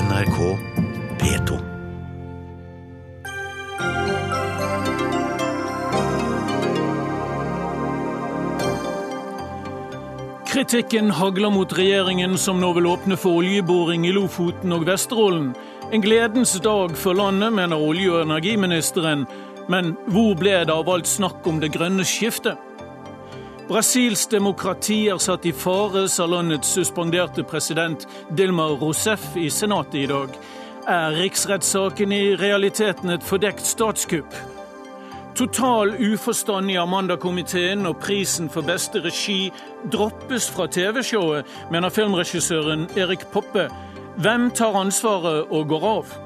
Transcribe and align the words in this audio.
NRK 0.00 0.58
P2. 1.18 1.58
Kritikken 10.46 11.10
hagler 11.10 11.50
mot 11.50 11.72
regjeringen 11.76 12.38
som 12.38 12.62
nå 12.62 12.72
vil 12.78 12.88
åpne 12.88 13.18
for 13.20 13.42
oljeboring 13.42 14.06
i 14.08 14.14
Lofoten 14.16 14.72
og 14.72 14.88
Vesterålen. 14.88 15.52
En 15.92 16.00
gledens 16.00 16.56
dag 16.64 16.96
for 16.96 17.12
landet, 17.20 17.52
mener 17.52 17.76
olje- 17.76 18.14
og 18.14 18.24
energiministeren. 18.24 19.26
Men 19.68 19.92
hvor 20.08 20.32
ble 20.40 20.62
det 20.64 20.72
av 20.72 20.88
alt 20.88 21.06
snakk 21.06 21.44
om 21.46 21.60
det 21.60 21.74
grønne 21.76 22.08
skiftet? 22.08 22.56
Brasils 23.70 24.24
demokrati 24.26 25.04
er 25.06 25.18
satt 25.22 25.44
i 25.46 25.52
fare, 25.54 26.08
sa 26.10 26.24
landets 26.26 26.72
suspenderte 26.74 27.44
president 27.46 28.02
Dilma 28.34 28.64
Rousef 28.80 29.36
i 29.38 29.44
Senatet 29.46 29.94
i 29.94 30.08
dag. 30.10 30.32
Er 30.90 31.14
riksrettssaken 31.14 32.10
i 32.10 32.34
realiteten 32.34 33.14
et 33.14 33.22
fordekt 33.22 33.62
statskupp? 33.62 34.34
Total 35.38 35.94
uforstand 36.02 36.72
i 36.74 36.80
Amanda-komiteen 36.82 37.86
og 37.86 38.00
prisen 38.02 38.50
for 38.50 38.66
beste 38.66 39.04
regi 39.04 39.52
droppes 39.94 40.50
fra 40.50 40.66
TV-showet, 40.66 41.46
mener 41.70 41.94
filmregissøren 41.94 42.88
Erik 42.98 43.28
Poppe. 43.30 43.68
Hvem 44.18 44.50
tar 44.50 44.82
ansvaret 44.82 45.46
og 45.46 45.70
går 45.70 45.86
av? 45.92 46.18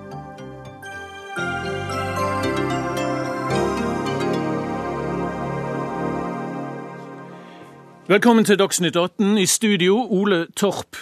Velkommen 8.04 8.44
til 8.44 8.58
Dagsnytt 8.60 8.96
18. 9.00 9.38
I 9.38 9.46
studio 9.46 9.94
Ole 10.12 10.46
Torp. 10.56 10.96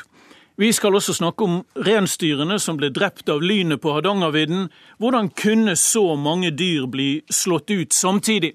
Vi 0.56 0.68
skal 0.72 0.94
også 0.94 1.16
snakke 1.16 1.42
om 1.42 1.56
reinsdyrene 1.74 2.60
som 2.62 2.76
ble 2.78 2.92
drept 2.94 3.26
av 3.26 3.42
lynet 3.42 3.80
på 3.82 3.90
Hardangervidda. 3.96 4.68
Hvordan 5.02 5.32
kunne 5.34 5.74
så 5.76 6.14
mange 6.14 6.52
dyr 6.54 6.86
bli 6.86 7.24
slått 7.26 7.74
ut 7.74 7.90
samtidig? 7.90 8.52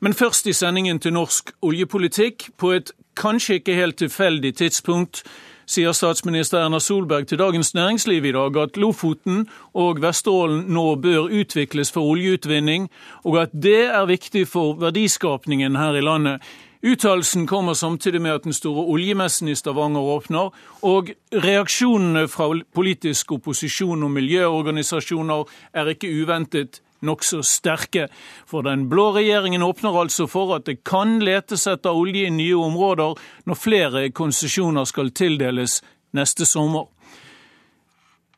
Men 0.00 0.18
først 0.18 0.50
i 0.50 0.52
sendingen 0.52 0.98
til 0.98 1.14
norsk 1.14 1.54
oljepolitikk. 1.62 2.48
På 2.58 2.72
et 2.74 2.90
kanskje 3.14 3.60
ikke 3.60 3.78
helt 3.78 4.02
tilfeldig 4.02 4.56
tidspunkt 4.58 5.22
sier 5.70 5.94
statsminister 5.96 6.58
Erna 6.60 6.78
Solberg 6.82 7.28
til 7.30 7.38
Dagens 7.38 7.74
Næringsliv 7.74 8.24
i 8.24 8.32
dag 8.34 8.56
at 8.60 8.76
Lofoten 8.76 9.46
og 9.74 10.02
Vesterålen 10.02 10.66
nå 10.74 10.94
bør 11.00 11.30
utvikles 11.32 11.92
for 11.94 12.14
oljeutvinning, 12.14 12.90
og 13.24 13.38
at 13.46 13.54
det 13.54 13.86
er 13.86 14.10
viktig 14.10 14.46
for 14.48 14.74
verdiskapningen 14.82 15.76
her 15.76 15.96
i 15.96 16.04
landet. 16.04 16.42
Uttalelsen 16.84 17.46
kommer 17.46 17.74
samtidig 17.74 18.20
med 18.22 18.34
at 18.34 18.44
den 18.44 18.52
store 18.52 18.82
oljemessen 18.92 19.48
i 19.48 19.54
Stavanger 19.56 20.04
åpner, 20.04 20.50
og 20.84 21.14
reaksjonene 21.32 22.26
fra 22.28 22.50
politisk 22.76 23.32
opposisjon 23.38 24.04
og 24.04 24.12
miljøorganisasjoner 24.12 25.48
er 25.72 25.88
ikke 25.94 26.12
uventet 26.12 26.82
nokså 27.00 27.40
sterke. 27.40 28.10
For 28.44 28.66
den 28.68 28.84
blå 28.92 29.14
regjeringen 29.16 29.64
åpner 29.64 29.96
altså 30.02 30.26
for 30.28 30.52
at 30.58 30.68
det 30.68 30.82
kan 30.84 31.22
letes 31.24 31.64
etter 31.72 31.96
olje 31.96 32.26
i 32.28 32.34
nye 32.36 32.60
områder 32.66 33.16
når 33.48 33.60
flere 33.60 34.04
konsesjoner 34.12 34.84
skal 34.84 35.08
tildeles 35.16 35.80
neste 36.12 36.44
sommer. 36.44 36.90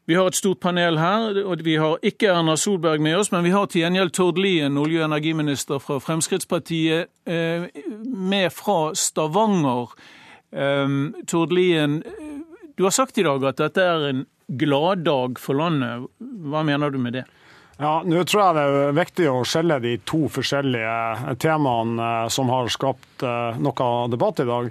Vi 0.07 0.15
har 0.15 0.29
et 0.31 0.39
stort 0.39 0.61
panel 0.63 1.01
her, 1.03 1.41
og 1.51 1.65
vi 1.67 1.73
har 1.83 1.97
ikke 2.07 2.29
Erna 2.31 2.55
Solberg 2.55 3.03
med 3.03 3.17
oss, 3.19 3.33
men 3.35 3.43
vi 3.43 3.51
har 3.51 3.67
til 3.67 3.83
gjengjeld 3.83 4.13
Tord 4.15 4.37
Lien, 4.39 4.79
olje- 4.79 5.01
og 5.01 5.09
energiminister 5.09 5.81
fra 5.83 5.97
Fremskrittspartiet, 5.99 7.09
eh, 7.27 7.67
med 8.07 8.53
fra 8.55 8.95
Stavanger. 8.95 9.91
Eh, 10.53 10.87
Tord 11.27 11.51
Lien, 11.53 12.05
du 12.77 12.85
har 12.85 12.95
sagt 12.95 13.19
i 13.19 13.25
dag 13.27 13.43
at 13.45 13.57
dette 13.57 13.83
er 13.83 14.09
en 14.11 14.27
gladdag 14.47 15.41
for 15.43 15.55
landet. 15.59 16.07
Hva 16.23 16.63
mener 16.63 16.91
du 16.91 16.99
med 16.99 17.15
det? 17.15 17.25
Ja, 17.81 18.01
Nå 18.07 18.23
tror 18.25 18.43
jeg 18.45 18.55
det 18.55 18.63
er 18.63 18.93
viktig 18.93 19.27
å 19.29 19.43
skjelle 19.45 19.81
de 19.83 19.99
to 20.07 20.29
forskjellige 20.29 21.37
temaene 21.37 21.99
eh, 22.23 22.29
som 22.29 22.49
har 22.49 22.69
skapt 22.69 23.27
noe 23.59 24.09
debatt 24.09 24.39
i 24.39 24.47
dag. 24.47 24.71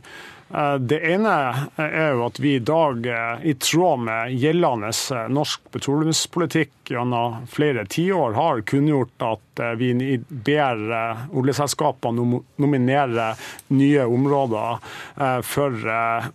Eh, 0.53 0.75
det 0.75 0.99
ene 1.09 1.33
er 1.81 2.13
jo 2.13 2.25
at 2.27 2.39
vi 2.39 2.55
i 2.55 2.63
dag, 2.63 3.05
eh, 3.05 3.45
i 3.49 3.55
tråd 3.57 4.03
med 4.05 4.35
gjeldende 4.37 4.91
eh, 4.93 5.27
norsk 5.33 5.71
petroleumspolitikk 5.73 6.93
gjennom 6.93 7.47
flere 7.49 7.85
tiår, 7.89 8.37
har 8.37 8.61
kunngjort 8.69 9.25
at 9.25 9.44
vi 9.77 10.17
ber 10.27 10.81
oljeselskapene 11.35 12.41
nominere 12.61 13.27
nye 13.75 14.05
områder 14.05 14.77
for 15.47 15.87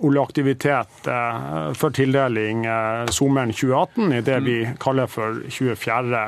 oljeaktivitet 0.08 1.08
for 1.76 1.96
tildeling 1.96 2.64
sommeren 3.12 3.52
2018 3.52 4.12
i 4.16 4.20
det 4.24 4.38
vi 4.46 4.56
kaller 4.80 5.10
for 5.10 5.42
24. 5.48 6.24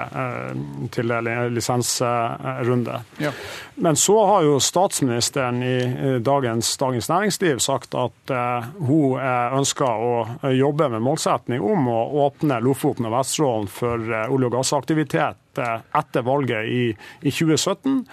lisensrunde. 1.51 3.01
Ja. 3.19 3.33
Men 3.75 3.97
så 3.97 4.19
har 4.27 4.43
jo 4.47 4.61
statsministeren 4.61 5.63
i 5.63 6.19
dagens 6.21 6.77
Dagens 6.77 7.09
Næringsliv 7.09 7.59
sagt 7.59 7.95
at 7.95 8.31
eh, 8.31 8.65
hun 8.87 9.19
eh, 9.21 9.55
ønsker 9.57 9.87
å 9.87 10.15
eh, 10.43 10.55
jobbe 10.59 10.89
med 10.93 11.05
målsetning 11.05 11.63
om 11.63 11.89
å 11.91 12.01
åpne 12.27 12.61
Lofoten 12.65 13.09
og 13.09 13.17
Vesterålen 13.17 13.71
for 13.71 14.03
olje- 14.03 14.51
og 14.51 14.57
gassaktivitet 14.57 15.42
etter 15.59 16.23
valget 16.27 16.69
i, 16.69 16.83
i 17.23 17.31
2017. 17.31 18.07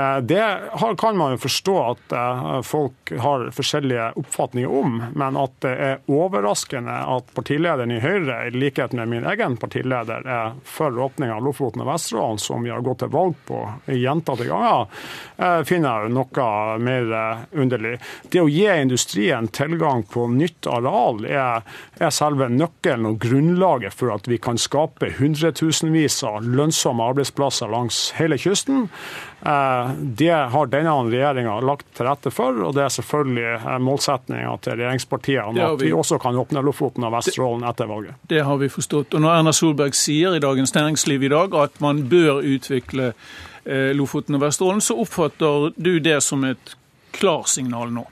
Eh, 0.00 0.20
det 0.20 0.60
kan 0.98 1.16
man 1.16 1.34
jo 1.34 1.38
forstå 1.38 1.76
at 1.82 2.12
eh, 2.12 2.60
folk 2.62 3.12
har 3.18 3.50
forskjellige 3.54 4.12
oppfatninger 4.20 4.72
om, 4.80 5.02
men 5.14 5.36
at 5.36 5.56
det 5.64 5.72
er 5.86 6.10
overraskende 6.10 6.94
at 7.16 7.32
partilederen 7.36 7.92
i 7.92 8.00
Høyre, 8.00 8.38
i 8.48 8.54
likhet 8.54 8.94
med 8.96 9.10
min 9.10 9.26
egen 9.28 9.56
partileder, 9.60 10.26
er 10.26 10.54
for 10.64 10.96
åpning 11.06 11.32
av 11.34 11.44
Lofoten 11.44 11.84
og 11.84 11.90
Vesterålen, 11.90 12.40
som 12.40 12.64
vi 12.64 12.72
har 12.72 12.84
gått 12.86 13.02
til 13.04 13.12
valg 13.12 13.36
på 13.48 13.60
gjentatte 13.90 14.46
ganger, 14.48 14.86
eh, 15.36 15.60
finner 15.68 16.06
jeg 16.06 16.14
noe 16.16 16.78
mer 16.80 17.14
underlig. 17.52 17.96
Det 18.30 18.40
å 18.40 18.48
gi 18.48 18.66
industrien 18.70 19.48
tilgang 19.48 20.04
på 20.08 20.26
nytt 20.32 20.68
areal 20.70 21.24
er, 21.26 21.66
er 21.98 22.14
selve 22.14 22.48
nøkkelen 22.52 23.08
og 23.10 23.18
grunnlaget 23.22 23.96
for 23.96 24.14
at 24.14 24.28
vi 24.30 24.38
kan 24.38 24.58
skape 24.60 25.12
hundretusenvis 25.18 26.22
av 26.28 26.46
lønnsomme 26.46 27.10
arbeidsplasser 27.12 27.70
langs 27.72 28.10
hele 28.18 28.38
kysten. 28.40 28.88
Eh, 29.42 29.90
det 29.96 30.32
har 30.52 30.66
denne 30.68 30.92
regjeringa 31.08 31.56
lagt 31.64 31.86
til 31.96 32.08
rette 32.08 32.32
for, 32.34 32.58
og 32.66 32.74
det 32.76 32.84
er 32.84 32.92
selvfølgelig 32.92 33.80
målsettinga 33.80 34.00
målsetninga 34.00 34.56
til 34.64 34.76
regjeringspartiene 34.76 35.68
at 35.70 35.82
vi 35.82 35.92
også 35.92 36.18
kan 36.20 36.36
åpne 36.36 36.62
Lofoten 36.64 37.04
og 37.06 37.14
Vesterålen 37.14 37.64
etter 37.68 37.88
valget. 37.88 38.20
Det 38.28 38.42
har 38.44 38.60
vi 38.60 38.68
forstått. 38.68 39.14
Og 39.14 39.24
når 39.24 39.38
Erna 39.38 39.52
Solberg 39.56 39.96
sier 39.96 40.36
i 40.36 40.42
Dagens 40.42 40.74
Næringsliv 40.74 41.24
i 41.24 41.32
dag 41.32 41.54
at 41.54 41.80
man 41.80 42.04
bør 42.08 42.44
utvikle 42.44 43.12
eh, 43.64 43.90
Lofoten 43.96 44.36
og 44.36 44.44
Vesterålen, 44.44 44.84
så 44.84 44.98
oppfatter 45.00 45.72
du 45.76 45.98
det 46.00 46.20
som 46.24 46.44
et 46.44 46.76
klarsignal 47.16 47.92
nå? 47.92 48.06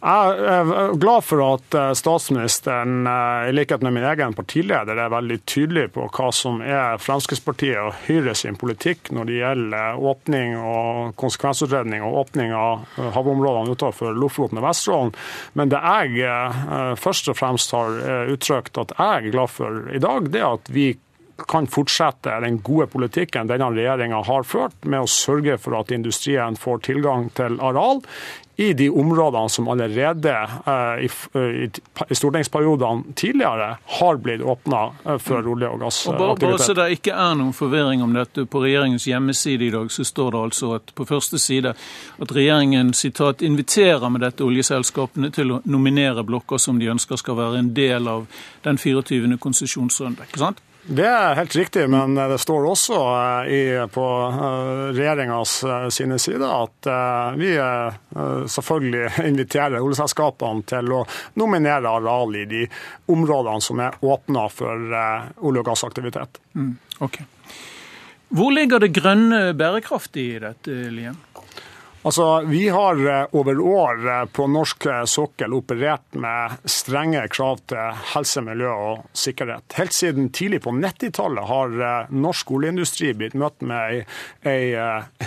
Jeg 0.00 0.44
er 0.48 0.94
glad 0.96 1.24
for 1.28 1.42
at 1.44 1.74
eh, 1.76 1.90
statsministeren, 1.92 3.02
eh, 3.04 3.48
i 3.50 3.52
likhet 3.52 3.82
med 3.84 3.92
min 3.92 4.06
egen 4.08 4.32
partileder, 4.32 4.96
er 4.96 5.12
veldig 5.12 5.36
tydelig 5.44 5.90
på 5.92 6.06
hva 6.08 6.30
som 6.32 6.62
er 6.64 6.96
Fremskrittspartiet 7.04 7.76
og 7.82 7.98
Høyre 8.06 8.32
sin 8.38 8.56
politikk 8.56 9.12
når 9.12 9.28
det 9.28 9.36
gjelder 9.42 10.00
åpning 10.12 10.56
og 10.56 11.12
konsekvensutredning 11.20 12.06
og 12.06 12.16
åpning 12.22 12.56
av 12.56 12.86
eh, 12.96 13.12
havområdene 13.12 13.76
utenfor 13.76 14.16
Lofoten 14.16 14.62
og 14.62 14.68
Vesterålen. 14.70 15.12
Men 15.60 15.74
det 15.74 15.84
jeg 15.84 16.96
først 17.00 17.28
og 17.28 17.36
fremst 17.36 17.72
har 17.74 18.26
uttrykt 18.32 18.78
at 18.80 18.92
jeg 18.96 19.28
er 19.28 19.32
glad 19.34 19.52
for 19.52 19.84
i 19.92 20.00
dag, 20.00 20.28
det 20.32 20.40
er 20.40 20.56
at 20.56 20.70
vi 20.72 20.90
kan 21.48 21.68
fortsette 21.70 22.40
den 22.44 22.60
gode 22.64 22.86
politikken 22.92 23.48
denne 23.48 23.70
regjeringa 23.72 24.22
har 24.26 24.44
ført, 24.48 24.76
med 24.84 25.04
å 25.04 25.10
sørge 25.10 25.56
for 25.60 25.78
at 25.78 25.92
industrien 25.94 26.56
får 26.60 26.84
tilgang 26.90 27.30
til 27.36 27.60
areal 27.64 28.02
i 28.60 28.72
de 28.72 28.90
områdene 28.90 29.48
som 29.48 29.68
allerede 29.68 30.32
eh, 30.66 31.04
i 32.08 32.14
stortingsperiodene 32.14 33.14
tidligere 33.16 33.76
har 33.84 34.16
blitt 34.20 34.42
åpna 34.42 34.82
eh, 35.04 35.16
for 35.18 35.48
olje- 35.48 35.70
og 35.72 35.80
gassaktivitet. 35.80 36.44
Bare 36.44 36.58
så 36.58 36.76
det 36.76 36.88
ikke 36.98 37.14
er 37.16 37.38
noen 37.40 37.54
forvirring 37.56 38.04
om 38.04 38.12
dette, 38.12 38.44
på 38.44 38.60
regjeringens 38.60 39.08
hjemmeside 39.08 39.64
i 39.64 39.72
dag 39.72 39.88
så 39.88 40.04
står 40.04 40.36
det 40.36 40.42
altså 40.42 40.74
at 40.76 40.92
på 40.92 41.08
første 41.08 41.40
side 41.40 41.72
at 41.72 42.36
regjeringen 42.36 42.92
sitat, 42.92 43.40
inviterer 43.40 44.12
med 44.12 44.26
dette 44.26 44.44
oljeselskapene 44.44 45.32
til 45.32 45.56
å 45.56 45.62
nominere 45.64 46.26
blokker 46.28 46.60
som 46.60 46.76
de 46.76 46.92
ønsker 46.92 47.16
skal 47.16 47.40
være 47.40 47.62
en 47.64 47.72
del 47.74 48.12
av 48.12 48.28
den 48.68 48.76
24. 48.76 49.38
konsesjonsrunden'. 49.40 50.28
ikke 50.28 50.44
sant? 50.44 50.60
Det 50.82 51.04
er 51.04 51.34
helt 51.36 51.56
riktig, 51.56 51.84
men 51.92 52.14
det 52.14 52.38
står 52.40 52.66
også 52.66 52.96
eh, 52.96 53.50
i, 53.52 53.62
på 53.92 54.04
eh, 54.26 54.84
regjeringas 54.96 55.52
eh, 55.64 55.88
sine 55.92 56.16
sider 56.18 56.48
at 56.50 56.88
vi 57.36 57.50
selvfølgelig 58.50 59.26
inviterer 59.30 59.80
oljeselskapene 59.80 60.64
til 60.68 60.94
å 60.96 61.02
nominere 61.40 61.92
areal 62.00 62.34
i 62.40 62.46
de 62.48 62.62
områdene 63.12 63.64
som 63.64 63.82
er 63.84 63.98
åpna 64.00 64.46
for 64.52 64.80
olje- 64.80 65.62
og 65.62 65.68
gassaktivitet. 65.68 66.40
Mm, 66.56 66.72
okay. 67.04 67.28
Hvor 68.30 68.52
ligger 68.54 68.80
det 68.80 68.94
grønne 68.96 69.50
bærekraft 69.58 70.16
i 70.16 70.30
dette, 70.42 70.74
Lien? 70.94 71.18
Altså, 72.02 72.40
Vi 72.40 72.68
har 72.68 73.08
eh, 73.08 73.26
over 73.30 73.60
år 73.60 74.08
eh, 74.08 74.24
på 74.24 74.46
norsk 74.46 74.86
eh, 74.86 75.02
sokkel 75.04 75.52
operert 75.52 76.14
med 76.16 76.56
strenge 76.64 77.26
krav 77.28 77.60
til 77.68 77.98
helse, 78.14 78.40
miljø 78.40 78.70
og 78.72 79.02
sikkerhet. 79.12 79.76
Helt 79.76 79.92
siden 79.92 80.30
tidlig 80.32 80.62
på 80.64 80.72
90-tallet 80.72 81.48
har 81.50 82.08
norsk 82.08 82.54
oljeindustri 82.56 83.12
blitt 83.20 83.36
møtt 83.36 83.60
med 83.60 84.06
ei, 84.48 84.72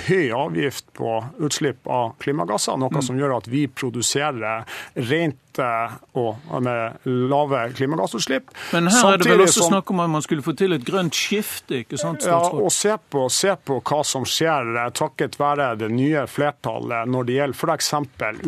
høy 0.08 0.34
avgift 0.34 0.90
på 0.98 1.20
utslipp 1.46 1.86
av 1.86 2.16
klimagasser, 2.24 2.80
noe 2.82 2.90
mm. 2.94 3.06
som 3.06 3.22
gjør 3.22 3.38
at 3.38 3.52
vi 3.54 3.68
produserer 3.70 4.66
rent 4.98 5.38
og 5.62 6.64
med 6.64 7.06
lave 7.06 7.62
klimagassutslipp. 7.78 8.52
Men 8.74 8.90
her 8.92 9.14
er 9.14 9.22
det 9.22 9.30
vel 9.30 9.46
også 9.46 9.68
snakk 9.70 9.92
om 9.94 10.02
at 10.04 10.12
man 10.16 10.26
skulle 10.26 10.46
få 10.46 10.56
til 10.58 10.76
et 10.76 10.86
grønt 10.88 11.16
skifte, 11.18 11.84
ikke 11.84 12.00
sant? 12.02 12.26
Ja, 12.28 12.40
og 12.40 12.72
se 12.74 12.96
på, 13.14 13.28
se 13.34 13.54
på 13.66 13.80
hva 13.84 14.02
som 14.08 14.26
skjer 14.28 14.74
takket 14.98 15.38
være 15.40 15.74
det 15.82 15.92
nye 15.94 16.26
flertallet 16.30 17.10
når 17.10 17.30
det 17.30 17.38
gjelder 17.40 17.60
f.eks. 17.60 17.94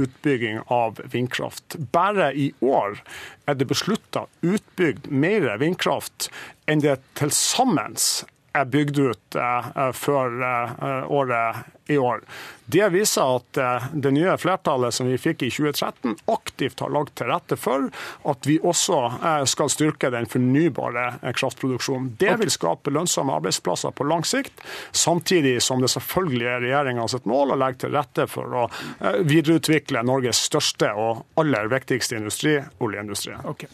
utbygging 0.05 0.61
av 0.73 1.01
vindkraft. 1.13 1.77
Bare 1.93 2.31
i 2.33 2.51
år 2.65 2.99
er 3.45 3.59
det 3.59 3.69
beslutta 3.69 4.25
utbygd 4.45 5.11
mer 5.11 5.51
vindkraft 5.61 6.29
enn 6.69 6.81
det 6.81 6.97
til 7.19 7.33
er 8.55 8.65
bygd 8.71 8.99
ut 8.99 9.37
eh, 9.39 9.91
før 9.93 10.35
eh, 10.49 11.11
året 11.11 11.89
i 11.91 11.97
år. 12.01 12.21
Det 12.65 12.87
viser 12.89 13.35
at 13.37 13.59
eh, 13.61 13.87
det 13.93 14.11
nye 14.15 14.33
flertallet 14.41 14.95
som 14.95 15.09
vi 15.09 15.19
fikk 15.21 15.45
i 15.45 15.51
2013, 15.53 16.15
aktivt 16.33 16.81
har 16.81 16.93
lagt 16.95 17.15
til 17.19 17.29
rette 17.29 17.57
for 17.59 17.89
at 18.25 18.49
vi 18.49 18.57
også 18.57 18.99
skal 19.49 19.69
styrke 19.71 20.09
den 20.13 20.27
fornybare 20.29 21.33
kraftproduksjonen. 21.35 22.13
Det 22.19 22.37
vil 22.41 22.53
skape 22.53 22.93
lønnsomme 22.93 23.35
arbeidsplasser 23.37 23.93
på 23.95 24.07
lang 24.09 24.25
sikt, 24.25 24.63
samtidig 24.91 25.57
som 25.63 25.83
det 25.83 25.91
selvfølgelig 25.93 26.49
er 26.49 26.65
regjeringas 26.65 27.17
mål 27.25 27.55
å 27.55 27.59
legge 27.59 27.85
til 27.85 27.95
rette 27.95 28.27
for 28.29 28.59
å 28.63 28.67
videreutvikle 29.25 30.03
Norges 30.05 30.41
største 30.49 30.91
og 30.97 31.25
aller 31.39 31.69
viktigste 31.71 32.17
industri, 32.19 32.57
oljeindustrien. 32.83 33.45
Okay. 33.49 33.69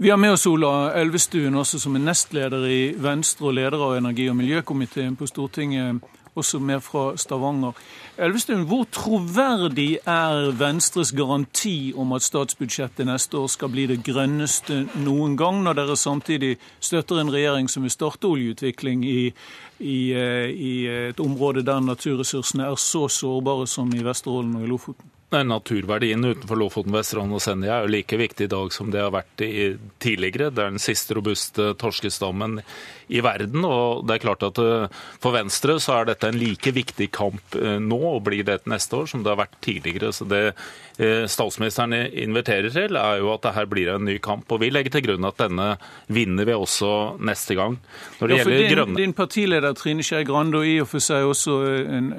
Vi 0.00 0.10
har 0.10 0.16
med 0.16 0.32
oss 0.32 0.46
Ola 0.46 0.92
Elvestuen, 0.94 1.56
også 1.58 1.80
som 1.82 1.96
er 1.98 2.04
nestleder 2.06 2.62
i 2.70 2.82
Venstre 3.02 3.48
og 3.48 3.56
leder 3.58 3.80
av 3.82 3.96
energi- 3.96 4.28
og 4.30 4.36
miljøkomiteen 4.38 5.16
på 5.18 5.26
Stortinget, 5.26 6.04
også 6.38 6.60
med 6.62 6.84
fra 6.86 7.16
Stavanger. 7.18 7.74
Elvestuen, 8.14 8.62
hvor 8.70 8.86
troverdig 8.94 9.98
er 10.06 10.52
Venstres 10.54 11.10
garanti 11.10 11.90
om 11.98 12.14
at 12.14 12.22
statsbudsjettet 12.22 13.10
neste 13.10 13.42
år 13.42 13.50
skal 13.50 13.74
bli 13.74 13.88
det 13.90 13.98
grønneste 14.06 14.84
noen 15.02 15.34
gang, 15.36 15.64
når 15.66 15.80
dere 15.80 15.98
samtidig 15.98 16.54
støtter 16.78 17.18
en 17.18 17.34
regjering 17.34 17.66
som 17.66 17.82
vil 17.82 17.96
starte 17.96 18.30
oljeutvikling 18.30 19.02
i, 19.02 19.20
i, 19.80 20.00
eh, 20.14 20.46
i 20.54 20.74
et 21.10 21.26
område 21.26 21.66
der 21.66 21.82
naturressursene 21.82 22.70
er 22.70 22.78
så 22.78 23.08
sårbare 23.10 23.66
som 23.66 23.90
i 23.90 24.06
Vesterålen 24.06 24.60
og 24.60 24.62
i 24.62 24.70
Lofoten? 24.76 25.17
Naturverdien 25.30 26.24
utenfor 26.24 26.56
Lofoten, 26.56 26.94
Vesterålen 26.96 27.34
og 27.36 27.42
Senja 27.44 27.74
er 27.74 27.84
jo 27.84 27.92
like 27.92 28.16
viktig 28.16 28.46
i 28.46 28.52
dag 28.52 28.70
som 28.72 28.88
det 28.88 29.02
har 29.02 29.12
vært 29.12 29.42
i 29.44 29.74
tidligere. 30.00 30.48
Det 30.48 30.62
er 30.64 30.72
den 30.72 30.80
siste 30.80 31.18
robuste 31.18 31.74
torskestammen 31.76 32.62
i 33.08 33.20
verden. 33.24 33.64
og 33.64 34.06
det 34.06 34.16
er 34.16 34.22
klart 34.24 34.44
at 34.46 34.58
eh, 34.62 35.04
For 35.22 35.34
Venstre 35.36 35.78
så 35.80 35.98
er 35.98 36.10
dette 36.10 36.28
en 36.28 36.38
like 36.38 36.72
viktig 36.72 37.10
kamp 37.14 37.56
eh, 37.56 37.78
nå, 37.80 37.98
og 37.98 38.22
blir 38.28 38.44
det 38.46 38.60
neste 38.68 39.00
år, 39.00 39.08
som 39.10 39.24
det 39.24 39.32
har 39.32 39.40
vært 39.40 39.58
tidligere. 39.64 40.12
Så 40.12 40.24
Det 40.28 40.42
eh, 40.48 41.24
statsministeren 41.28 41.96
inviterer 42.08 42.72
til, 42.72 42.96
er 42.96 43.22
jo 43.22 43.32
at 43.34 43.44
det 43.44 43.54
her 43.56 43.68
blir 43.70 43.92
en 43.94 44.04
ny 44.08 44.18
kamp. 44.24 44.48
og 44.52 44.62
Vi 44.62 44.70
legger 44.72 44.96
til 44.96 45.06
grunn 45.08 45.28
at 45.28 45.40
denne 45.40 45.68
vinner 46.12 46.48
vi 46.48 46.56
også 46.56 47.20
neste 47.20 47.56
gang. 47.58 47.78
Når 48.20 48.28
det 48.28 48.36
ja, 48.36 48.44
gjelder 48.44 48.62
din, 48.64 48.72
grønne... 48.76 49.00
din 49.00 49.16
partileder 49.16 49.76
Trine 49.78 50.04
Skei 50.04 50.24
Grande, 50.28 50.60
og 50.60 50.68
i 50.68 50.78
og 50.82 50.88
for 50.88 51.04
seg 51.04 51.28
også 51.28 51.58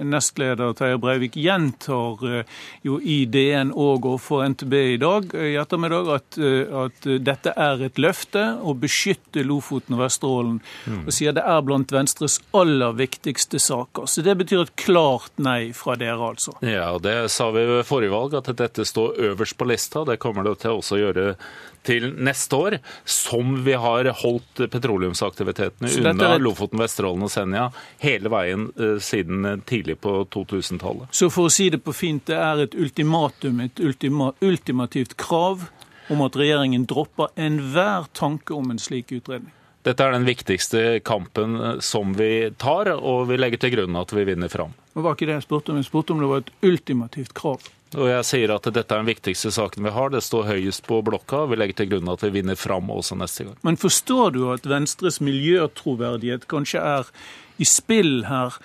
nestleder 0.06 0.77
Terje 0.77 1.01
Breivik, 1.01 1.38
gjentar 1.39 2.45
jo 2.85 2.98
i 3.01 3.23
DN 3.29 3.71
og 3.73 4.05
overfor 4.05 4.43
NTB 4.49 4.73
i 4.95 4.97
dag 5.01 5.33
i 5.35 5.55
ettermiddag 5.59 6.11
at, 6.15 6.39
eh, 6.41 6.73
at, 6.85 7.07
dette 7.25 7.53
er 7.55 7.83
et 7.85 7.99
løfte 8.01 8.43
å 8.61 8.75
beskytte 8.77 9.43
Lofoten 9.45 9.97
og 9.97 10.03
Vesterålen. 10.03 10.59
Mm. 10.85 11.01
Og 11.05 11.15
sier 11.15 11.35
det 11.35 11.45
er 11.45 11.63
blant 11.65 11.93
Venstres 11.93 12.39
aller 12.55 12.95
viktigste 12.97 13.61
saker. 13.61 14.07
Så 14.09 14.23
det 14.25 14.35
betyr 14.39 14.65
et 14.65 14.75
klart 14.79 15.31
nei 15.41 15.71
fra 15.77 15.95
dere, 15.99 16.31
altså. 16.31 16.55
Ja, 16.65 16.91
det 17.01 17.17
sa 17.33 17.49
vi 17.55 17.65
ved 17.69 17.87
forrige 17.87 18.13
valg, 18.13 18.37
at 18.39 18.51
dette 18.59 18.85
står 18.87 19.19
øverst 19.31 19.57
på 19.59 19.67
lista. 19.69 20.05
Det 20.07 20.19
kommer 20.21 20.47
det 20.47 20.59
til 20.63 20.79
også 20.79 20.97
å 20.97 21.03
gjøre 21.03 21.25
til 21.87 22.09
neste 22.17 22.55
år, 22.55 22.77
som 23.05 23.59
vi 23.65 23.75
har 23.79 24.09
holdt 24.21 24.63
petroleumsaktivitetene 24.71 25.91
unna. 26.01 26.31
Lofoten, 26.41 26.79
Vesterålen 26.81 27.25
og 27.27 27.31
Senja 27.33 27.69
hele 28.03 28.31
veien 28.31 28.69
uh, 28.79 28.97
siden 29.03 29.63
tidlig 29.69 29.99
på 30.03 30.21
2000-tallet. 30.33 31.11
Så 31.15 31.31
for 31.33 31.49
å 31.49 31.53
si 31.53 31.69
det 31.73 31.81
på 31.85 31.95
fint, 31.95 32.25
det 32.29 32.39
er 32.39 32.65
et 32.65 32.75
ultimatum, 32.77 33.63
et 33.65 33.83
ultima, 33.83 34.33
ultimativt 34.45 35.17
krav 35.19 35.69
om 36.09 36.25
at 36.25 36.37
regjeringen 36.39 36.87
dropper 36.89 37.31
enhver 37.39 38.09
tanke 38.17 38.55
om 38.55 38.71
en 38.73 38.81
slik 38.81 39.13
utredning? 39.15 39.53
Dette 39.87 40.03
er 40.03 40.11
den 40.11 40.27
viktigste 40.27 40.99
kampen 41.07 41.55
eh, 41.55 41.77
som 41.85 42.11
vi 42.17 42.49
tar, 42.59 42.91
og 42.97 43.29
vi 43.29 43.39
legger 43.39 43.63
til 43.63 43.75
grunn 43.77 43.99
at 43.99 44.11
vi 44.15 44.25
vinner 44.27 44.51
fram. 44.51 44.73
Det 44.99 45.05
var 45.05 45.15
ikke 45.15 45.27
det 45.29 45.35
jeg 45.37 45.43
spurte 45.45 45.71
om. 45.71 45.77
Jeg 45.79 45.87
spurte 45.87 46.11
om 46.11 46.19
det 46.19 46.27
var 46.27 46.41
et 46.43 46.49
ultimativt 46.67 47.29
krav. 47.37 47.67
Og 47.95 48.09
jeg 48.09 48.25
sier 48.27 48.51
at 48.51 48.65
dette 48.67 48.83
er 48.83 48.99
den 48.99 49.07
viktigste 49.07 49.49
saken 49.55 49.85
vi 49.87 49.93
har. 49.95 50.11
Det 50.11 50.19
står 50.21 50.49
høyest 50.49 50.83
på 50.85 50.99
blokka. 51.07 51.45
Vi 51.47 51.55
legger 51.55 51.77
til 51.79 51.87
grunn 51.93 52.11
at 52.11 52.25
vi 52.25 52.33
vinner 52.35 52.59
fram 52.59 52.91
også 52.91 53.15
neste 53.15 53.47
gang. 53.47 53.55
Men 53.63 53.79
forstår 53.79 54.35
du 54.35 54.41
at 54.51 54.67
Venstres 54.67 55.21
miljøtroverdighet 55.23 56.49
kanskje 56.51 56.83
er 56.83 57.07
i 57.57 57.67
spill 57.67 58.27
her? 58.27 58.59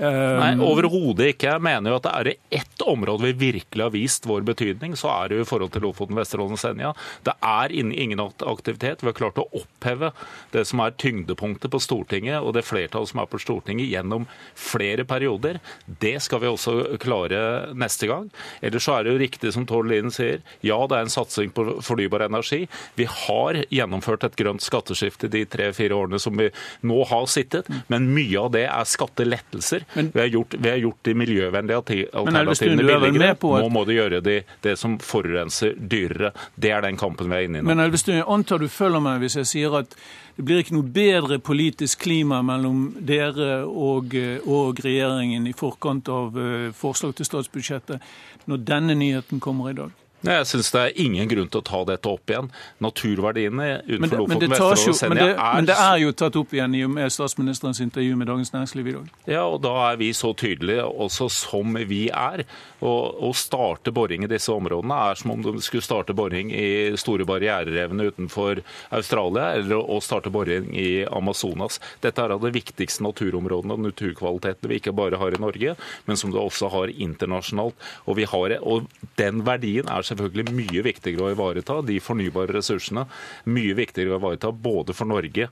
Nei, 0.00 0.54
um, 0.56 0.62
Overhodet 0.64 1.34
ikke. 1.34 1.50
Jeg 1.50 1.64
mener 1.64 1.92
jo 1.92 1.98
at 1.98 2.06
det 2.06 2.12
er 2.16 2.28
det 2.30 2.36
ett 2.60 2.84
område 2.88 3.28
vi 3.28 3.50
virkelig 3.52 3.84
har 3.84 3.92
vist 3.92 4.26
vår 4.28 4.44
betydning, 4.48 4.94
så 4.96 5.10
er 5.12 5.28
det 5.28 5.40
jo 5.40 5.44
i 5.44 5.48
forhold 5.48 5.74
til 5.74 5.84
Lofoten, 5.84 6.16
Vesterålen 6.16 6.56
og 6.56 6.60
Senja. 6.62 6.92
Det 7.26 7.34
er 7.44 7.74
ingen 7.76 8.22
aktivitet. 8.22 9.04
Vi 9.04 9.10
har 9.10 9.18
klart 9.18 9.40
å 9.40 9.48
oppheve 9.60 10.12
det 10.54 10.64
som 10.68 10.80
er 10.80 10.96
tyngdepunktet 11.00 11.72
på 11.72 11.82
Stortinget, 11.82 12.40
og 12.40 12.54
det 12.56 12.64
flertallet 12.68 13.12
som 13.12 13.20
er 13.20 13.28
på 13.30 13.40
Stortinget 13.42 13.90
gjennom 13.90 14.26
flere 14.56 15.04
perioder. 15.08 15.60
Det 16.00 16.16
skal 16.24 16.42
vi 16.44 16.50
også 16.50 16.76
klare 17.02 17.42
neste 17.76 18.08
gang. 18.10 18.30
Ellers 18.64 18.88
så 18.88 18.96
er 18.96 19.04
det 19.04 19.14
jo 19.14 19.22
riktig 19.24 19.54
som 19.56 19.68
Tord 19.68 19.90
Lien 19.90 20.12
sier, 20.14 20.40
ja 20.64 20.80
det 20.88 20.96
er 20.96 21.06
en 21.06 21.12
satsing 21.12 21.52
på 21.54 21.66
fornybar 21.84 22.24
energi. 22.24 22.64
Vi 22.96 23.06
har 23.10 23.60
gjennomført 23.68 24.24
et 24.26 24.38
grønt 24.40 24.64
skatteskifte 24.64 25.28
de 25.32 25.44
tre-fire 25.50 25.96
årene 25.96 26.20
som 26.22 26.36
vi 26.40 26.48
nå 26.86 27.04
har 27.10 27.28
sittet, 27.30 27.68
men 27.92 28.08
mye 28.14 28.40
av 28.40 28.52
det 28.56 28.66
er 28.70 28.88
skattelettelser 28.88 29.84
men, 29.94 30.10
vi, 30.14 30.20
har 30.20 30.26
gjort, 30.26 30.54
vi, 30.58 30.70
har 30.70 30.76
gjort, 30.76 30.98
de 31.02 31.14
miljøvennlige 31.14 31.76
alternativene 32.12 32.86
billigere. 32.86 33.36
Nå 33.42 33.68
må 33.72 33.84
du 33.84 33.92
gjøre 33.94 34.20
de, 34.24 34.40
det 34.62 34.76
som 34.78 34.98
forurenser, 35.02 35.74
dyrere. 35.76 36.32
Det 36.54 36.72
er 36.74 36.84
den 36.86 36.98
kampen 37.00 37.30
vi 37.30 37.38
er 37.38 37.48
inne 37.48 37.60
i 37.60 37.64
nå. 37.64 37.70
Men 37.72 37.82
Elvestuen, 37.86 38.22
antar 38.26 38.62
du 38.62 38.68
følger 38.70 39.02
meg 39.02 39.24
hvis 39.24 39.40
jeg 39.40 39.50
sier 39.50 39.78
at 39.82 39.96
det 40.36 40.46
blir 40.48 40.62
ikke 40.62 40.76
noe 40.78 40.88
bedre 40.94 41.40
politisk 41.42 42.04
klima 42.06 42.38
mellom 42.46 42.84
dere 43.04 43.64
og, 43.66 44.14
og 44.46 44.78
regjeringen 44.84 45.48
i 45.50 45.56
forkant 45.56 46.08
av 46.08 46.38
eh, 46.38 46.68
forslag 46.76 47.16
til 47.18 47.28
statsbudsjettet 47.28 48.48
når 48.48 48.62
denne 48.64 48.96
nyheten 48.96 49.42
kommer 49.42 49.72
i 49.72 49.76
dag? 49.76 49.92
Jeg 50.20 50.46
syns 50.50 50.68
det 50.74 50.80
er 50.80 50.98
ingen 51.00 51.28
grunn 51.30 51.48
til 51.48 51.62
å 51.62 51.64
ta 51.64 51.78
dette 51.88 52.10
opp 52.10 52.28
igjen. 52.28 52.50
Naturverdiene 52.84 53.68
utenfor 53.86 54.20
Lofoten, 54.20 54.52
Vesterålen 54.52 54.92
og 54.92 54.98
Senja 54.98 55.28
er 55.30 55.54
Men 55.56 55.68
det 55.70 55.76
er 55.80 56.00
jo 56.02 56.10
tatt 56.20 56.36
opp 56.36 56.52
igjen 56.52 56.74
i 56.76 56.82
og 56.84 56.92
med 56.92 57.14
statsministerens 57.14 57.80
intervju 57.80 58.18
med 58.20 58.28
Dagens 58.28 58.52
Næringsliv 58.52 58.90
i 58.90 58.94
dag. 58.98 59.14
Ja, 59.30 59.46
og 59.48 59.62
da 59.64 59.72
er 59.86 60.00
vi 60.00 60.10
så 60.16 60.34
tydelige 60.36 60.84
også 60.84 61.30
som 61.32 61.78
vi 61.88 62.02
er. 62.12 62.44
Å 62.80 63.30
starte 63.36 63.92
boring 63.96 64.24
i 64.24 64.30
disse 64.30 64.52
områdene 64.52 64.98
er 65.10 65.20
som 65.20 65.32
om 65.34 65.44
du 65.44 65.50
skulle 65.64 65.84
starte 65.84 66.16
boring 66.16 66.52
i 66.52 66.92
store 67.00 67.24
barriererevene 67.28 68.10
utenfor 68.12 68.60
Australia, 68.96 69.54
eller 69.56 69.80
å 69.80 69.98
starte 70.04 70.32
boring 70.32 70.68
i 70.76 71.04
Amazonas. 71.04 71.80
Dette 72.04 72.24
er 72.24 72.36
av 72.36 72.44
de 72.44 72.52
viktigste 72.54 73.04
naturområdene 73.04 73.76
og 73.76 73.84
naturkvalitetene 73.88 74.72
vi 74.72 74.80
ikke 74.80 74.96
bare 74.96 75.20
har 75.20 75.36
i 75.36 75.40
Norge, 75.40 75.76
men 76.08 76.20
som 76.20 76.32
du 76.32 76.40
også 76.40 76.68
har 76.72 76.92
internasjonalt. 76.92 77.76
Og, 78.04 78.20
har, 78.32 78.56
og 78.60 78.88
den 79.20 79.44
verdien 79.48 79.88
er 79.88 80.04
selvfølgelig 80.10 80.56
mye 80.56 80.82
viktigere 80.86 81.28
å 81.28 81.34
ivareta, 81.34 81.80
de 81.86 82.00
fornybare 82.02 82.58
ressursene. 82.58 83.06
Mye 83.50 83.76
viktigere 83.78 84.16
å 84.16 84.20
ivareta 84.20 84.52
både 84.52 84.96
for 84.96 85.10
Norge 85.10 85.48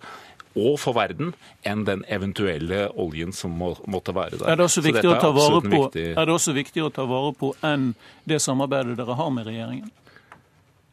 og 0.59 0.79
for 0.81 0.97
verden 0.97 1.33
enn 1.69 1.85
den 1.87 2.03
eventuelle 2.11 2.88
oljen 2.99 3.35
som 3.37 3.55
må, 3.55 3.75
måtte 3.91 4.15
være 4.17 4.41
der. 4.41 4.49
Er 4.50 4.59
det, 4.59 4.67
også 4.67 4.83
viktig 4.85 5.07
å 5.11 5.19
ta 5.21 5.31
vare 5.35 5.62
på, 5.62 5.83
er 5.95 6.19
det 6.19 6.35
også 6.35 6.55
viktig 6.57 6.85
å 6.85 6.91
ta 6.95 7.07
vare 7.09 7.33
på 7.38 7.53
enn 7.67 7.93
det 8.29 8.41
samarbeidet 8.43 8.99
dere 8.99 9.19
har 9.19 9.33
med 9.35 9.49
regjeringen? 9.49 9.93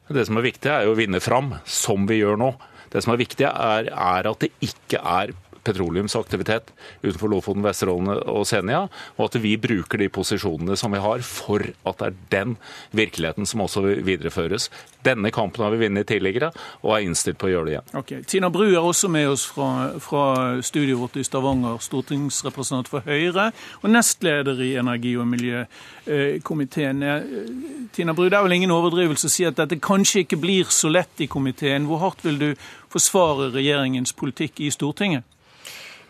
Det 0.05 0.27
som 0.27 0.38
er 0.38 0.45
viktig, 0.45 0.69
er 0.69 0.86
jo 0.86 0.93
å 0.93 1.00
vinne 1.00 1.22
fram, 1.24 1.55
som 1.65 2.05
vi 2.10 2.19
gjør 2.19 2.38
nå. 2.38 2.51
Det 2.93 3.01
som 3.01 3.15
er 3.15 3.22
viktig, 3.24 3.48
er, 3.50 3.89
er 3.89 4.29
at 4.29 4.43
det 4.43 4.51
ikke 4.63 5.01
er 5.01 5.34
petroleumsaktivitet 5.65 6.72
utenfor 7.03 7.31
Lofoten, 7.31 7.65
Vesterålen 7.65 8.12
og 8.29 8.45
Senja, 8.48 8.86
og 9.17 9.24
at 9.27 9.38
vi 9.41 9.55
bruker 9.62 10.01
de 10.01 10.10
posisjonene 10.13 10.77
som 10.79 10.93
vi 10.95 11.01
har 11.03 11.24
for 11.25 11.65
at 11.86 12.01
det 12.01 12.07
er 12.07 12.19
den 12.34 12.55
virkeligheten 12.95 13.48
som 13.50 13.63
også 13.65 13.84
videreføres. 14.05 14.69
Denne 15.05 15.31
kampen 15.34 15.63
har 15.65 15.74
vi 15.74 15.84
vunnet 15.86 16.07
tidligere, 16.10 16.51
og 16.84 16.95
er 16.95 17.05
innstilt 17.05 17.39
på 17.41 17.50
å 17.50 17.53
gjøre 17.53 17.67
det 17.67 17.75
igjen. 17.75 17.91
Okay. 18.01 18.24
Tina 18.29 18.50
Bru 18.53 18.65
er 18.67 18.81
også 18.81 19.10
med 19.12 19.29
oss 19.29 19.45
fra, 19.50 19.69
fra 20.01 20.25
studioet 20.65 21.01
vårt 21.01 21.19
i 21.22 21.25
Stavanger, 21.25 21.77
stortingsrepresentant 21.84 22.89
for 22.91 23.05
Høyre 23.05 23.51
og 23.81 23.91
nestleder 23.91 24.62
i 24.65 24.72
energi- 24.81 25.15
og 25.22 25.29
miljøkomiteen. 25.34 27.03
Eh, 27.05 27.29
Tina 27.95 28.15
Bru, 28.17 28.27
det 28.29 28.39
er 28.39 28.48
vel 28.48 28.57
ingen 28.57 28.74
overdrivelse 28.74 29.29
å 29.29 29.36
si 29.36 29.45
at 29.48 29.60
dette 29.60 29.81
kanskje 29.81 30.25
ikke 30.25 30.41
blir 30.41 30.74
så 30.74 30.91
lett 30.91 31.22
i 31.22 31.29
komiteen. 31.31 31.88
Hvor 31.89 32.01
hardt 32.05 32.25
vil 32.25 32.41
du 32.41 32.50
forsvare 32.93 33.51
regjeringens 33.53 34.15
politikk 34.17 34.62
i 34.63 34.74
Stortinget? 34.74 35.25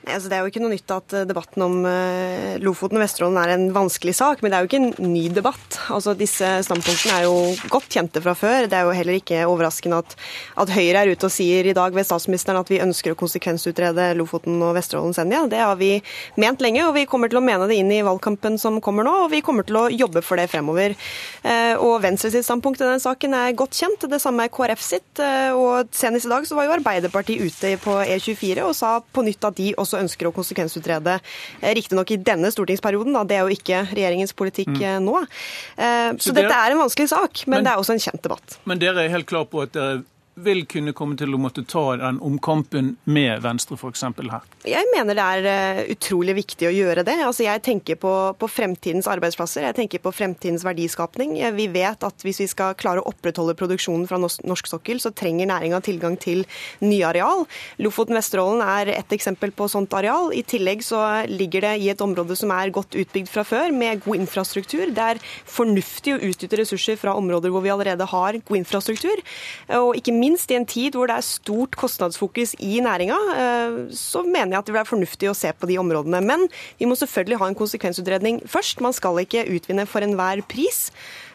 Altså, 0.06 0.30
det 0.30 0.38
er 0.38 0.44
jo 0.44 0.52
ikke 0.52 0.62
noe 0.62 0.74
nytt 0.76 0.92
at 0.94 1.14
eh, 1.18 1.26
debatten 1.26 1.64
om 1.66 1.80
uh, 1.82 2.58
Lofoten 2.62 3.00
og 3.00 3.02
Vesterålen 3.02 3.40
er 3.42 3.54
en 3.56 3.64
vanskelig 3.74 4.14
sak, 4.14 4.44
men 4.44 4.52
det 4.52 4.58
er 4.58 4.66
jo 4.66 4.70
ikke 4.70 4.82
en 4.82 5.12
ny 5.14 5.24
debatt. 5.34 5.80
Altså, 5.94 6.14
disse 6.18 6.46
standpunktene 6.68 7.16
er 7.16 7.26
jo 7.26 7.72
godt 7.74 7.90
kjente 7.96 8.22
fra 8.22 8.36
før. 8.38 8.68
Det 8.70 8.78
er 8.78 8.86
jo 8.86 8.94
heller 8.94 9.18
ikke 9.18 9.42
overraskende 9.50 10.04
at, 10.04 10.14
at 10.62 10.74
Høyre 10.76 11.02
er 11.02 11.12
ute 11.14 11.26
og 11.26 11.34
sier 11.34 11.66
i 11.66 11.74
dag 11.78 11.96
ved 11.96 12.06
statsministeren 12.06 12.60
at 12.62 12.70
vi 12.70 12.82
ønsker 12.84 13.16
å 13.16 13.18
konsekvensutrede 13.18 14.12
Lofoten 14.20 14.62
og 14.62 14.76
Vesterålen 14.78 15.16
Senja. 15.18 15.42
Det 15.50 15.64
har 15.64 15.80
vi 15.80 15.96
ment 16.42 16.62
lenge, 16.62 16.86
og 16.86 16.94
vi 17.00 17.08
kommer 17.10 17.32
til 17.32 17.42
å 17.42 17.46
mene 17.46 17.66
det 17.72 17.80
inn 17.82 17.90
i 17.96 18.04
valgkampen 18.06 18.60
som 18.62 18.78
kommer 18.86 19.08
nå, 19.08 19.16
og 19.26 19.34
vi 19.34 19.42
kommer 19.46 19.66
til 19.66 19.82
å 19.82 19.88
jobbe 19.90 20.22
for 20.26 20.38
det 20.38 20.52
fremover. 20.54 20.94
Uh, 21.42 21.82
og 21.82 21.98
Venstre 22.06 22.30
sitt 22.34 22.46
standpunkt 22.46 22.84
i 22.84 22.92
den 22.92 23.02
saken 23.02 23.34
er 23.42 23.58
godt 23.58 23.74
kjent, 23.82 24.06
det 24.12 24.22
samme 24.22 24.46
er 24.46 24.54
KrF 24.54 24.86
sitt. 24.86 25.26
Og 25.56 25.90
senest 25.96 26.30
i 26.30 26.32
dag 26.32 26.46
så 26.46 26.58
var 26.58 26.68
jo 26.68 26.78
Arbeiderpartiet 26.78 27.42
ute 27.42 27.76
på 27.82 27.98
E24 28.04 28.62
og 28.66 28.76
sa 28.78 28.98
på 29.02 29.24
nytt 29.26 29.50
at 29.50 29.58
de 29.58 29.74
også 29.82 29.95
også 29.96 30.04
ønsker 30.04 30.30
å 30.30 30.34
konsekvensutrede. 30.36 31.20
Eh, 31.62 31.76
riktignok 31.78 32.12
i 32.12 32.20
denne 32.22 32.52
stortingsperioden, 32.54 33.16
da. 33.16 33.24
det 33.28 33.40
er 33.40 33.46
jo 33.46 33.56
ikke 33.56 33.86
regjeringens 33.94 34.36
politikk 34.38 34.74
mm. 34.76 34.84
Eh, 34.86 34.98
nå. 35.04 35.22
Eh, 35.22 36.10
så, 36.20 36.30
så 36.30 36.36
dette 36.36 36.52
er 36.56 36.74
en 36.74 36.84
vanskelig 36.84 37.10
sak, 37.12 37.46
men, 37.46 37.58
men, 37.58 37.68
det 37.68 37.74
er 37.74 37.82
også 37.82 37.96
en 37.96 38.04
kjent 38.04 38.22
debatt. 38.26 38.60
Men 38.70 38.82
dere 38.82 39.06
er 39.06 39.14
helt 39.14 39.30
klar 39.30 39.48
på 39.50 39.64
at 39.64 39.74
dere 39.76 40.04
vil 40.36 40.66
kunne 40.68 40.92
komme 40.96 41.16
til 41.16 41.32
å 41.32 41.40
måtte 41.40 41.64
ta 41.68 41.96
den 42.00 42.18
omkampen 42.24 42.96
med 43.08 43.40
Venstre 43.44 43.78
f.eks. 43.80 44.04
her? 44.04 44.48
Jeg 44.68 44.90
mener 44.92 45.16
det 45.16 45.26
er 45.26 45.48
eh, 45.48 45.82
utrolig 45.94 46.36
viktig 46.42 46.68
å 46.68 46.74
gjøre 46.76 47.06
det. 47.08 47.16
Altså, 47.24 47.46
jeg 47.46 47.64
tenker 47.64 48.00
på, 48.02 48.12
på, 48.40 48.50
fremtidens 48.52 49.08
arbeidsplasser, 49.12 49.64
jeg 49.70 49.78
tenker 49.78 50.04
på 50.04 50.12
fremtidens 50.16 50.66
verdiskapning. 50.68 51.38
Vi 51.56 51.68
vet 51.72 52.04
at 52.04 52.26
hvis 52.26 52.42
vi 52.44 52.50
skal 52.52 52.76
klare 52.80 53.04
å 53.04 53.08
opprettholde 53.14 53.56
produksjonen 53.58 54.08
fra 54.10 54.20
norsk 54.20 54.70
sokkel, 54.70 55.00
så 55.04 55.14
trenger 55.16 55.50
næringa 55.50 55.80
tilgang 55.86 56.20
til 56.20 56.44
nye 56.84 57.08
areal. 57.08 57.46
Lofoten-Vesterålen 57.80 58.64
er 58.66 58.92
et 58.98 59.16
eksempel 59.16 59.56
på 59.56 59.70
sånt 59.72 59.96
areal. 59.96 60.34
I 60.36 60.44
tillegg 60.44 60.84
så 60.84 61.02
ligger 61.32 61.70
det 61.70 61.74
i 61.86 61.90
et 61.94 62.04
område 62.04 62.36
som 62.36 62.52
er 62.56 62.74
godt 62.76 62.98
utbygd 63.00 63.32
fra 63.32 63.46
før, 63.48 63.72
med 63.72 64.04
god 64.04 64.26
infrastruktur. 64.26 64.92
Det 64.92 65.08
er 65.16 65.24
fornuftig 65.24 66.18
å 66.18 66.22
utnytte 66.28 66.60
ressurser 66.60 67.00
fra 67.00 67.16
områder 67.16 67.56
hvor 67.56 67.64
vi 67.64 67.72
allerede 67.72 68.12
har 68.12 68.42
god 68.44 68.60
infrastruktur. 68.60 69.24
Og 69.80 69.96
ikke 69.96 70.12
minst 70.12 70.25
minst 70.26 70.52
i 70.52 70.58
en 70.58 70.68
tid 70.70 70.98
hvor 70.98 71.10
det 71.10 71.20
er 71.20 71.28
stort 71.28 71.78
kostnadsfokus 71.80 72.56
i 72.60 72.82
næringa, 72.84 73.20
eh, 73.36 73.80
så 73.96 74.26
mener 74.26 74.56
jeg 74.56 74.64
at 74.64 74.68
det 74.68 74.74
vil 74.74 74.82
være 74.82 74.94
fornuftig 74.94 75.32
å 75.32 75.38
se 75.38 75.54
på 75.54 75.70
de 75.70 75.80
områdene. 75.82 76.22
Men 76.26 76.48
vi 76.80 76.90
må 76.90 76.98
selvfølgelig 77.00 77.42
ha 77.42 77.52
en 77.52 77.62
konsekvensutredning 77.62 78.42
først. 78.50 78.84
Man 78.84 78.96
skal 78.96 79.22
ikke 79.24 79.48
utvinne 79.56 79.88
for 79.90 80.06
enhver 80.06 80.44
pris. 80.50 80.90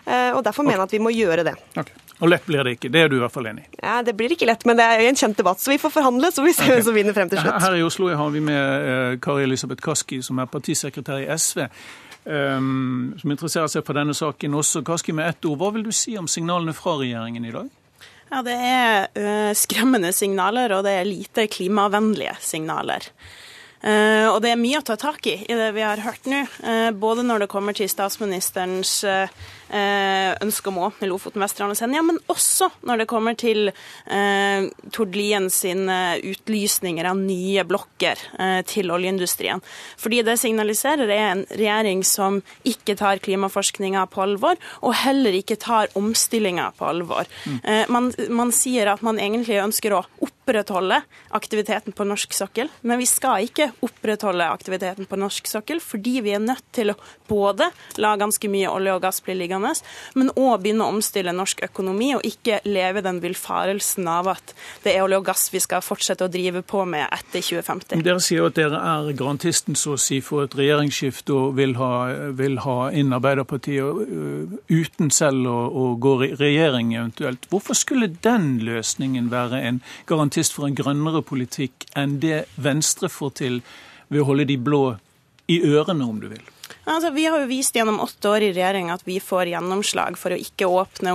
Eh, 0.07 0.31
og 0.35 0.45
Derfor 0.45 0.67
mener 0.67 0.83
jeg 0.83 0.91
at 0.91 0.97
vi 0.99 1.05
må 1.07 1.15
gjøre 1.15 1.47
det. 1.51 1.57
Okay. 1.77 2.07
Og 2.21 2.29
lett 2.29 2.45
blir 2.45 2.61
det 2.65 2.77
ikke. 2.77 2.91
Det 2.93 3.01
er 3.01 3.09
du 3.09 3.17
i 3.17 3.23
hvert 3.23 3.33
fall 3.33 3.49
enig 3.49 3.65
i? 3.65 3.79
Ja, 3.81 4.03
Det 4.05 4.13
blir 4.17 4.33
ikke 4.35 4.49
lett, 4.49 4.67
men 4.69 4.77
det 4.77 4.85
er 4.85 5.07
en 5.09 5.17
kjent 5.17 5.39
debatt. 5.41 5.61
Så 5.61 5.73
vi 5.73 5.79
får 5.81 5.95
forhandle, 5.95 6.29
så 6.33 6.45
vi 6.45 6.53
ser 6.53 6.69
hvem 6.69 6.81
okay. 6.81 6.89
som 6.91 6.97
vinner 6.99 7.17
frem 7.17 7.33
til 7.33 7.41
slutt. 7.41 7.57
Her 7.65 7.77
i 7.79 7.83
Oslo 7.87 8.11
har 8.13 8.31
vi 8.35 8.45
med 8.45 8.61
eh, 8.93 9.17
Kari 9.25 9.47
Elisabeth 9.49 9.83
Kaski, 9.85 10.21
som 10.23 10.39
er 10.39 10.51
partisekretær 10.51 11.23
i 11.23 11.29
SV. 11.33 11.65
Um, 12.21 13.15
som 13.17 13.33
interesserer 13.33 13.71
seg 13.73 13.85
for 13.87 13.97
denne 13.97 14.13
saken 14.15 14.55
også. 14.61 14.83
Kaski, 14.85 15.15
med 15.17 15.33
ett 15.33 15.47
ord, 15.49 15.57
hva 15.63 15.71
vil 15.73 15.87
du 15.87 15.93
si 15.97 16.13
om 16.21 16.29
signalene 16.29 16.77
fra 16.77 16.99
regjeringen 17.01 17.49
i 17.49 17.55
dag? 17.55 17.71
Ja, 18.31 18.43
Det 18.47 18.55
er 18.55 19.09
uh, 19.19 19.53
skremmende 19.59 20.13
signaler, 20.15 20.71
og 20.77 20.85
det 20.87 20.97
er 20.97 21.09
lite 21.09 21.49
klimavennlige 21.51 22.37
signaler. 22.41 23.09
Uh, 23.81 24.29
og 24.31 24.43
det 24.45 24.53
er 24.53 24.61
mye 24.61 24.79
å 24.83 24.85
ta 24.87 24.95
tak 25.01 25.25
i 25.27 25.39
i 25.49 25.57
det 25.57 25.71
vi 25.75 25.83
har 25.83 26.03
hørt 26.05 26.29
nå. 26.31 26.45
Uh, 26.63 26.91
både 26.95 27.25
når 27.27 27.45
det 27.45 27.51
kommer 27.53 27.75
til 27.77 27.91
statsministerens 27.91 29.01
Eh, 29.05 29.29
ønske 29.71 30.71
om 30.71 30.81
å 30.81 30.89
åpne 30.89 31.09
Lofoten, 31.11 31.43
Vesterålen 31.43 31.75
og 31.75 31.79
Senja, 31.79 32.03
men 32.03 32.19
også 32.33 32.71
når 32.87 33.03
det 33.03 33.09
kommer 33.11 33.37
til 33.39 33.71
eh, 33.71 34.67
Tord 34.95 35.17
Lien 35.17 35.49
sine 35.53 36.19
utlysninger 36.27 37.07
av 37.07 37.19
nye 37.19 37.65
blokker 37.69 38.21
eh, 38.41 38.61
til 38.69 38.91
oljeindustrien. 38.93 39.63
Fordi 40.01 40.23
det 40.27 40.39
signaliserer 40.41 41.11
er 41.11 41.27
en 41.29 41.45
regjering 41.51 42.03
som 42.07 42.41
ikke 42.67 42.97
tar 43.01 43.23
klimaforskninga 43.23 44.07
på 44.11 44.25
alvor, 44.25 44.59
og 44.83 44.97
heller 45.05 45.37
ikke 45.39 45.59
tar 45.61 45.93
omstillinga 45.99 46.71
på 46.79 46.89
alvor. 46.91 47.31
Mm. 47.47 47.61
Eh, 47.65 47.85
man, 47.93 48.11
man 48.29 48.55
sier 48.55 48.93
at 48.93 49.05
man 49.07 49.21
egentlig 49.23 49.61
ønsker 49.63 49.97
å 49.97 50.05
opprettholde 50.25 51.03
aktiviteten 51.37 51.95
på 51.97 52.07
norsk 52.09 52.35
sokkel, 52.35 52.71
men 52.83 52.99
vi 53.01 53.07
skal 53.09 53.47
ikke 53.47 53.71
opprettholde 53.87 54.51
aktiviteten 54.51 55.07
på 55.07 55.19
norsk 55.21 55.47
sokkel 55.51 55.81
fordi 55.85 56.21
vi 56.25 56.35
er 56.35 56.43
nødt 56.43 56.65
til 56.75 56.93
å 56.93 56.99
både 57.31 57.71
la 58.03 58.17
ganske 58.19 58.51
mye 58.51 58.71
olje 58.71 58.95
og 58.97 59.05
gass 59.05 59.21
bli 59.25 59.37
liggende 59.39 59.60
krevende, 59.61 59.81
men 60.15 60.31
òg 60.37 60.63
begynne 60.63 60.85
å 60.85 60.95
omstille 60.95 61.33
norsk 61.35 61.63
økonomi, 61.65 62.15
og 62.17 62.25
ikke 62.25 62.61
leve 62.65 63.03
den 63.03 63.21
villfarelsen 63.21 64.09
av 64.09 64.29
at 64.35 64.55
det 64.85 64.95
er 64.95 65.05
olje 65.05 65.21
og 65.21 65.27
gass 65.27 65.51
vi 65.53 65.61
skal 65.61 65.83
fortsette 65.83 66.25
å 66.25 66.31
drive 66.31 66.63
på 66.63 66.85
med 66.85 67.07
etter 67.11 67.41
2050. 67.41 68.03
Dere 68.05 68.21
sier 68.21 68.47
at 68.47 68.57
dere 68.57 68.81
er 68.81 69.13
garantisten 69.13 69.77
så 69.77 69.95
å 69.95 70.01
si 70.01 70.21
for 70.21 70.45
et 70.45 70.57
regjeringsskifte 70.57 71.35
og 71.35 71.57
vil 71.59 71.77
ha, 71.79 71.93
vil 72.37 72.61
ha 72.65 72.91
inn 72.93 73.13
Arbeiderpartiet 73.13 74.69
uten 74.71 75.11
selv 75.11 75.49
å, 75.51 75.59
å 75.69 75.85
gå 76.01 76.17
i 76.25 76.33
regjering 76.39 76.95
eventuelt. 76.95 77.49
Hvorfor 77.51 77.79
skulle 77.79 78.11
den 78.23 78.59
løsningen 78.65 79.31
være 79.33 79.61
en 79.67 79.83
garantist 80.09 80.57
for 80.57 80.69
en 80.69 80.79
grønnere 80.79 81.23
politikk 81.27 81.89
enn 81.99 82.19
det 82.23 82.45
Venstre 82.61 83.11
får 83.11 83.37
til 83.43 83.61
ved 84.11 84.23
å 84.23 84.31
holde 84.31 84.49
de 84.49 84.57
blå 84.59 84.85
i 85.51 85.61
ørene, 85.67 86.07
om 86.07 86.19
du 86.23 86.31
vil? 86.31 86.43
Altså, 86.91 87.11
vi 87.11 87.25
har 87.27 87.39
jo 87.39 87.47
vist 87.47 87.77
gjennom 87.77 88.01
åtte 88.03 88.27
år 88.27 88.43
i 88.43 88.51
regjering 88.51 88.89
at 88.91 89.05
vi 89.07 89.21
får 89.23 89.53
gjennomslag 89.53 90.17
for 90.19 90.35
å 90.35 90.39
ikke 90.43 90.67
åpne, 90.67 91.13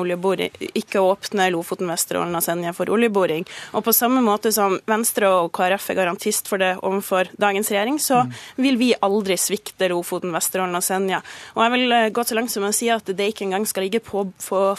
ikke 0.72 1.02
åpne 1.04 1.50
Lofoten, 1.52 1.90
Vesterålen 1.92 2.38
og 2.38 2.44
Senja 2.46 2.72
for 2.76 2.88
oljeboring. 2.96 3.44
Og 3.76 3.84
på 3.84 3.94
samme 3.96 4.22
måte 4.24 4.54
som 4.56 4.78
Venstre 4.88 5.28
og 5.28 5.50
KrF 5.58 5.90
er 5.92 5.98
garantist 5.98 6.48
for 6.48 6.64
det 6.64 6.78
overfor 6.80 7.28
dagens 7.42 7.72
regjering, 7.74 8.00
så 8.00 8.22
vil 8.56 8.80
vi 8.80 8.94
aldri 9.04 9.36
svikte 9.36 9.90
Lofoten, 9.92 10.32
Vesterålen 10.32 10.80
og 10.80 10.86
Senja. 10.86 11.20
Og 11.58 11.66
jeg 11.66 11.76
vil 11.76 11.98
eh, 11.98 12.08
gå 12.16 12.24
så 12.24 12.40
langt 12.40 12.56
som 12.56 12.70
å 12.70 12.72
si 12.76 12.88
at 12.94 13.12
det 13.12 13.28
ikke 13.34 13.50
engang 13.50 13.68
skal 13.68 13.84
ligge 13.90 14.00
på 14.06 14.24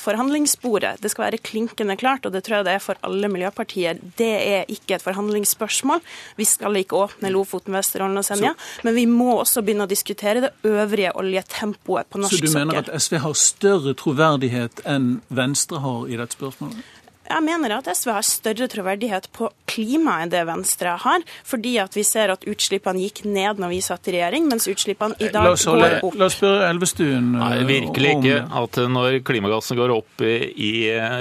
forhandlingsbordet. 0.00 0.94
Det 1.04 1.12
skal 1.12 1.26
være 1.26 1.42
klinkende 1.44 1.98
klart, 2.00 2.24
og 2.24 2.32
det 2.32 2.46
tror 2.46 2.62
jeg 2.62 2.68
det 2.70 2.78
er 2.78 2.86
for 2.86 3.04
alle 3.04 3.28
miljøpartier. 3.34 4.00
Det 4.16 4.32
er 4.38 4.72
ikke 4.72 4.96
et 4.96 5.04
forhandlingsspørsmål. 5.04 6.00
Vi 6.40 6.48
skal 6.48 6.80
ikke 6.80 7.04
åpne 7.04 7.36
Lofoten, 7.36 7.76
Vesterålen 7.76 8.16
og 8.16 8.24
Senja, 8.24 8.56
men 8.80 8.96
vi 8.96 9.04
må 9.10 9.34
også 9.42 9.60
begynne 9.60 9.84
å 9.84 9.92
diskutere 9.92 10.46
det 10.48 10.54
øvrige 10.64 10.85
øvrige 10.86 11.12
oljetempoet 11.18 12.06
på 12.10 12.22
norsk 12.22 12.38
sokkel. 12.38 12.48
Så 12.48 12.58
du 12.58 12.64
mener 12.64 12.82
at 12.82 13.02
SV 13.02 13.18
har 13.26 13.38
større 13.40 13.94
troverdighet 13.98 14.84
enn 14.86 15.16
Venstre 15.28 15.82
har 15.84 16.06
i 16.08 16.18
dette 16.18 16.38
spørsmålet? 16.38 16.84
Jeg 17.26 17.42
mener 17.42 17.76
at 17.78 17.88
SV 17.90 18.12
har 18.14 18.26
større 18.26 18.68
troverdighet 18.70 19.28
på 19.34 19.48
klima 19.66 20.20
enn 20.22 20.30
det 20.32 20.44
Venstre 20.46 20.94
har, 21.02 21.24
fordi 21.46 21.74
at 21.82 21.96
vi 21.96 22.04
ser 22.06 22.30
at 22.32 22.44
utslippene 22.48 23.02
gikk 23.02 23.24
ned 23.26 23.60
når 23.60 23.72
vi 23.74 23.80
satt 23.84 24.06
i 24.08 24.16
regjering, 24.16 24.46
mens 24.50 24.68
utslippene 24.70 25.18
i 25.18 25.30
dag 25.34 25.48
holde, 25.50 25.88
går 25.90 26.06
opp. 26.06 26.18
La 26.20 26.28
oss 26.28 26.36
spørre 26.38 26.68
Elvestuen 26.70 27.32
Nei, 27.34 27.50
eh, 27.58 27.66
virkelig 27.68 28.12
ikke. 28.16 28.38
At 28.62 28.78
når 28.92 29.18
klimagassene 29.26 29.80
går 29.80 29.94
opp 29.96 30.24
i, 30.26 30.72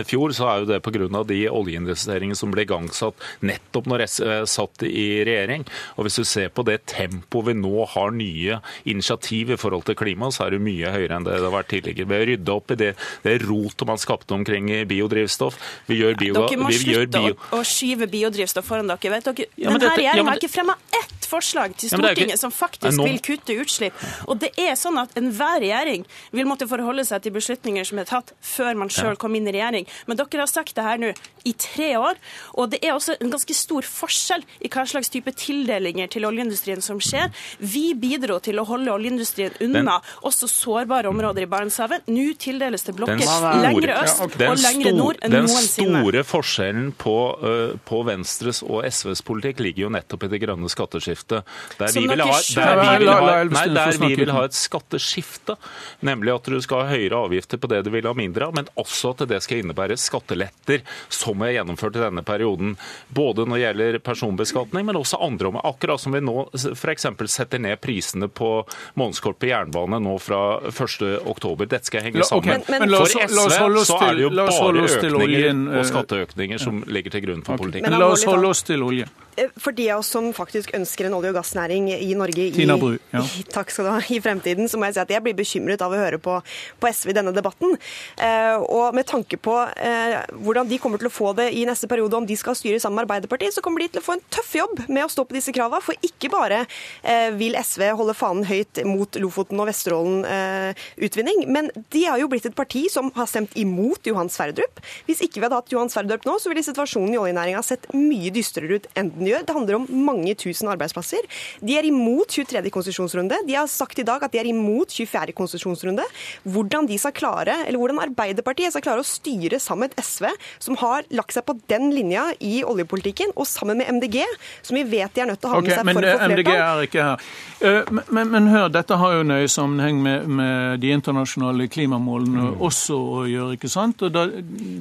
fjor, 0.05 0.35
så 0.35 0.49
er 0.51 0.63
jo 0.63 0.69
det 0.69 0.81
pga. 0.85 1.23
de 1.25 1.39
oljeinvesteringene 1.49 2.37
som 2.37 2.53
ble 2.53 2.65
igangsatt 2.65 3.25
nettopp 3.45 3.89
når 3.89 4.05
SV 4.05 4.31
satt 4.49 4.85
i 4.87 5.23
regjering. 5.25 5.65
Og 5.97 6.05
hvis 6.05 6.21
du 6.21 6.25
ser 6.27 6.49
på 6.49 6.65
det 6.67 6.85
tempoet 6.91 7.49
vi 7.49 7.57
nå 7.59 7.85
har 7.95 8.13
nye 8.15 8.59
initiativ 8.85 9.51
i 9.55 9.59
forhold 9.59 9.85
til 9.85 9.97
klima, 9.97 10.29
så 10.31 10.45
er 10.45 10.55
det 10.55 10.63
mye 10.65 10.93
høyere 10.93 11.17
enn 11.17 11.27
det 11.27 11.35
det 11.35 11.49
har 11.49 11.55
vært 11.55 11.71
tidligere. 11.73 12.09
Ved 12.09 12.21
å 12.21 12.29
rydde 12.31 12.55
opp 12.55 12.71
i 12.71 12.79
det, 12.79 12.91
det 13.25 13.35
rotet 13.43 13.87
man 13.89 14.01
skapte 14.01 14.35
omkring 14.37 14.69
biodrivstoff. 14.87 15.57
Vi 15.89 15.94
vi 15.95 16.03
gjør 16.03 16.19
bio... 16.19 16.37
Dere 16.37 16.61
må 16.61 16.71
slutte 16.75 17.23
bio... 17.23 17.35
å, 17.49 17.59
å 17.59 17.65
skyve 17.67 18.09
biodrivstoff 18.11 18.67
foran 18.67 18.91
dere. 18.91 19.13
Vet 19.15 19.29
dere, 19.29 19.49
ja, 19.55 19.71
Denne 19.71 19.93
regjeringa 19.95 20.23
ja, 20.23 20.29
har 20.31 20.41
ikke 20.41 20.51
fremma 20.51 20.77
ett 21.01 21.29
forslag 21.29 21.75
til 21.79 21.91
Stortinget 21.91 22.39
som 22.39 22.53
faktisk 22.53 23.01
vil 23.01 23.19
kutte 23.23 23.55
utslipp. 23.61 23.97
Og 24.29 24.39
det 24.41 24.51
er 24.61 24.75
sånn 24.79 24.99
at 25.01 25.15
enhver 25.19 25.59
regjering 25.63 26.05
vil 26.35 26.49
måtte 26.49 26.67
forholde 26.69 27.05
seg 27.07 27.25
til 27.25 27.35
beslutninger 27.35 27.87
som 27.87 28.01
er 28.01 28.09
tatt 28.09 28.33
før 28.45 28.77
man 28.79 28.91
sjøl 28.93 29.17
kom 29.19 29.35
inn 29.37 29.49
i 29.49 29.55
regjering. 29.55 29.87
Men 30.09 30.19
dere 30.19 30.43
har 30.43 30.51
sagt 30.51 30.75
det 30.77 30.85
her 30.85 31.01
nå 31.01 31.11
i 31.45 31.53
tre 31.61 31.91
år, 32.01 32.17
og 32.57 32.71
det 32.73 32.81
er 32.81 32.95
også 32.95 33.17
en 33.21 33.31
ganske 33.33 33.55
stor 33.57 33.85
forskjell 33.85 34.45
i 34.65 34.71
hva 34.71 34.85
slags 34.89 35.11
type 35.13 35.33
tildelinger 35.37 36.09
til 36.11 36.25
oljeindustrien 36.27 36.81
som 36.85 37.01
skjer. 37.03 37.29
Vi 37.59 37.87
bidro 37.99 38.39
til 38.43 38.61
å 38.61 38.65
holde 38.67 38.93
oljeindustrien 38.93 39.53
unna 39.65 39.99
også 40.25 40.49
sårbare 40.49 41.11
områder 41.11 41.45
i 41.45 41.49
Barentshavet. 41.49 42.09
Nå 42.09 42.27
tildeles 42.41 42.85
det 42.87 42.95
blokker 42.97 43.25
lengre 43.61 43.99
øst 44.01 44.23
og 44.25 44.57
lengre 44.61 44.95
nord 44.95 45.21
enn 45.21 45.37
noensinne. 45.37 45.84
Store 45.85 46.23
forskjellen 46.27 46.91
på, 47.01 47.15
uh, 47.41 47.75
på 47.87 48.01
Venstres 48.07 48.61
og 48.65 48.85
SVs 48.87 49.23
politikk 49.25 49.61
ligger 49.63 49.85
jo 49.85 49.91
nettopp 49.95 50.25
i 50.27 50.31
det 50.31 50.41
grønne 50.43 50.69
skatteskiftet. 50.71 51.45
Der 51.79 51.93
vi, 51.95 52.05
vil 52.09 52.23
ha, 52.25 52.37
der 52.55 52.81
vi 52.81 52.89
vil 53.03 53.11
ha, 53.11 53.37
nei, 53.49 53.65
der 53.75 53.99
vi 54.01 54.11
vil 54.19 54.33
ha 54.35 54.45
et 54.47 54.57
skatteskifte, 54.57 55.57
nemlig 56.05 56.35
at 56.35 56.49
du 56.51 56.57
skal 56.63 56.85
ha 56.85 56.95
høyere 56.95 57.23
avgifter 57.27 57.61
på 57.61 57.69
det 57.71 57.83
du 57.85 57.91
vil 57.93 58.07
ha 58.09 58.15
mindre 58.17 58.49
av, 58.49 58.55
men 58.57 58.69
også 58.79 59.13
at 59.15 59.25
det 59.29 59.41
skal 59.45 59.63
innebære 59.63 59.97
skatteletter, 59.99 60.83
som 61.09 61.39
vi 61.39 61.49
har 61.49 61.59
gjennomført 61.59 61.99
i 61.99 62.03
denne 62.03 62.25
perioden. 62.25 62.75
Både 63.15 63.45
når 63.45 63.55
det 63.55 63.63
gjelder 63.65 63.99
personbeskatning, 64.05 64.87
men 64.87 64.99
også 64.99 65.21
andre 65.23 65.51
områder. 65.51 65.69
Akkurat 65.75 66.01
som 66.01 66.15
vi 66.15 66.21
nå 66.23 66.47
f.eks. 66.53 67.07
setter 67.31 67.61
ned 67.61 67.79
prisene 67.83 68.29
på 68.29 68.51
månedskort 68.99 69.39
på 69.41 69.49
jernbane 69.49 69.99
nå 70.03 70.17
fra 70.21 70.41
1.10. 70.69 71.65
Dette 71.65 71.83
skal 71.89 72.05
henge 72.05 72.25
sammen. 72.27 72.61
Okay. 72.61 72.79
Men, 72.79 72.87
men, 72.87 72.97
for 72.97 73.09
SV 73.09 73.85
så 73.85 73.99
er 74.05 74.17
det 74.17 74.25
jo 74.25 74.31
bare 74.35 74.85
økninger 74.85 75.74
og 75.81 75.87
skatteøkninger 75.89 76.61
som 76.61 76.83
ligger 76.87 77.15
til 77.15 77.25
grunn 77.27 77.45
for 77.45 77.59
politikken. 77.61 77.89
Men 77.91 77.99
la 78.01 78.11
oss 78.13 78.25
holde 78.29 78.51
oss 78.51 78.63
til 78.67 78.83
olje. 78.85 79.07
Eh, 79.35 79.51
for 79.59 79.75
de 79.75 79.89
av 79.91 79.99
oss 79.99 80.09
som 80.13 80.27
faktisk 80.35 80.73
ønsker 80.77 81.07
en 81.07 81.15
olje- 81.17 81.31
og 81.33 81.37
gassnæring 81.39 81.89
i 81.93 82.13
Norge 82.17 82.47
i, 82.47 82.65
Bru, 82.65 82.97
ja. 83.11 83.21
i, 83.21 83.43
takk 83.55 83.71
skal 83.73 83.87
du 83.87 83.91
ha, 83.91 83.99
i 84.11 84.21
fremtiden, 84.23 84.69
så 84.71 84.79
må 84.79 84.87
jeg 84.87 84.97
si 84.97 85.03
at 85.03 85.13
jeg 85.15 85.23
blir 85.25 85.35
bekymret 85.37 85.81
av 85.83 85.93
å 85.93 85.99
høre 85.99 86.19
på, 86.21 86.37
på 86.79 86.91
SV 86.91 87.11
i 87.11 87.17
denne 87.17 87.33
debatten. 87.35 87.75
Eh, 88.21 88.55
og 88.63 88.95
med 88.95 89.07
tanke 89.09 89.39
på 89.41 89.57
eh, 89.75 90.17
hvordan 90.45 90.69
de 90.69 90.79
kommer 90.81 91.01
til 91.01 91.09
å 91.09 91.13
få 91.13 91.33
det 91.37 91.49
i 91.57 91.65
neste 91.67 91.89
periode, 91.91 92.15
om 92.15 92.27
de 92.27 92.37
skal 92.39 92.57
styre 92.57 92.79
sammen 92.81 93.01
med 93.01 93.05
Arbeiderpartiet, 93.05 93.55
så 93.55 93.63
kommer 93.65 93.83
de 93.83 93.89
til 93.93 94.03
å 94.03 94.05
få 94.05 94.17
en 94.17 94.25
tøff 94.33 94.53
jobb 94.55 94.85
med 94.87 95.05
å 95.05 95.11
stå 95.11 95.27
på 95.27 95.37
disse 95.37 95.53
kravene. 95.55 95.83
For 95.83 95.99
ikke 96.05 96.31
bare 96.33 96.63
eh, 97.03 97.29
vil 97.35 97.57
SV 97.59 97.89
holde 97.99 98.15
fanen 98.17 98.47
høyt 98.47 98.83
mot 98.87 99.19
Lofoten 99.19 99.59
og 99.59 99.69
Vesterålen-utvinning, 99.69 101.43
eh, 101.43 101.51
men 101.51 101.71
de 101.93 102.05
har 102.07 102.21
jo 102.21 102.29
blitt 102.31 102.47
et 102.47 102.57
parti 102.57 102.85
som 102.91 103.11
har 103.17 103.29
stemt 103.29 103.55
imot 103.59 104.07
Johan 104.07 104.31
Sverdrup. 104.31 104.79
Hvis 105.09 105.23
ikke 105.25 105.41
vi 105.41 105.47
hadde 105.47 105.59
hatt 105.59 105.73
Johan 105.73 105.91
Sverdrup 105.91 106.25
nå, 106.27 106.37
så 106.39 106.51
ville 106.51 106.63
situasjonen 106.65 107.15
i 107.15 107.19
oljenæringa 107.19 107.63
sett 107.65 107.89
mye 107.95 108.31
dystrere 108.33 108.79
ut 108.79 108.89
enn 108.95 109.11
den 109.17 109.24
den 109.25 109.33
gjør. 109.33 109.45
Det 109.45 109.55
handler 109.57 109.79
om 109.79 109.87
mange 110.05 110.35
tusen 110.39 110.69
arbeidsplasser. 110.71 111.25
De 111.65 111.77
er 111.77 111.87
imot 111.89 112.29
23. 112.31 112.63
konsesjonsrunde. 112.73 113.41
De 113.47 113.57
har 113.57 113.69
sagt 113.71 113.99
i 113.99 114.05
dag 114.07 114.23
at 114.23 114.33
de 114.33 114.41
er 114.41 114.49
imot 114.51 114.93
24. 114.93 115.35
konsesjonsrunde. 115.37 116.05
Hvordan 116.43 116.89
de 116.89 116.99
skal 117.01 117.15
klare, 117.15 117.57
eller 117.65 117.81
hvordan 117.81 118.03
Arbeiderpartiet 118.05 118.75
skal 118.75 118.85
klare 118.85 119.03
å 119.03 119.07
styre 119.07 119.59
sammen 119.61 119.89
med 119.89 119.99
SV, 119.99 120.29
som 120.63 120.77
har 120.79 121.05
lagt 121.15 121.35
seg 121.35 121.45
på 121.45 121.57
den 121.71 121.91
linja 121.93 122.27
i 122.43 122.61
oljepolitikken, 122.65 123.33
og 123.35 123.47
sammen 123.49 123.81
med 123.81 123.89
MDG, 123.97 124.21
som 124.65 124.77
vi 124.77 124.85
vet 124.87 125.13
de 125.15 125.23
er 125.25 125.29
nødt 125.29 125.41
til 125.41 125.49
å 125.49 125.55
ha 125.55 125.61
med 125.61 125.69
okay, 125.69 125.77
seg 125.77 125.89
for 125.89 125.91
å 125.91 125.95
få 125.95 126.05
flertall. 126.05 126.33
MDG 126.35 126.51
er 126.55 126.85
ikke 126.87 127.09
her. 127.09 127.27
Eh, 127.65 127.91
men, 127.91 128.07
men, 128.17 128.31
men, 128.35 128.49
hør, 128.53 128.69
dette 128.73 128.99
har 129.01 129.17
jo 129.17 129.27
nøye 129.27 129.51
sammenheng 129.51 130.01
med, 130.03 130.29
med 130.39 130.81
de 130.83 130.93
internasjonale 130.95 131.69
klimamålene 131.71 132.49
mm. 132.51 132.63
også 132.69 132.97
å 133.19 133.27
gjøre, 133.29 133.59
ikke 133.59 133.71
sant? 133.71 134.05
Og 134.05 134.15
da, 134.15 134.25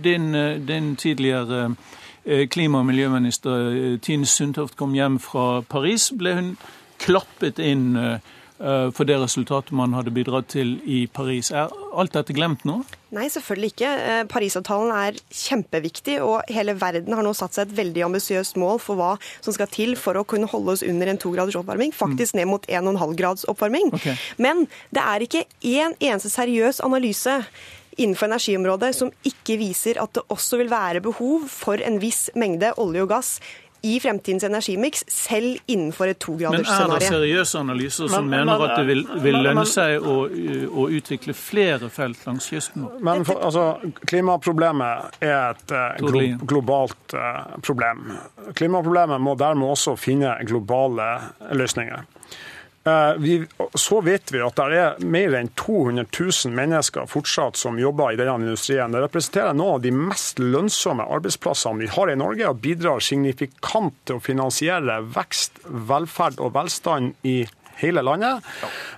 din, 0.04 0.32
eh, 0.38 0.56
din 0.64 0.94
tidligere 1.00 1.68
klima- 2.24 2.80
og 2.80 2.88
miljøminister 2.88 3.68
eh, 3.72 3.98
Tine 4.02 4.28
Sundtoft 4.28 4.78
kom 4.80 4.94
hjem 4.96 5.18
fra 5.22 5.62
Paris, 5.68 6.10
ble 6.16 6.38
hun 6.38 6.54
klappet 7.02 7.60
inn 7.62 7.92
eh, 7.98 8.32
for 8.94 9.04
det 9.04 9.16
resultatet 9.18 9.74
man 9.74 9.92
hadde 9.96 10.12
bidratt 10.14 10.46
til 10.54 10.76
i 10.86 11.04
Paris. 11.10 11.50
Er 11.50 11.72
alt 11.98 12.14
dette 12.14 12.32
glemt 12.32 12.62
nå? 12.64 12.78
Nei, 13.12 13.26
selvfølgelig 13.28 13.72
ikke. 13.72 13.90
Parisavtalen 14.30 14.92
er 14.94 15.18
kjempeviktig, 15.34 16.20
og 16.22 16.46
hele 16.54 16.76
verden 16.78 17.18
har 17.18 17.26
nå 17.26 17.34
satt 17.36 17.58
seg 17.58 17.66
et 17.66 17.76
veldig 17.82 18.06
ambisiøst 18.06 18.56
mål 18.62 18.78
for 18.80 18.96
hva 18.96 19.10
som 19.44 19.52
skal 19.58 19.68
til 19.74 19.98
for 20.00 20.16
å 20.16 20.24
kunne 20.24 20.48
holde 20.48 20.78
oss 20.78 20.86
under 20.86 21.10
en 21.10 21.20
to 21.20 21.34
graders 21.34 21.58
oppvarming, 21.58 21.92
faktisk 21.92 22.38
ned 22.38 22.48
mot 22.48 22.64
1,5 22.70 23.16
grads 23.18 23.44
oppvarming. 23.50 23.90
Okay. 23.98 24.14
Men 24.38 24.68
det 24.94 25.02
er 25.02 25.26
ikke 25.26 25.44
én 25.74 25.98
eneste 25.98 26.32
seriøs 26.32 26.80
analyse 26.86 27.42
innenfor 27.96 28.30
energiområdet 28.30 28.94
som 28.96 29.12
ikke 29.26 29.58
viser 29.60 30.00
at 30.02 30.14
det 30.16 30.24
også 30.32 30.60
vil 30.60 30.72
være 30.72 31.04
behov 31.04 31.48
for 31.50 31.80
en 31.82 32.00
viss 32.02 32.28
mengde 32.38 32.72
olje 32.82 33.04
og 33.04 33.12
gass 33.14 33.36
i 33.84 34.00
fremtidens 34.00 34.44
energimiks, 34.44 35.04
selv 35.08 35.58
innenfor 35.66 36.08
et 36.08 36.18
togradersscenario. 36.18 36.88
Men 36.88 36.96
er 36.96 37.02
det 37.02 37.08
seriøse 37.10 37.58
analyser 37.60 38.08
som 38.08 38.24
men, 38.24 38.46
mener 38.46 38.62
at 38.64 38.78
det 38.78 38.86
vil, 38.88 39.02
vil 39.20 39.36
lønne 39.44 39.64
seg 39.68 40.00
å, 40.00 40.14
å, 40.24 40.86
utvikle 40.88 41.34
flere 41.36 41.90
felt 41.92 42.24
langs 42.24 42.48
kysten? 42.48 42.86
Men 43.04 43.26
for, 43.28 43.42
altså, 43.44 43.66
Klimaproblemet 44.08 45.20
er 45.20 45.36
et 45.52 45.76
uh, 45.76 46.00
glo 46.00 46.24
globalt 46.54 47.16
uh, 47.18 47.58
problem. 47.60 48.06
Klimaproblemet 48.56 49.20
må 49.20 49.36
dermed 49.36 49.76
også 49.76 49.98
finne 50.00 50.32
globale 50.48 51.10
løsninger. 51.52 52.08
Eh, 52.84 53.14
vi, 53.18 53.46
så 53.74 54.00
vet 54.00 54.32
vi 54.32 54.42
at 54.44 54.58
det 54.60 54.76
er 54.76 54.98
mer 55.08 55.34
enn 55.38 55.48
200 55.56 56.04
000 56.04 56.52
mennesker 56.52 57.08
fortsatt 57.08 57.56
som 57.56 57.78
jobber 57.80 58.12
i 58.12 58.18
denne 58.20 58.44
industrien. 58.44 58.92
Det 58.92 59.00
representerer 59.06 59.56
noen 59.56 59.78
av 59.78 59.84
de 59.86 59.92
mest 59.96 60.42
lønnsomme 60.42 61.06
arbeidsplassene 61.16 61.80
vi 61.80 61.90
har 61.94 62.12
i 62.12 62.18
Norge, 62.20 62.50
og 62.50 62.60
bidrar 62.64 63.00
signifikant 63.04 63.96
til 64.04 64.20
å 64.20 64.24
finansiere 64.24 65.00
vekst, 65.16 65.64
velferd 65.64 66.42
og 66.44 66.52
velstand 66.58 67.14
i 67.24 67.38
hele 67.76 68.02
landet. 68.02 68.44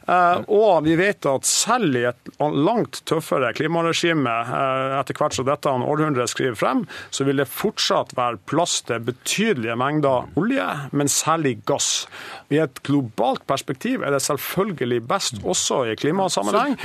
Eh, 0.09 0.41
og 0.53 0.85
vi 0.87 0.97
vet 0.99 1.27
at 1.29 1.49
selv 1.49 1.97
i 1.99 2.05
et 2.11 2.31
langt 2.41 3.03
tøffere 3.09 3.53
klimaregime, 3.57 4.35
eh, 4.47 4.97
etter 5.01 5.19
hvert 5.19 5.37
som 5.37 5.49
dette 5.49 5.73
århundret 5.73 6.31
skriver 6.31 6.59
frem, 6.59 6.85
så 7.11 7.27
vil 7.27 7.43
det 7.43 7.49
fortsatt 7.51 8.15
være 8.19 8.41
plass 8.49 8.81
til 8.87 9.05
betydelige 9.07 9.79
mengder 9.81 10.29
olje, 10.39 10.67
men 10.93 11.11
særlig 11.11 11.59
gass. 11.67 12.07
I 12.53 12.61
et 12.63 12.79
globalt 12.87 13.43
perspektiv 13.49 14.05
er 14.07 14.15
det 14.15 14.21
selvfølgelig 14.23 15.01
best 15.09 15.41
også 15.43 15.81
i 15.91 15.97
klimasammenheng 15.99 16.77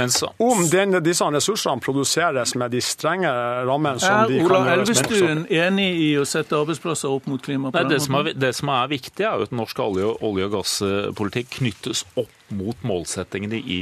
om 0.42 0.64
den, 0.72 0.98
disse 1.06 1.28
ressursene 1.36 1.84
produseres 1.84 2.56
med 2.58 2.74
de 2.74 2.82
strenge 2.82 3.30
rammene 3.70 4.02
som 4.02 4.26
de 4.32 4.42
kan 4.42 4.50
gjøres 4.50 4.58
Ola 4.58 4.76
Elvestuen 4.80 5.46
enig 5.46 5.90
i 6.08 6.10
å 6.18 6.26
sette 6.26 6.58
arbeidsplasser 6.58 7.14
opp 7.14 7.30
mot 7.30 7.42
klima? 7.46 7.70
Nei, 7.76 7.86
det, 7.92 8.02
som 8.02 8.18
er, 8.22 8.34
det 8.34 8.54
som 8.58 8.74
er 8.74 8.90
viktig, 8.92 9.22
er 9.22 9.38
jo 9.38 9.50
at 9.50 9.56
norsk 9.56 9.86
olje, 9.86 10.14
olje 10.26 10.50
og 10.50 10.56
gasspolitikk 10.58 11.60
knyttes 11.60 12.08
opp 12.16 12.41
mot 12.56 12.86
målsettingene 12.88 13.60
i 13.62 13.82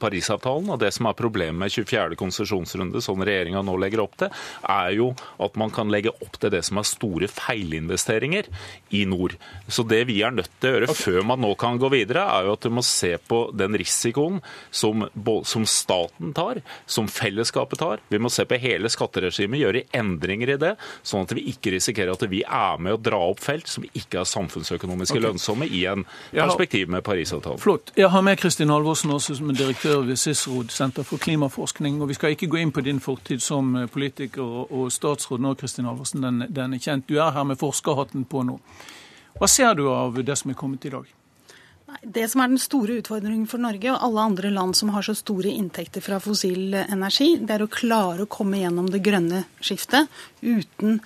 Parisavtalen. 0.00 0.70
og 0.72 0.80
Det 0.80 0.92
som 0.94 1.08
er 1.08 1.18
problemet 1.18 1.58
med 1.58 1.72
24. 1.72 2.16
konsesjonsrunde, 2.18 3.02
som 3.04 3.22
regjeringa 3.24 3.62
nå 3.64 3.76
legger 3.80 4.04
opp 4.04 4.16
til, 4.20 4.32
er 4.62 4.92
jo 4.96 5.12
at 5.42 5.58
man 5.60 5.72
kan 5.74 5.90
legge 5.92 6.12
opp 6.12 6.38
til 6.40 6.52
det 6.54 6.64
som 6.66 6.80
er 6.80 6.88
store 6.88 7.28
feilinvesteringer 7.30 8.48
i 8.96 9.04
nord. 9.08 9.36
Så 9.68 9.84
det 9.88 10.04
vi 10.08 10.20
er 10.22 10.34
nødt 10.34 10.50
til 10.60 10.70
å 10.70 10.76
gjøre 10.76 10.96
før 10.98 11.26
man 11.32 11.42
nå 11.44 11.52
kan 11.60 11.78
gå 11.80 11.90
videre, 11.92 12.24
er 12.28 12.48
jo 12.48 12.56
at 12.56 12.66
du 12.66 12.72
må 12.74 12.84
se 12.86 13.14
på 13.28 13.40
den 13.56 13.76
risikoen 13.78 14.40
som, 14.70 15.06
som 15.48 15.66
staten 15.68 16.32
tar, 16.36 16.62
som 16.86 17.08
fellesskapet 17.10 17.82
tar. 17.82 18.04
Vi 18.08 18.20
må 18.22 18.32
se 18.32 18.46
på 18.48 18.58
hele 18.60 18.90
skatteregimet, 18.92 19.60
gjøre 19.62 19.84
endringer 19.96 20.54
i 20.54 20.60
det, 20.60 20.74
sånn 21.02 21.26
at 21.26 21.34
vi 21.36 21.48
ikke 21.52 21.74
risikerer 21.76 22.14
at 22.14 22.26
vi 22.30 22.42
er 22.44 22.80
med 22.82 22.96
å 22.96 23.02
dra 23.02 23.20
opp 23.30 23.42
felt 23.42 23.68
som 23.70 23.86
ikke 23.88 24.22
er 24.22 24.28
samfunnsøkonomisk 24.28 25.14
okay. 25.14 25.24
lønnsomme 25.24 25.68
i 25.68 25.84
en 25.90 26.04
perspektiv 26.32 26.90
med 26.92 27.04
Parisavtalen. 27.06 27.60
Flott. 27.62 27.92
Jeg 27.98 28.12
har 28.14 28.22
med 28.22 28.38
Kristin 28.38 28.70
Halvorsen 28.70 29.10
også 29.10 29.34
som 29.34 29.48
er 29.50 29.56
direktør 29.58 30.04
ved 30.06 30.20
CICEROD, 30.22 30.68
Senter 30.70 31.02
for 31.02 31.18
klimaforskning. 31.18 31.96
og 31.98 32.08
Vi 32.08 32.14
skal 32.14 32.30
ikke 32.30 32.46
gå 32.46 32.60
inn 32.60 32.70
på 32.70 32.84
din 32.86 33.00
fortid 33.02 33.42
som 33.42 33.72
eh, 33.74 33.88
politiker 33.90 34.44
og 34.70 34.92
statsråd 34.94 35.42
nå, 35.42 35.56
Kristin 35.58 35.88
Halvorsen. 35.88 36.22
Den, 36.22 36.44
den, 36.46 36.76
er 36.76 36.78
kjent. 36.78 37.08
Du 37.08 37.18
er 37.18 37.32
her 37.34 37.42
med 37.42 37.58
forskerhatten 37.58 38.22
på 38.30 38.44
nå. 38.46 38.54
Hva 39.40 39.48
ser 39.50 39.74
du 39.74 39.88
av 39.90 40.14
det 40.22 40.36
som 40.38 40.52
er 40.52 40.58
kommet 40.60 40.86
i 40.86 40.92
dag? 40.94 41.10
Det 42.04 42.28
som 42.30 42.44
er 42.44 42.52
den 42.52 42.62
store 42.62 43.00
utfordringen 43.00 43.50
for 43.50 43.58
Norge 43.66 43.90
og 43.90 43.98
alle 44.06 44.28
andre 44.30 44.52
land 44.54 44.78
som 44.78 44.94
har 44.94 45.02
så 45.02 45.16
store 45.18 45.50
inntekter 45.50 46.04
fra 46.04 46.20
fossil 46.22 46.78
energi, 46.84 47.32
det 47.42 47.56
er 47.56 47.66
å 47.66 47.72
klare 47.80 48.28
å 48.28 48.30
komme 48.30 48.62
gjennom 48.62 48.92
det 48.94 49.02
grønne 49.02 49.42
skiftet 49.58 50.06
uten 50.38 51.00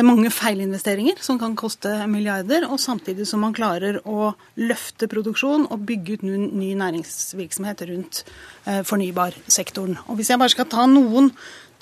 mange 0.00 0.30
feilinvesteringer 0.32 1.18
som 1.20 1.36
kan 1.40 1.52
koste 1.58 1.90
milliarder, 2.08 2.64
og 2.64 2.80
samtidig 2.80 3.26
som 3.28 3.42
man 3.44 3.52
klarer 3.52 3.98
å 4.08 4.30
løfte 4.56 5.08
produksjon 5.12 5.66
og 5.68 5.84
bygge 5.88 6.16
ut 6.16 6.24
ny 6.24 6.70
næringsvirksomhet 6.80 7.84
rundt 7.90 8.22
eh, 8.64 8.80
fornybarsektoren. 8.88 9.98
Og 10.06 10.16
Hvis 10.16 10.32
jeg 10.32 10.40
bare 10.40 10.54
skal 10.54 10.70
ta 10.72 10.86
noen 10.88 11.28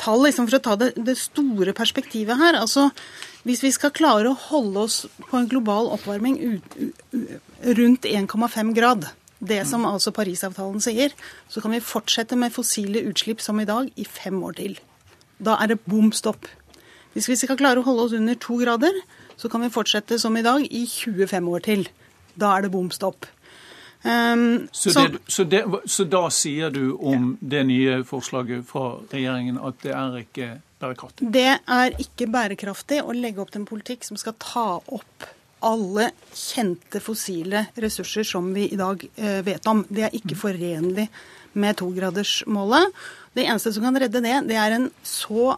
tall 0.01 0.25
liksom 0.25 0.49
for 0.49 0.59
å 0.59 0.65
ta 0.65 0.77
det, 0.81 0.91
det 0.99 1.17
store 1.21 1.75
perspektivet 1.77 2.41
her. 2.41 2.59
altså 2.59 2.89
Hvis 3.47 3.63
vi 3.63 3.71
skal 3.75 3.95
klare 3.95 4.33
å 4.33 4.41
holde 4.49 4.87
oss 4.89 5.05
på 5.29 5.39
en 5.39 5.49
global 5.49 5.93
oppvarming 5.95 6.41
rundt 7.79 8.09
1,5 8.09 8.75
grad, 8.77 9.11
det 9.41 9.63
som 9.69 9.87
altså 9.89 10.13
Parisavtalen 10.13 10.83
sier, 10.85 11.15
så 11.49 11.63
kan 11.63 11.73
vi 11.73 11.81
fortsette 11.85 12.37
med 12.37 12.53
fossile 12.53 13.07
utslipp 13.09 13.41
som 13.41 13.61
i 13.61 13.69
dag 13.69 13.89
i 13.97 14.05
fem 14.05 14.37
år 14.45 14.59
til. 14.59 14.77
Da 15.41 15.57
er 15.63 15.73
det 15.73 15.81
bom 15.89 16.11
stopp. 16.13 16.45
Hvis 17.15 17.29
vi 17.31 17.37
skal 17.41 17.59
klare 17.59 17.83
å 17.83 17.87
holde 17.87 18.07
oss 18.07 18.17
under 18.17 18.39
to 18.39 18.61
grader, 18.61 18.95
så 19.41 19.51
kan 19.51 19.65
vi 19.65 19.73
fortsette 19.73 20.19
som 20.21 20.37
i 20.37 20.45
dag 20.47 20.65
i 20.65 20.85
25 20.87 21.51
år 21.51 21.65
til. 21.67 21.87
Da 22.39 22.55
er 22.57 22.67
det 22.67 22.73
bom 22.75 22.91
stopp. 22.95 23.27
Um, 24.03 24.69
så, 24.73 24.91
så, 24.91 25.01
det, 25.09 25.19
så, 25.29 25.45
det, 25.45 25.65
så, 25.85 26.05
da 26.09 26.23
sier 26.33 26.71
du 26.73 26.95
om 26.97 27.35
det 27.41 27.67
nye 27.69 27.99
forslaget 28.09 28.65
fra 28.69 28.95
regjeringen 29.11 29.59
at 29.61 29.83
det 29.83 29.93
er 29.93 30.17
ikke 30.23 30.49
bærekraftig? 30.81 31.29
Det 31.35 31.51
er 31.59 31.99
ikke 32.01 32.31
bærekraftig 32.33 33.03
å 33.05 33.13
legge 33.13 33.43
opp 33.43 33.53
til 33.53 33.61
en 33.61 33.69
politikk 33.69 34.07
som 34.09 34.17
skal 34.21 34.39
ta 34.41 34.69
opp 34.81 35.29
alle 35.69 36.07
kjente 36.33 37.03
fossile 37.05 37.67
ressurser 37.77 38.25
som 38.25 38.49
vi 38.57 38.71
i 38.73 38.79
dag 38.81 39.03
eh, 39.17 39.43
vet 39.45 39.67
om. 39.69 39.85
Det 39.89 40.07
er 40.09 40.17
ikke 40.17 40.39
forenlig 40.39 41.11
med 41.61 41.77
togradersmålet. 41.81 42.97
Det 43.35 43.47
eneste 43.47 43.73
som 43.73 43.85
kan 43.87 43.99
redde 44.03 44.23
det, 44.25 44.37
det 44.49 44.57
er 44.59 44.75
en 44.75 44.89
så 45.07 45.55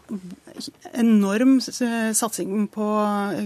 enorm 0.93 1.57
satsing 1.61 2.67
på 2.73 2.89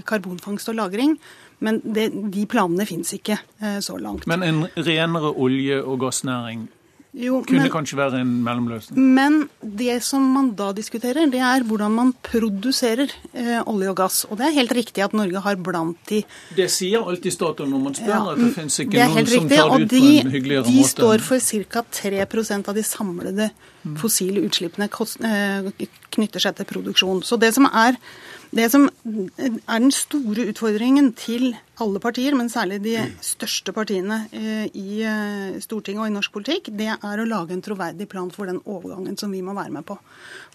karbonfangst 0.09 0.73
og 0.73 0.79
-lagring 0.81 1.15
men 1.59 1.81
det, 1.85 2.11
de 2.33 2.45
planene 2.49 2.87
finnes 2.89 3.13
ikke 3.17 3.39
eh, 3.63 3.79
så 3.85 3.97
langt. 4.01 4.27
Men 4.29 4.45
en 4.45 4.65
renere 4.77 5.33
olje- 5.33 5.83
og 5.83 6.01
gassnæring 6.05 6.67
jo, 7.17 7.39
kunne 7.49 7.65
men, 7.65 7.73
kanskje 7.73 7.97
være 7.97 8.19
en 8.21 8.33
mellomløsning? 8.45 8.99
Men 9.17 9.39
det 9.61 9.95
som 10.05 10.25
man 10.35 10.51
da 10.59 10.69
diskuterer, 10.77 11.31
det 11.33 11.41
er 11.41 11.65
hvordan 11.65 11.95
man 11.97 12.11
produserer 12.27 13.09
eh, 13.33 13.63
olje 13.65 13.93
og 13.93 13.97
gass. 14.03 14.19
Og 14.29 14.37
det 14.37 14.51
er 14.51 14.57
helt 14.59 14.75
riktig 14.77 15.05
at 15.05 15.17
Norge 15.17 15.41
har 15.47 15.57
blant 15.57 15.97
de 16.11 16.21
Det 16.59 16.69
sier 16.73 17.01
alltid 17.01 17.33
Statoil 17.33 17.73
når 17.73 17.85
man 17.87 17.97
spør, 17.97 18.13
ja, 18.13 18.21
at 18.35 18.43
det 18.43 18.51
finnes 18.59 18.79
ikke 18.85 18.99
det 18.99 19.09
noen 19.15 19.31
som 19.33 19.49
tar 19.49 19.73
det 19.73 19.87
ut 19.87 19.95
de, 19.95 20.03
på 20.03 20.27
en 20.27 20.37
hyggeligere 20.37 20.67
måte. 20.67 20.77
De 20.77 20.93
står 20.93 21.27
for 21.31 21.49
ca. 21.73 21.85
3% 22.03 22.71
av 22.73 22.77
de 22.77 22.85
samlede 22.85 23.51
fossile 24.01 24.43
utslippene 24.45 24.91
eh, 24.91 25.89
knytter 26.17 26.43
seg 26.43 26.59
til 26.59 26.69
produksjon. 26.69 27.25
Så 27.25 27.41
det 27.41 27.55
som 27.57 27.69
er 27.71 27.97
det 28.57 28.67
som 28.73 28.87
er 29.37 29.81
den 29.81 29.93
store 29.95 30.47
utfordringen 30.51 31.11
til 31.19 31.51
alle 31.83 32.01
partier, 32.01 32.35
men 32.37 32.49
særlig 32.53 32.79
de 32.85 32.95
største 33.25 33.75
partiene 33.77 34.23
eh, 34.33 34.67
i 34.73 35.03
eh, 35.05 35.59
Stortinget 35.61 36.03
og 36.05 36.11
i 36.11 36.15
norsk 36.15 36.33
politikk, 36.33 36.71
det 36.79 36.89
er 36.95 37.21
å 37.23 37.29
lage 37.29 37.53
en 37.57 37.65
troverdig 37.65 38.09
plan 38.13 38.31
for 38.33 38.49
den 38.49 38.63
overgangen 38.65 39.19
som 39.21 39.35
vi 39.35 39.43
må 39.45 39.55
være 39.57 39.75
med 39.77 39.87
på. 39.89 39.99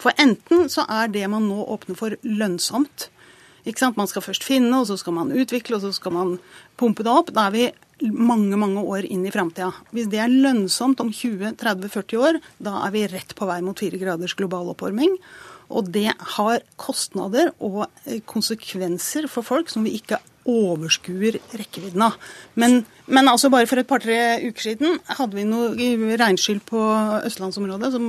For 0.02 0.18
enten 0.22 0.70
så 0.74 0.88
er 0.90 1.14
det 1.14 1.28
man 1.30 1.46
nå 1.50 1.62
åpner 1.76 2.00
for, 2.00 2.18
lønnsomt. 2.26 3.10
Ikke 3.68 3.84
sant? 3.84 4.00
Man 4.00 4.10
skal 4.10 4.26
først 4.26 4.46
finne, 4.48 4.74
og 4.80 4.90
så 4.90 4.98
skal 4.98 5.20
man 5.20 5.34
utvikle, 5.36 5.78
og 5.78 5.86
så 5.86 5.94
skal 5.94 6.16
man 6.18 6.36
pumpe 6.82 7.06
det 7.06 7.14
opp. 7.14 7.30
Da 7.36 7.48
er 7.48 7.56
vi 7.56 7.68
mange 8.10 8.58
mange 8.60 8.82
år 8.82 9.06
inn 9.08 9.24
i 9.28 9.34
framtida. 9.34 9.72
Hvis 9.94 10.10
det 10.12 10.22
er 10.24 10.34
lønnsomt 10.34 11.02
om 11.04 11.12
20-30-40 11.14 12.20
år, 12.22 12.42
da 12.64 12.80
er 12.86 12.96
vi 12.96 13.06
rett 13.12 13.36
på 13.38 13.48
vei 13.50 13.62
mot 13.66 13.80
fire 13.80 14.00
graders 14.02 14.36
global 14.38 14.74
oppvarming. 14.74 15.16
Og 15.72 15.88
det 15.94 16.10
har 16.36 16.66
kostnader 16.82 17.54
og 17.64 17.86
eh, 18.04 18.20
konsekvenser 18.28 19.30
for 19.32 19.48
folk 19.48 19.72
som 19.72 19.86
vi 19.88 19.96
ikke 20.00 20.20
overskuer 20.50 21.38
rekkevidden 21.54 22.02
av. 22.02 22.16
Men, 22.58 22.82
men 23.06 23.30
altså 23.30 23.52
bare 23.54 23.68
for 23.70 23.82
et 23.82 23.90
par-tre 23.90 24.18
uker 24.42 24.72
siden 24.72 24.98
hadde 25.06 25.38
vi 25.38 25.46
noe 25.46 26.18
regnskyll 26.20 26.62
på 26.66 26.82
østlandsområdet 27.28 27.92
som 27.94 28.08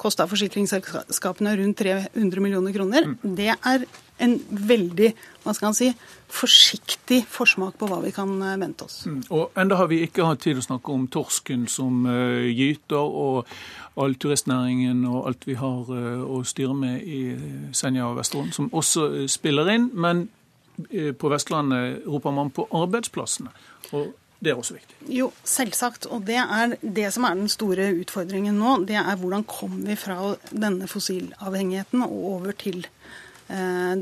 kosta 0.00 0.26
forsikringsselskapene 0.30 1.54
rundt 1.60 1.78
300 1.84 2.42
millioner 2.42 2.74
kroner. 2.74 3.12
Mm. 3.12 3.36
Det 3.38 3.52
er 3.54 3.86
en 4.22 4.38
veldig 4.48 5.12
hva 5.42 5.54
skal 5.56 5.70
han 5.70 5.76
si, 5.76 5.88
forsiktig 6.32 7.22
forsmak 7.30 7.76
på 7.80 7.88
hva 7.90 7.98
vi 8.04 8.12
kan 8.14 8.30
eh, 8.40 8.58
vente 8.60 8.86
oss. 8.86 9.02
Mm. 9.10 9.20
Og 9.34 9.58
Enda 9.58 9.78
har 9.80 9.90
vi 9.90 10.02
ikke 10.06 10.26
hatt 10.28 10.44
tid 10.44 10.60
å 10.60 10.64
snakke 10.64 10.94
om 10.94 11.08
torsken 11.12 11.66
som 11.70 12.06
uh, 12.06 12.46
gyter, 12.46 13.02
og 13.02 13.48
all 14.00 14.16
turistnæringen 14.16 15.04
og 15.10 15.26
alt 15.28 15.44
vi 15.48 15.58
har 15.58 15.90
uh, 15.90 16.22
å 16.22 16.40
styre 16.48 16.76
med 16.78 17.02
i 17.02 17.22
Senja 17.76 18.08
og 18.08 18.20
Vesterålen, 18.22 18.54
som 18.54 18.70
også 18.72 19.08
uh, 19.12 19.20
spiller 19.30 19.74
inn. 19.74 19.90
Men 19.92 20.28
på 20.82 21.28
Vestlandet 21.28 22.06
roper 22.08 22.32
man 22.32 22.48
på 22.50 22.64
arbeidsplassene. 22.74 23.50
og 23.92 24.14
det 24.42 24.50
er 24.50 24.58
også 24.58 24.74
viktig. 24.74 24.96
Jo, 25.14 25.28
selvsagt. 25.46 26.08
Og 26.10 26.24
det 26.26 26.40
er 26.40 26.72
det 26.82 27.12
som 27.14 27.28
er 27.28 27.36
den 27.38 27.50
store 27.52 27.92
utfordringen 27.94 28.56
nå. 28.58 28.80
Det 28.88 28.96
er 28.98 29.20
hvordan 29.20 29.44
kommer 29.46 29.92
vi 29.92 29.98
fra 30.00 30.16
denne 30.50 30.88
fossilavhengigheten 30.90 32.02
og 32.02 32.16
over 32.32 32.56
til 32.58 32.80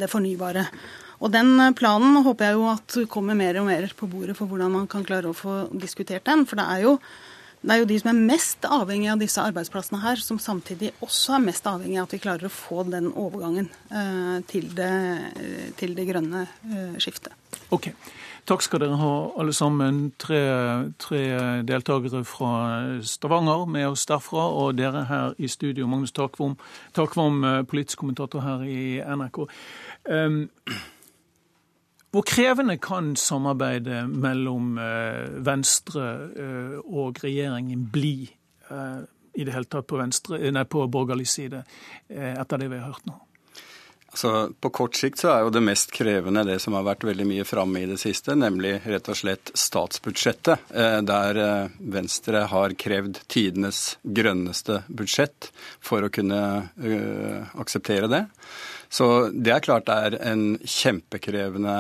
det 0.01 0.09
fornybare. 0.11 0.67
Og 1.21 1.33
Den 1.33 1.59
planen 1.77 2.23
håper 2.25 2.49
jeg 2.49 2.57
jo 2.57 2.69
at 2.71 2.97
kommer 3.13 3.37
mer 3.37 3.59
og 3.61 3.69
mer 3.69 3.91
på 3.97 4.09
bordet 4.09 4.37
for 4.39 4.49
hvordan 4.49 4.73
man 4.73 4.87
kan 4.89 5.05
klare 5.05 5.29
å 5.31 5.37
få 5.37 5.67
diskutert 5.77 6.25
den. 6.29 6.47
For 6.49 6.57
det 6.57 6.65
er 6.65 6.85
jo, 6.87 6.95
det 7.61 7.75
er 7.75 7.83
jo 7.83 7.89
de 7.91 7.99
som 8.01 8.13
er 8.13 8.23
mest 8.31 8.65
avhengig 8.65 9.11
av 9.13 9.21
disse 9.21 9.45
arbeidsplassene 9.45 10.01
her, 10.01 10.23
som 10.25 10.41
samtidig 10.41 10.95
også 11.05 11.37
er 11.37 11.45
mest 11.45 11.69
avhengig 11.69 12.01
av 12.01 12.09
at 12.09 12.17
vi 12.17 12.23
klarer 12.25 12.49
å 12.49 12.55
få 12.55 12.87
den 12.89 13.11
overgangen 13.13 13.69
eh, 13.93 14.39
til, 14.49 14.71
det, 14.77 14.95
til, 15.81 15.93
det, 15.99 16.09
grønne 16.09 16.47
eh, 16.49 16.97
skiftet. 17.05 17.37
Okay. 17.69 17.93
Takk 18.49 18.63
skal 18.65 18.83
dere 18.83 18.97
ha, 18.99 19.15
alle 19.41 19.53
sammen. 19.55 19.99
Tre, 20.21 20.39
tre 21.01 21.21
deltakere 21.67 22.23
fra 22.27 22.53
Stavanger 23.07 23.67
med 23.71 23.89
oss 23.91 24.07
derfra, 24.09 24.47
og 24.63 24.79
dere 24.79 25.05
her 25.11 25.35
i 25.39 25.49
studio. 25.51 25.89
Magnus 25.91 26.15
Takvam, 26.17 26.57
Takvam 26.97 27.45
eh, 27.45 27.61
politisk 27.69 28.03
kommentator 28.03 28.45
her 28.45 28.65
i 28.67 28.83
NRK. 29.01 29.43
Um, 30.11 30.41
hvor 32.11 32.27
krevende 32.27 32.77
kan 32.83 33.15
samarbeidet 33.17 34.03
mellom 34.11 34.79
uh, 34.79 35.47
Venstre 35.47 36.07
uh, 36.35 36.77
og 36.85 37.23
regjeringen 37.25 37.89
bli 37.93 38.31
i 38.71 39.43
det 39.43 39.51
hele 39.51 39.67
tatt 39.67 39.89
på, 39.91 39.97
venstre, 39.99 40.39
nei, 40.55 40.63
på 40.63 40.85
borgerlig 40.87 41.25
side, 41.27 41.65
etter 42.07 42.61
det 42.63 42.69
vi 42.71 42.79
har 42.79 42.93
hørt 42.93 43.09
nå? 43.11 43.17
Altså, 44.11 44.53
På 44.61 44.71
kort 44.71 44.97
sikt 44.99 45.23
så 45.23 45.31
er 45.31 45.45
jo 45.45 45.53
det 45.55 45.63
mest 45.63 45.93
krevende 45.95 46.43
det 46.49 46.59
som 46.63 46.75
har 46.75 46.87
vært 46.87 47.07
veldig 47.07 47.27
mye 47.31 47.47
framme 47.47 47.85
i 47.85 47.89
det 47.91 48.01
siste, 48.03 48.35
nemlig 48.35 48.81
rett 48.83 49.11
og 49.11 49.19
slett 49.19 49.53
statsbudsjettet, 49.55 50.67
eh, 50.75 50.99
der 51.07 51.39
eh, 51.39 51.77
Venstre 51.95 52.43
har 52.51 52.75
krevd 52.75 53.23
tidenes 53.31 54.01
grønneste 54.03 54.83
budsjett 54.89 55.51
for 55.85 56.03
å 56.03 56.11
kunne 56.13 56.41
uh, 56.67 57.55
akseptere 57.61 58.09
det. 58.11 58.21
Så 58.91 59.07
det 59.31 59.53
er 59.55 59.63
klart 59.63 59.87
det 59.87 59.95
er 59.95 60.17
en 60.33 60.45
kjempekrevende 60.59 61.75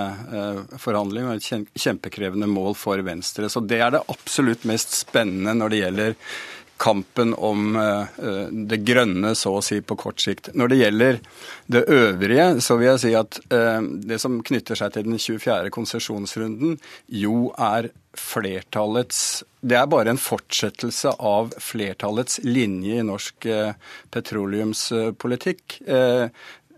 forhandling 0.78 1.26
og 1.26 1.40
et 1.40 1.74
kjempekrevende 1.82 2.46
mål 2.50 2.76
for 2.78 3.02
Venstre. 3.06 3.50
Så 3.50 3.62
det 3.66 3.80
er 3.82 3.96
det 3.96 4.04
absolutt 4.12 4.66
mest 4.70 4.94
spennende 4.94 5.56
når 5.58 5.72
det 5.72 5.80
gjelder 5.82 6.14
kampen 6.80 7.34
om 7.34 7.76
eh, 7.76 8.00
eh, 8.00 8.46
det 8.50 8.80
grønne, 8.88 9.34
så 9.36 9.58
å 9.58 9.64
si, 9.64 9.80
på 9.84 9.96
kort 10.00 10.22
sikt. 10.22 10.48
Når 10.56 10.72
det 10.72 10.78
gjelder 10.80 11.18
det 11.70 11.84
øvrige, 11.92 12.46
så 12.64 12.78
vil 12.80 12.92
jeg 12.92 13.02
si 13.04 13.12
at 13.18 13.40
eh, 13.52 13.80
det 14.08 14.20
som 14.22 14.40
knytter 14.46 14.80
seg 14.80 14.94
til 14.94 15.10
den 15.10 15.20
24. 15.20 15.72
konsesjonsrunden, 15.76 16.78
jo 17.12 17.50
er 17.60 17.92
flertallets 18.16 19.44
Det 19.62 19.76
er 19.76 19.86
bare 19.86 20.10
en 20.10 20.18
fortsettelse 20.18 21.12
av 21.20 21.52
flertallets 21.62 22.40
linje 22.42 22.96
i 22.98 23.04
norsk 23.06 23.46
petroleumspolitikk. 24.10 25.76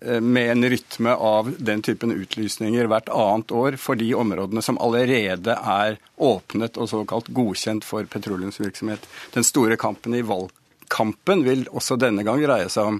Eh, 0.04 0.20
med 0.20 0.50
en 0.50 0.70
rytme 0.70 1.14
av 1.14 1.54
den 1.58 1.82
typen 1.82 2.12
utlysninger 2.12 2.88
hvert 2.90 3.08
annet 3.08 3.52
år 3.54 3.76
for 3.78 3.94
de 3.94 4.08
områdene 4.18 4.62
som 4.62 4.78
allerede 4.82 5.54
er 5.54 5.98
åpnet 6.16 6.78
og 6.80 6.88
såkalt 6.90 7.28
godkjent 7.30 7.86
for 7.86 8.08
petroleumsvirksomhet. 8.10 9.06
Den 9.34 9.46
store 9.46 9.76
kampen 9.78 10.16
i 10.18 10.24
valgkampen 10.26 11.44
vil 11.46 11.68
også 11.70 12.00
denne 12.02 12.24
gang 12.26 12.42
dreie 12.42 12.70
seg 12.72 12.94
om 12.94 12.98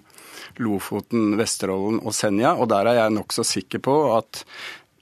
Lofoten, 0.62 1.34
Vesterålen 1.40 1.98
og 2.04 2.14
Senja, 2.14 2.54
og 2.54 2.70
der 2.70 2.90
er 2.90 3.00
jeg 3.00 3.16
nokså 3.16 3.46
sikker 3.46 3.82
på 3.82 3.96
at 4.14 4.44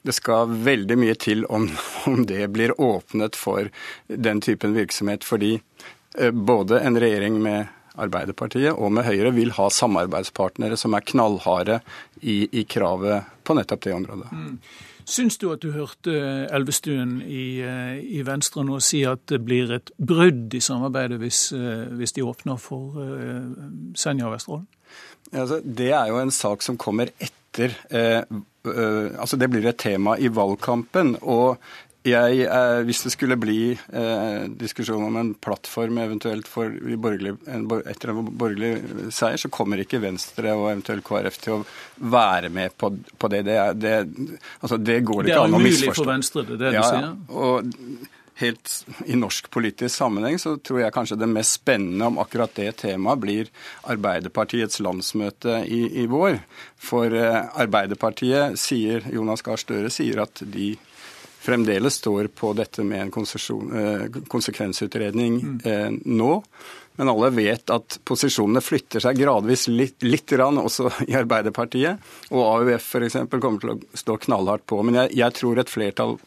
det 0.07 0.15
skal 0.17 0.49
veldig 0.65 0.97
mye 0.97 1.19
til 1.21 1.45
om, 1.53 1.69
om 2.09 2.25
det 2.25 2.47
blir 2.55 2.73
åpnet 2.81 3.37
for 3.37 3.69
den 4.09 4.41
typen 4.41 4.73
virksomhet, 4.79 5.27
fordi 5.27 5.59
eh, 6.17 6.33
både 6.33 6.81
en 6.81 6.97
regjering 6.97 7.37
med 7.45 7.77
Arbeiderpartiet 7.99 8.77
og 8.77 8.93
med 8.95 9.07
Høyre 9.09 9.33
vil 9.35 9.51
ha 9.57 9.67
samarbeidspartnere 9.73 10.79
som 10.79 10.95
er 10.95 11.07
knallharde 11.07 11.81
i, 12.21 12.45
i 12.53 12.65
kravet 12.69 13.27
på 13.47 13.57
nettopp 13.59 13.83
det 13.87 13.97
området. 13.97 14.31
Mm. 14.31 14.57
Syns 15.11 15.41
du 15.41 15.49
at 15.51 15.63
du 15.65 15.73
hørte 15.75 16.13
Elvestuen 16.55 17.17
i, 17.25 17.63
eh, 17.67 17.97
i, 17.99 18.21
Venstre 18.27 18.63
nå 18.63 18.79
si 18.85 19.01
at 19.09 19.25
det 19.33 19.41
blir 19.43 19.73
et 19.75 19.91
brudd 19.99 20.55
i 20.55 20.63
samarbeidet 20.63 21.19
hvis, 21.19 21.49
eh, 21.57 21.89
hvis 21.99 22.15
de 22.15 22.27
åpner 22.27 22.61
for 22.61 23.01
Senja 23.99 24.29
og 24.29 24.37
Vesterålen? 24.37 24.69
Altså, 25.33 25.61
det 25.65 25.91
er 25.95 26.11
jo 26.11 26.21
en 26.21 26.33
sak 26.35 26.63
som 26.63 26.79
kommer 26.81 27.11
etter. 27.19 27.75
Eh, 27.91 28.23
altså 29.19 29.39
Det 29.39 29.51
blir 29.51 29.67
et 29.67 29.79
tema 29.79 30.17
i 30.19 30.29
valgkampen. 30.29 31.17
og 31.23 31.59
jeg, 32.07 32.45
eh, 32.47 32.81
hvis 32.89 33.03
det 33.05 33.13
skulle 33.13 33.37
bli 33.37 33.73
eh, 33.75 34.45
diskusjon 34.61 35.03
om 35.05 35.17
en 35.21 35.33
plattform 35.35 35.99
eventuelt 36.01 36.49
for 36.49 36.73
borgerlig, 36.97 37.35
en, 37.53 37.67
etter 37.85 38.13
en 38.13 38.31
borgerlig 38.31 39.11
seier, 39.13 39.41
så 39.41 39.51
kommer 39.53 39.83
ikke 39.83 40.01
Venstre 40.01 40.55
og 40.57 40.71
eventuelt 40.71 41.05
KrF 41.05 41.37
til 41.43 41.59
å 41.59 41.61
være 42.13 42.53
med 42.53 42.77
på, 42.81 42.95
på 43.21 43.33
det. 43.33 43.43
Det, 43.51 43.59
er, 43.61 43.77
det, 43.77 44.39
altså 44.61 44.81
det 44.81 45.03
går 45.05 45.27
det 45.27 45.35
ikke 45.35 45.45
an 45.45 45.59
å 45.59 45.61
misforstå. 45.61 45.77
Det 45.77 45.77
er 45.77 45.85
umulig 45.85 45.99
for 46.01 46.15
Venstre, 46.15 46.47
det 46.49 46.57
er 46.57 46.65
det 46.65 46.73
ja, 46.73 46.81
du 46.81 46.89
sier? 46.89 47.05
Ja. 47.05 47.45
Og 47.45 48.19
helt 48.41 48.75
i 49.05 49.17
norsk 49.21 49.51
politisk 49.53 49.93
sammenheng 49.93 50.39
så 50.41 50.55
tror 50.57 50.81
jeg 50.81 50.95
kanskje 50.95 51.19
det 51.21 51.29
mest 51.29 51.59
spennende 51.61 52.09
om 52.09 52.21
akkurat 52.23 52.55
det 52.57 52.71
temaet 52.81 53.21
blir 53.21 53.51
Arbeiderpartiets 53.93 54.81
landsmøte 54.81 55.61
i, 55.69 55.83
i 56.01 56.07
vår. 56.09 56.41
For 56.81 57.13
eh, 57.13 57.43
Arbeiderpartiet 57.61 58.57
sier, 58.61 59.05
Jonas 59.13 59.45
Gahr 59.45 59.61
Støre 59.61 59.93
sier 59.93 60.25
at 60.25 60.41
de 60.41 60.73
fremdeles 61.41 61.95
står 62.01 62.29
på 62.37 62.53
dette 62.59 62.85
med 62.85 63.07
en 63.07 63.11
konsekvensutredning 64.29 65.41
mm. 65.65 66.01
nå. 66.05 66.33
Men 67.01 67.09
alle 67.09 67.31
vet 67.33 67.71
at 67.73 67.95
posisjonene 68.05 68.61
flytter 68.61 69.01
seg 69.01 69.17
gradvis 69.23 69.63
litt, 69.73 70.03
litt 70.05 70.35
også 70.37 70.91
i 71.09 71.15
Arbeiderpartiet. 71.17 71.97
Og 72.29 72.43
AUF 72.45 72.91
f.eks. 72.91 73.17
kommer 73.31 73.63
til 73.63 73.73
å 73.73 73.79
stå 73.97 74.19
knallhardt 74.27 74.67
på. 74.69 74.83
Men 74.85 74.99
jeg, 75.03 75.15
jeg, 75.23 75.37
tror 75.39 75.63
et 75.63 75.73
flertall 75.73 76.19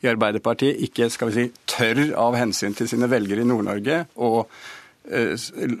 i 0.00 0.08
Arbeiderpartiet 0.08 0.80
ikke 0.88 1.10
skal 1.12 1.28
vi 1.28 1.36
si, 1.36 1.64
tør 1.68 2.00
av 2.16 2.38
hensyn 2.40 2.72
til 2.78 2.88
sine 2.88 3.10
velgere 3.12 3.44
i 3.44 3.50
Nord-Norge 3.50 4.06
å 4.16 4.30
uh, 4.46 5.34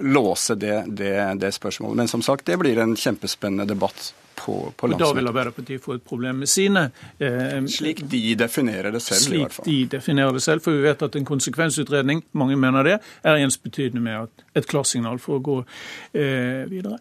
låse 0.04 0.58
det, 0.60 0.82
det, 1.00 1.14
det 1.40 1.54
spørsmålet. 1.56 2.02
Men 2.02 2.12
som 2.12 2.24
sagt, 2.26 2.44
det 2.44 2.60
blir 2.60 2.82
en 2.84 2.92
kjempespennende 2.92 3.70
debatt 3.72 4.12
på, 4.44 4.72
på 4.76 4.90
Da 4.98 5.12
vil 5.14 5.28
Arbeiderpartiet 5.28 5.82
få 5.82 5.96
et 5.98 6.04
problem 6.06 6.42
med 6.42 6.50
sine. 6.50 6.88
Eh, 7.18 7.58
slik 7.70 8.02
de 8.10 8.34
definerer 8.38 8.92
det 8.92 9.02
selv, 9.02 9.20
slik 9.20 9.38
i 9.38 9.42
hvert 9.44 9.56
fall. 9.58 9.68
de 9.68 9.78
definerer 9.96 10.38
det 10.38 10.42
selv, 10.42 10.64
for 10.64 10.76
vi 10.76 10.84
vet 10.86 11.02
at 11.06 11.16
en 11.18 11.28
konsekvensutredning, 11.28 12.24
mange 12.38 12.56
mener 12.56 12.88
det, 12.88 12.98
er 13.22 13.42
ensbetydende 13.44 14.02
med 14.02 14.44
et 14.58 14.68
klarsignal 14.68 15.20
for 15.22 15.38
å 15.38 15.44
gå 15.44 15.58
eh, 15.62 16.64
videre. 16.70 16.98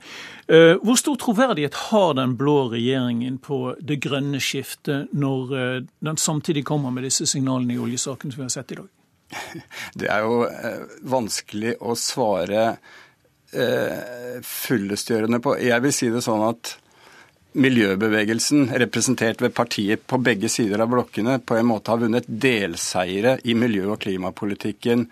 Eh, 0.47 0.75
hvor 0.83 0.99
stor 0.99 1.19
troverdighet 1.21 1.77
har 1.89 2.15
den 2.19 2.37
blå 2.39 2.57
regjeringen 2.75 3.37
på 3.43 3.75
det 3.79 4.01
grønne 4.03 4.41
skiftet, 4.43 5.11
når 5.13 5.53
eh, 5.57 5.77
den 5.99 6.17
samtidig 6.17 6.65
kommer 6.67 6.93
med 6.93 7.07
disse 7.07 7.27
signalene 7.29 7.77
i 7.77 7.81
oljesaken 7.81 8.31
som 8.31 8.43
vi 8.43 8.49
har 8.49 8.55
sett 8.55 8.75
i 8.75 8.81
dag? 8.81 8.89
Det 9.99 10.09
er 10.11 10.25
jo 10.25 10.43
eh, 10.47 10.83
vanskelig 11.07 11.77
å 11.79 11.95
svare 11.99 12.65
eh, 13.53 14.39
fyllestgjørende 14.43 15.41
på. 15.43 15.55
Jeg 15.61 15.83
vil 15.85 15.95
si 15.95 16.09
det 16.11 16.23
sånn 16.25 16.43
at 16.49 16.75
miljøbevegelsen, 17.53 18.69
representert 18.79 19.41
ved 19.43 19.53
partier 19.55 19.99
på 19.99 20.19
begge 20.23 20.49
sider 20.51 20.83
av 20.83 20.91
blokkene, 20.93 21.39
på 21.43 21.57
en 21.57 21.67
måte 21.67 21.91
har 21.91 21.99
vunnet 22.03 22.27
delseire 22.27 23.37
i 23.43 23.55
miljø- 23.57 23.91
og 23.91 23.99
klimapolitikken 24.03 25.07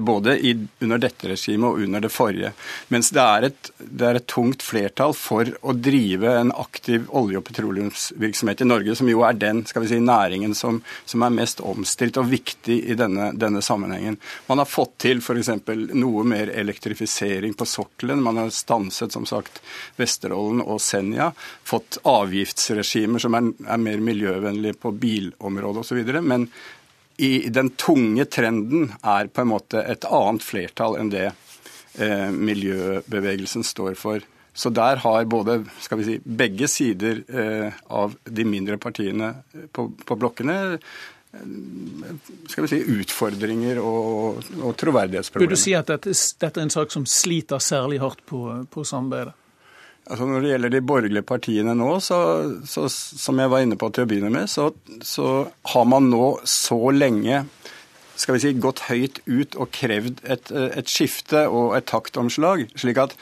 både 0.00 0.36
i, 0.38 0.54
under 0.80 0.98
dette 1.02 1.28
regimet 1.28 1.68
og 1.68 1.82
under 1.82 2.02
det 2.04 2.10
forrige. 2.12 2.52
Mens 2.92 3.10
det 3.14 3.22
er, 3.22 3.46
et, 3.48 3.70
det 3.78 4.06
er, 4.06 4.18
et, 4.18 4.26
tungt 4.32 4.62
flertall 4.64 5.14
for 5.16 5.48
å 5.66 5.74
drive 5.76 6.30
en 6.38 6.52
aktiv 6.54 7.08
olje- 7.10 7.40
og 7.40 7.46
petroleumsvirksomhet 7.48 8.62
i 8.62 8.68
Norge, 8.68 8.96
som 8.96 9.10
jo 9.10 9.24
er 9.26 9.36
den 9.38 9.64
skal 9.68 9.84
vi 9.84 9.90
si, 9.90 10.00
næringen 10.02 10.54
som, 10.56 10.80
som 11.08 11.24
er 11.26 11.34
mest 11.34 11.60
omstilt 11.66 12.20
og 12.20 12.30
viktig 12.30 12.78
i 12.92 12.96
denne, 12.98 13.32
denne 13.38 13.62
sammenhengen. 13.64 14.18
Man 14.46 14.62
har 14.62 14.70
fått 14.70 14.96
til 15.06 15.22
f.eks. 15.22 15.50
noe 15.92 16.26
mer 16.28 16.52
elektrifisering 16.54 17.56
på 17.58 17.68
sokkelen. 17.68 18.22
Man 18.22 18.40
har 18.40 18.52
stanset 18.54 19.14
som 19.14 19.26
sagt 19.28 19.60
Vesterålen 19.98 20.62
og 20.62 20.80
Senja. 20.82 21.32
Fått 21.68 21.98
avgiftsregimer 22.08 23.22
som 23.22 23.36
er, 23.38 23.50
er 23.66 23.82
mer 23.82 24.04
miljøvennlige 24.04 24.78
på 24.82 24.94
bilområdet 25.02 25.84
osv. 25.84 26.22
Men 26.22 26.48
i 27.22 27.48
den 27.48 27.70
tunge 27.78 28.24
trenden 28.24 28.90
er 29.02 29.28
på 29.30 29.44
en 29.44 29.52
måte 29.52 29.82
et 29.86 30.04
annet 30.10 30.42
flertall 30.42 30.96
enn 30.98 31.12
det 31.12 31.28
eh, 31.28 32.30
miljøbevegelsen 32.34 33.62
står 33.66 33.94
for. 34.00 34.24
Så 34.52 34.72
der 34.74 34.98
har 35.04 35.24
både 35.30 35.62
skal 35.80 36.00
vi 36.00 36.08
si, 36.08 36.16
begge 36.24 36.68
sider 36.68 37.22
eh, 37.30 37.78
av 37.88 38.16
de 38.24 38.44
mindre 38.44 38.76
partiene 38.82 39.32
på, 39.72 39.86
på 40.02 40.16
blokkene 40.18 40.56
eh, 40.74 41.46
skal 42.50 42.66
vi 42.66 42.72
si, 42.74 42.80
utfordringer 42.98 43.78
og, 43.80 44.42
og 44.58 44.74
troverdighetsproblemer. 44.82 45.46
Vil 45.46 45.56
du 45.56 45.62
si 45.62 45.76
at 45.78 45.94
dette, 45.94 46.12
dette, 46.12 46.58
er 46.58 46.66
en 46.66 46.74
sak 46.74 46.92
som 46.92 47.06
sliter 47.08 47.62
særlig 47.62 48.02
hardt 48.02 48.26
på, 48.26 48.44
på 48.66 48.84
samarbeidet? 48.88 49.38
Altså 50.10 50.26
Når 50.26 50.42
det 50.42 50.50
gjelder 50.50 50.72
de 50.74 50.82
borgerlige 50.82 51.26
partiene 51.26 51.74
nå, 51.78 51.90
så, 52.02 52.18
så, 52.66 52.88
som 52.90 53.38
jeg 53.38 53.52
var 53.52 53.62
inne 53.62 53.78
på 53.78 53.88
til 53.94 54.04
å 54.04 54.10
begynne 54.10 54.32
med, 54.34 54.50
så, 54.50 54.72
så, 55.06 55.28
har 55.74 55.86
man 55.88 56.10
nå 56.10 56.34
så 56.48 56.80
lenge 56.90 57.44
skal 58.18 58.36
vi 58.36 58.42
si, 58.42 58.52
gått 58.58 58.84
høyt 58.90 59.22
ut 59.26 59.56
og 59.56 59.70
krevd 59.74 60.20
et, 60.30 60.50
et 60.50 60.90
skifte 60.90 61.46
og 61.48 61.76
et 61.78 61.86
taktomslag. 61.88 62.66
slik 62.78 63.00
at 63.02 63.16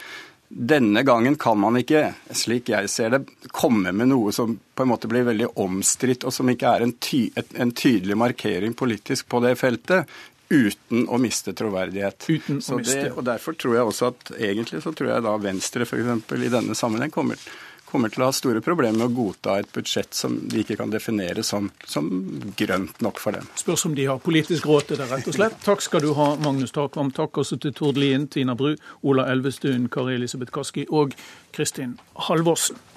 denne 0.51 1.05
gangen 1.07 1.37
kan 1.39 1.61
man 1.63 1.79
ikke, 1.79 2.09
slik 2.35 2.73
jeg 2.73 2.89
ser 2.91 3.13
det, 3.15 3.21
komme 3.55 3.93
med 3.95 4.11
noe 4.11 4.33
som 4.35 4.57
på 4.75 4.83
en 4.83 4.91
måte 4.91 5.09
blir 5.09 5.29
veldig 5.29 5.53
omstridt, 5.63 6.27
og 6.27 6.35
som 6.35 6.51
ikke 6.51 6.73
er 6.75 6.85
en, 6.85 6.97
ty 6.99 7.29
en 7.37 7.71
tydelig 7.71 8.19
markering 8.19 8.75
politisk 8.75 9.29
på 9.31 9.45
det 9.45 9.55
feltet 9.61 10.11
uten 10.51 11.07
å 11.09 11.19
miste 11.23 11.55
troverdighet. 11.57 12.27
Uten 12.29 12.61
å 12.61 12.79
miste. 12.81 13.01
Det, 13.07 13.15
og 13.15 13.25
Derfor 13.27 13.57
tror 13.59 13.77
jeg 13.77 13.91
også 13.93 14.11
at 14.11 14.33
egentlig 14.37 14.83
så 14.85 14.93
tror 14.97 15.13
jeg 15.15 15.27
da 15.27 15.35
Venstre 15.41 15.87
f.eks. 15.87 16.33
i 16.35 16.51
denne 16.51 16.77
sammenheng 16.79 17.13
kommer, 17.15 17.39
kommer, 17.87 18.11
til 18.11 18.25
å 18.25 18.31
ha 18.31 18.35
store 18.35 18.63
problemer 18.65 18.99
med 18.99 19.07
å 19.07 19.15
godta 19.15 19.61
et 19.63 19.71
budsjett 19.73 20.15
som 20.17 20.37
de 20.51 20.65
ikke 20.65 20.81
kan 20.81 20.91
definere 20.91 21.47
som, 21.47 21.71
som 21.87 22.11
grønt 22.59 22.99
nok 23.05 23.23
for 23.23 23.39
dem. 23.39 23.47
Spørs 23.63 23.87
om 23.87 23.95
de 23.95 24.11
har 24.11 24.19
politisk 24.23 24.67
råd 24.67 24.91
til 24.91 25.01
det, 25.01 25.09
rett 25.13 25.31
og 25.31 25.39
slett. 25.39 25.59
Takk 25.65 25.87
skal 25.87 26.05
du 26.05 26.13
ha, 26.19 26.33
Magnus 26.43 26.75
Takvam. 26.75 27.15
Takk 27.15 27.45
også 27.45 27.61
til 27.63 27.77
Tord 27.77 28.01
Lien, 28.03 28.27
Tina 28.27 28.59
Bru, 28.59 28.75
Ola 29.07 29.31
Elvestuen, 29.31 29.87
Kari 29.93 30.19
Elisabeth 30.19 30.55
Kaski 30.55 30.89
og 30.91 31.15
Kristin 31.55 31.99
Halvorsen. 32.29 32.90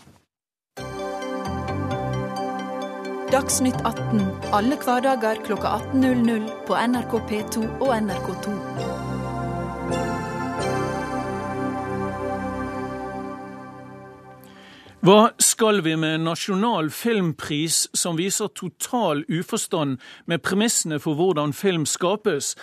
Dagsnytt 3.33 3.79
18 3.81 4.19
alle 4.53 4.75
hverdager 4.77 5.39
kl 5.41 5.55
18.00 5.57 6.43
på 6.67 6.75
NRK 6.77 7.13
P2 7.29 7.63
og 7.81 7.89
NRK2. 7.97 8.51
Hva 15.01 15.17
skal 15.41 15.81
vi 15.81 15.95
med 15.97 16.21
nasjonal 16.27 16.91
filmpris 16.93 17.87
som 17.97 18.21
viser 18.21 18.53
total 18.53 19.25
uforstand 19.25 19.97
med 20.29 20.45
premissene 20.45 21.01
for 21.01 21.17
hvordan 21.17 21.57
film 21.57 21.89
skapes? 21.89 22.53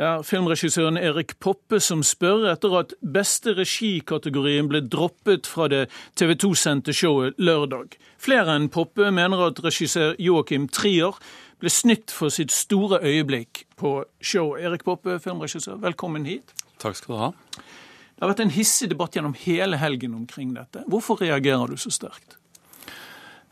Er 0.00 0.22
filmregissøren 0.24 0.96
Erik 0.96 1.34
Poppe 1.44 1.76
som 1.84 2.00
spør 2.00 2.46
etter 2.48 2.72
at 2.78 2.94
beste 3.04 3.52
regikategorien 3.58 4.70
ble 4.70 4.80
droppet 4.88 5.44
fra 5.44 5.66
det 5.68 5.82
TV 6.16 6.32
2-sendte 6.40 6.94
showet 6.96 7.36
lørdag. 7.36 7.98
Flere 8.16 8.54
enn 8.56 8.70
Poppe 8.72 9.10
mener 9.12 9.42
at 9.50 9.60
regissør 9.60 10.14
Joakim 10.16 10.70
Trier 10.72 11.18
ble 11.60 11.74
snytt 11.74 12.16
for 12.16 12.32
sitt 12.32 12.48
store 12.48 13.02
øyeblikk 13.04 13.66
på 13.76 13.98
showet. 14.24 14.64
Erik 14.70 14.88
Poppe, 14.88 15.18
filmregissør, 15.20 15.76
velkommen 15.84 16.24
hit. 16.24 16.56
Takk 16.80 16.96
skal 16.96 17.12
du 17.12 17.20
ha. 17.26 17.30
Det 17.60 18.24
har 18.24 18.32
vært 18.32 18.44
en 18.46 18.56
hissig 18.56 18.88
debatt 18.88 19.20
gjennom 19.20 19.36
hele 19.44 19.76
helgen 19.84 20.16
omkring 20.16 20.56
dette. 20.56 20.88
Hvorfor 20.88 21.20
reagerer 21.20 21.68
du 21.68 21.76
så 21.76 21.92
sterkt? 21.92 22.40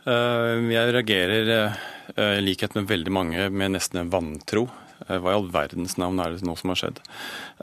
Eh, 0.09 0.67
jeg 0.73 0.97
reagerer 0.97 1.55
eh, 1.61 2.37
i 2.41 2.45
likhet 2.49 2.73
med 2.73 2.89
veldig 2.89 3.13
mange 3.13 3.51
med 3.53 3.77
nesten 3.77 4.07
en 4.07 4.17
vantro 4.17 4.71
hva 5.07 5.33
i 5.33 5.37
all 5.37 5.49
verdens 5.53 5.97
navn 6.01 6.21
er 6.23 6.35
det 6.35 6.47
nå 6.47 6.57
som 6.59 6.73
har 6.73 6.81
skjedd? 6.81 7.01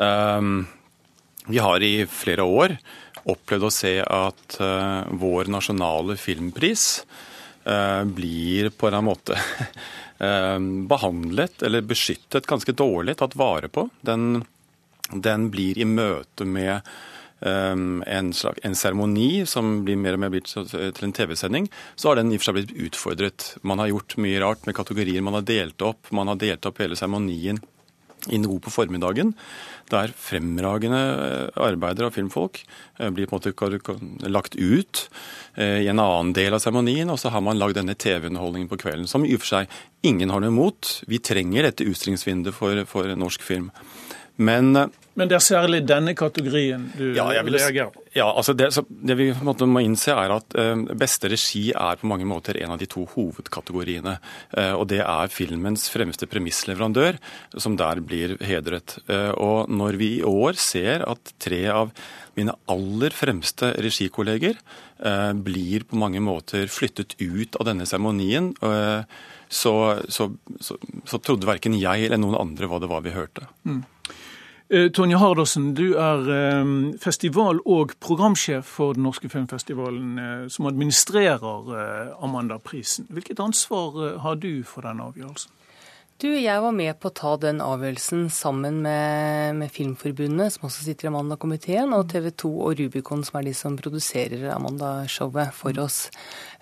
Ehm, 0.01 0.65
vi 1.45 1.59
har 1.61 1.83
i 1.83 2.07
flere 2.09 2.45
år 2.47 2.77
opplevd 3.25 3.67
å 3.67 3.73
se 3.73 3.95
at 4.01 4.57
eh, 4.61 5.13
vår 5.17 5.49
nasjonale 5.53 6.17
filmpris 6.17 7.05
eh, 7.65 8.03
blir 8.05 8.71
på 8.73 8.89
en 8.89 9.05
måte 9.05 9.37
behandlet 10.15 11.65
eller 11.67 11.83
beskyttet 11.83 12.45
ganske 12.47 12.71
dårlig, 12.71 13.17
tatt 13.19 13.33
vare 13.35 13.67
på. 13.67 13.83
Den, 13.99 14.45
den 15.11 15.49
blir 15.51 15.75
i 15.75 15.83
møte 15.83 16.47
med 16.47 16.87
en, 17.41 18.29
slags, 18.33 18.61
en 18.63 18.77
seremoni 18.79 19.43
som 19.49 19.83
blir 19.85 19.99
mer 19.99 20.15
og 20.15 20.21
mer 20.23 20.31
blitt 20.33 20.47
til 20.49 21.05
en 21.05 21.13
TV-sending, 21.13 21.67
så 21.99 22.09
har 22.09 22.21
den 22.21 22.31
i 22.31 22.37
og 22.37 22.41
for 22.41 22.49
seg 22.49 22.57
blitt 22.57 22.75
utfordret. 22.87 23.47
Man 23.67 23.83
har 23.83 23.91
gjort 23.91 24.15
mye 24.23 24.39
rart 24.41 24.65
med 24.65 24.77
kategorier 24.77 25.25
man 25.25 25.35
har 25.37 25.45
delt 25.45 25.83
opp. 25.85 26.09
Man 26.15 26.31
har 26.31 26.39
delt 26.41 26.65
opp 26.65 26.79
hele 26.81 26.97
seremonien 26.97 27.59
i 28.33 28.39
noe 28.41 28.61
på 28.63 28.73
formiddagen, 28.73 29.33
der 29.91 30.13
fremragende 30.17 31.01
eh, 31.13 31.59
arbeidere 31.67 32.09
og 32.09 32.15
filmfolk 32.15 32.61
eh, 32.63 33.11
blir 33.13 33.29
på 33.29 33.37
en 33.37 33.53
måte 33.53 34.29
lagt 34.31 34.57
ut 34.57 35.03
eh, 35.53 35.83
i 35.85 35.89
en 35.91 36.01
annen 36.01 36.33
del 36.33 36.55
av 36.55 36.63
seremonien, 36.63 37.11
og 37.11 37.19
så 37.21 37.29
har 37.33 37.43
man 37.45 37.59
lagd 37.61 37.77
denne 37.77 37.93
TV-underholdningen 37.93 38.71
på 38.71 38.79
kvelden, 38.81 39.09
som 39.09 39.27
i 39.27 39.35
og 39.37 39.43
for 39.43 39.59
seg 39.59 39.77
ingen 40.07 40.33
har 40.33 40.41
noe 40.41 40.53
imot. 40.53 41.03
Vi 41.11 41.21
trenger 41.21 41.69
dette 41.69 41.85
utstillingsvinduet 41.85 42.57
for, 42.57 42.81
for 42.89 43.13
norsk 43.19 43.45
film. 43.45 43.69
Men, 44.41 44.73
Men 45.15 45.29
det 45.31 45.37
er 45.37 45.43
særlig 45.43 45.79
denne 45.87 46.11
kategorien 46.17 46.89
du 46.97 47.13
ja, 47.15 47.25
vil, 47.47 47.55
reagerer 47.55 47.91
på? 47.93 48.01
Ja, 48.15 48.27
altså 48.27 48.55
det, 48.57 48.67
det 48.87 49.15
vi 49.15 49.29
må 49.39 49.83
innse 49.83 50.11
er 50.11 50.33
at 50.35 50.55
uh, 50.59 50.75
beste 50.95 51.31
regi 51.31 51.69
er 51.71 52.01
på 52.01 52.09
mange 52.11 52.27
måter 52.27 52.59
en 52.59 52.73
av 52.75 52.81
de 52.81 52.87
to 52.91 53.05
hovedkategoriene. 53.13 54.17
Uh, 54.51 54.73
og 54.75 54.89
det 54.91 54.99
er 55.05 55.31
filmens 55.31 55.87
fremste 55.91 56.27
premissleverandør, 56.31 57.19
som 57.55 57.77
der 57.79 58.03
blir 58.03 58.35
hedret. 58.43 58.97
Uh, 59.07 59.31
og 59.39 59.71
når 59.71 59.99
vi 60.03 60.11
i 60.17 60.27
år 60.27 60.59
ser 60.59 61.07
at 61.07 61.31
tre 61.39 61.63
av 61.71 61.95
mine 62.35 62.51
aller 62.67 63.15
fremste 63.15 63.71
regikolleger 63.79 64.59
blir 65.43 65.83
på 65.87 65.95
mange 65.99 66.19
måter 66.23 66.67
flyttet 66.71 67.15
ut 67.19 67.55
av 67.59 67.67
denne 67.67 67.87
seremonien, 67.87 68.49
så, 69.47 69.73
så, 70.07 70.27
så, 70.59 70.77
så, 71.07 71.19
trodde 71.19 71.47
verken 71.47 71.77
jeg 71.79 72.07
eller 72.07 72.19
noen 72.19 72.37
andre 72.39 72.67
hva 72.71 72.79
det 72.83 72.89
var 72.91 73.03
vi 73.05 73.15
hørte. 73.15 73.47
Mm. 73.67 73.81
Eh, 74.69 74.89
Tonje 74.89 75.17
Hardersen, 75.17 75.73
du 75.73 75.93
er 75.93 76.29
eh, 76.33 76.65
festival- 76.97 77.61
og 77.65 77.91
programsjef 78.01 78.65
for 78.65 78.93
Den 78.93 79.03
norske 79.03 79.29
filmfestivalen, 79.29 80.19
eh, 80.19 80.47
som 80.49 80.65
administrerer 80.65 82.17
Amanda-prisen. 82.23 83.05
Hvilket 83.09 83.39
ansvar 83.39 84.17
har 84.19 84.35
du 84.35 84.63
for 84.63 84.81
denne 84.81 85.03
avgjørelsen? 85.03 85.51
Du, 86.15 86.29
jeg 86.31 86.61
var 86.63 86.71
med 86.71 86.95
på 87.03 87.09
å 87.09 87.11
ta 87.11 87.33
den 87.43 87.57
avgjørelsen 87.59 88.29
sammen 88.31 88.77
med, 88.85 89.57
med 89.59 89.71
Filmforbundet, 89.75 90.53
som 90.53 90.69
også 90.69 90.85
sitter 90.85 91.09
i 91.09 91.09
Amanda-komiteen, 91.09 91.91
og 91.91 92.05
TV 92.07 92.29
2 92.31 92.51
og 92.55 92.77
Rubicon, 92.79 93.25
som 93.27 93.41
er 93.41 93.49
de 93.49 93.51
som 93.59 93.75
produserer 93.75 94.45
Amanda-showet 94.53 95.51
for 95.57 95.75
oss. 95.83 95.97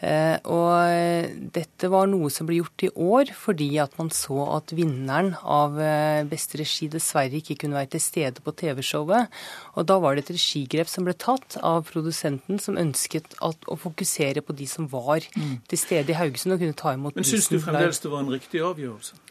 Eh, 0.02 0.40
og 0.50 1.54
dette 1.54 1.90
var 1.94 2.10
noe 2.10 2.32
som 2.34 2.50
ble 2.50 2.58
gjort 2.58 2.84
i 2.88 2.90
år 2.98 3.30
fordi 3.38 3.68
at 3.80 3.94
man 4.00 4.10
så 4.12 4.40
at 4.56 4.74
vinneren 4.74 5.36
av 5.46 5.78
eh, 5.78 6.26
beste 6.28 6.58
regi 6.58 6.90
dessverre 6.92 7.38
ikke 7.38 7.60
kunne 7.62 7.78
være 7.78 7.92
til 7.94 8.04
stede 8.04 8.42
på 8.42 8.56
TV-showet. 8.58 9.30
Og 9.78 9.86
da 9.86 10.00
var 10.02 10.18
det 10.18 10.26
et 10.26 10.34
regigrep 10.34 10.90
som 10.90 11.06
ble 11.06 11.14
tatt 11.14 11.60
av 11.62 11.86
produsenten, 11.92 12.58
som 12.58 12.82
ønsket 12.82 13.38
at, 13.38 13.70
å 13.70 13.78
fokusere 13.78 14.42
på 14.42 14.58
de 14.58 14.66
som 14.74 14.90
var 14.90 15.22
mm. 15.38 15.62
til 15.70 15.84
stede 15.86 16.10
i 16.10 16.18
Haugesund 16.18 16.58
og 16.58 16.66
kunne 16.66 16.82
ta 16.82 16.98
imot 16.98 17.22
Men 17.22 17.30
syns 17.36 17.54
du 17.54 17.60
fremdeles 17.62 18.02
det 18.02 18.12
var 18.18 18.26
en 18.26 18.34
riktig 18.34 18.66
avgjørelse? 18.66 19.22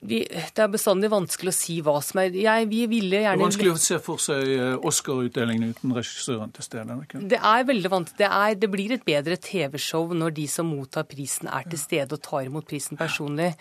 Vi, 0.00 0.20
det 0.28 0.62
er 0.62 0.70
bestandig 0.72 1.10
vanskelig 1.12 1.52
å 1.52 1.56
si 1.56 1.76
hva 1.84 1.96
som 2.04 2.20
er 2.22 2.34
jeg, 2.36 2.68
vi 2.70 2.82
ville 2.90 3.20
gjerne... 3.22 3.36
Det 3.36 3.42
er 3.42 3.46
vanskelig 3.46 3.72
å 3.72 3.80
se 3.80 3.98
for 4.02 4.22
seg 4.22 4.50
eh, 4.52 4.86
Oscar-utdelingen 4.90 5.72
uten 5.72 5.94
regissøren 5.96 6.52
til 6.56 6.66
stede? 6.66 6.96
Ikke? 7.06 7.22
Det 7.32 7.40
er 7.40 7.68
veldig 7.68 7.92
vanskelig. 7.92 8.20
Det, 8.20 8.30
er, 8.30 8.58
det 8.62 8.70
blir 8.72 8.96
et 8.96 9.06
bedre 9.06 9.38
TV-show 9.48 10.14
når 10.16 10.36
de 10.36 10.46
som 10.50 10.68
mottar 10.70 11.06
prisen, 11.08 11.50
er 11.52 11.68
til 11.70 11.80
stede 11.80 12.18
og 12.18 12.24
tar 12.26 12.48
imot 12.50 12.68
prisen 12.68 13.00
personlig. 13.00 13.52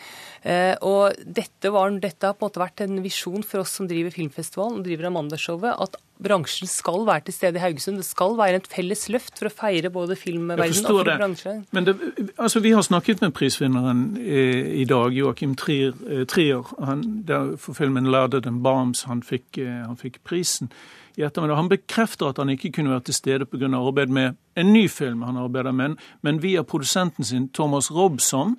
Eh, 0.43 0.74
og 0.86 1.15
dette, 1.24 1.71
var, 1.74 1.93
dette, 2.04 2.28
har 2.28 2.36
på 2.36 2.45
en 2.45 2.50
måte 2.50 2.63
vært 2.63 2.86
en 2.86 3.00
visjon 3.06 3.45
for 3.45 3.63
oss 3.63 3.78
som 3.80 3.89
driver 3.89 4.13
filmfestivalen 4.15 4.82
og 4.82 4.89
driver 4.89 5.12
Amandashowet, 5.12 5.71
at 5.88 6.00
bransjen 6.23 6.69
skal 6.69 7.06
være 7.08 7.25
til 7.28 7.36
stede 7.36 7.60
i 7.60 7.63
Haugesund. 7.63 7.97
Det 7.99 8.08
skal 8.08 8.36
være 8.38 8.62
et 8.62 8.67
felles 8.71 9.06
løft 9.12 9.39
for 9.39 9.49
å 9.49 9.54
feire 9.54 9.91
både 9.93 10.17
filmverdenen 10.19 10.89
og 10.91 11.10
bransjen. 11.10 11.63
Men 11.75 11.88
det, 11.88 11.95
altså, 12.38 12.62
vi 12.63 12.71
har 12.75 12.86
snakket 12.86 13.23
med 13.23 13.34
prisvinneren 13.36 14.06
i, 14.21 14.45
i 14.82 14.86
dag, 14.89 15.15
Joakim 15.15 15.56
Trier. 15.60 15.95
Eh, 16.08 16.23
Trier 16.30 16.63
han, 16.86 17.04
for 17.58 17.73
filmen 17.78 18.08
'Louded 18.08 18.47
and 18.47 18.63
Bombs'. 18.65 19.06
Han 19.10 19.23
fikk, 19.23 19.58
eh, 19.58 19.84
han 19.86 19.97
fikk 19.99 20.23
prisen 20.23 20.71
i 21.15 21.23
ettermiddag. 21.23 21.56
Han 21.56 21.69
bekrefter 21.69 22.32
at 22.32 22.38
han 22.38 22.49
ikke 22.49 22.71
kunne 22.75 22.95
vært 22.95 23.10
til 23.10 23.19
stede 23.19 23.45
pga. 23.45 23.69
arbeid 23.75 24.10
med 24.10 24.36
en 24.56 24.73
ny 24.73 24.88
film 24.89 25.21
han 25.21 25.38
arbeider 25.38 25.71
med, 25.71 25.97
men 26.21 26.41
via 26.41 26.63
produsenten 26.63 27.23
sin, 27.23 27.49
Thomas 27.49 27.91
Robson, 27.91 28.56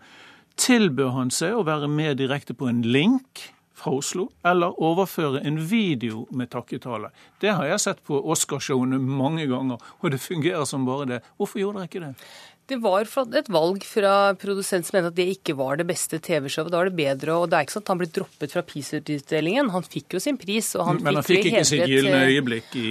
tilbød 0.57 1.11
han 1.12 1.31
seg 1.31 1.53
å 1.53 1.64
være 1.64 1.88
med 1.88 2.16
direkte 2.16 2.55
på 2.55 2.69
en 2.69 2.83
link 2.83 3.56
fra 3.77 3.93
Oslo, 3.93 4.31
eller 4.47 4.77
overføre 4.83 5.43
en 5.47 5.59
video 5.71 6.25
med 6.31 6.51
takketale. 6.53 7.12
Det 7.41 7.53
har 7.59 7.69
jeg 7.69 7.83
sett 7.83 8.03
på 8.07 8.19
Oscarshowene 8.33 8.99
mange 8.99 9.47
ganger, 9.51 9.83
og 10.01 10.12
det 10.15 10.23
fungerer 10.25 10.65
som 10.69 10.87
bare 10.89 11.09
det. 11.11 11.23
Hvorfor 11.37 11.61
gjorde 11.61 11.83
dere 11.83 11.91
ikke 11.91 12.05
det? 12.07 12.15
Det 12.66 12.81
var 12.83 13.07
et 13.07 13.48
valg 13.52 13.85
fra 13.87 14.12
produsent 14.35 14.87
som 14.87 14.96
mente 14.96 15.12
at 15.12 15.16
det 15.16 15.26
ikke 15.37 15.55
var 15.59 15.79
det 15.79 15.87
beste 15.87 16.18
TV-showet. 16.18 16.72
Da 16.72 16.81
var 16.81 16.88
det 16.90 16.96
bedre, 16.98 17.37
og 17.38 17.50
det 17.50 17.59
er 17.59 17.66
ikke 17.66 17.76
sånn 17.76 17.85
at 17.85 17.92
han 17.92 18.00
ble 18.00 18.09
droppet 18.18 18.55
fra 18.57 18.62
prisutdelingen. 18.66 19.70
Han 19.70 19.87
fikk 19.87 20.16
jo 20.16 20.20
sin 20.22 20.38
pris. 20.40 20.72
og 20.74 20.88
han 20.88 20.98
Men 21.05 21.20
han 21.20 21.26
fikk, 21.26 21.46
ikke 21.46 21.62
sitt 21.68 21.85
gylne 21.87 22.24
øyeblikk 22.26 22.74
i, 22.81 22.88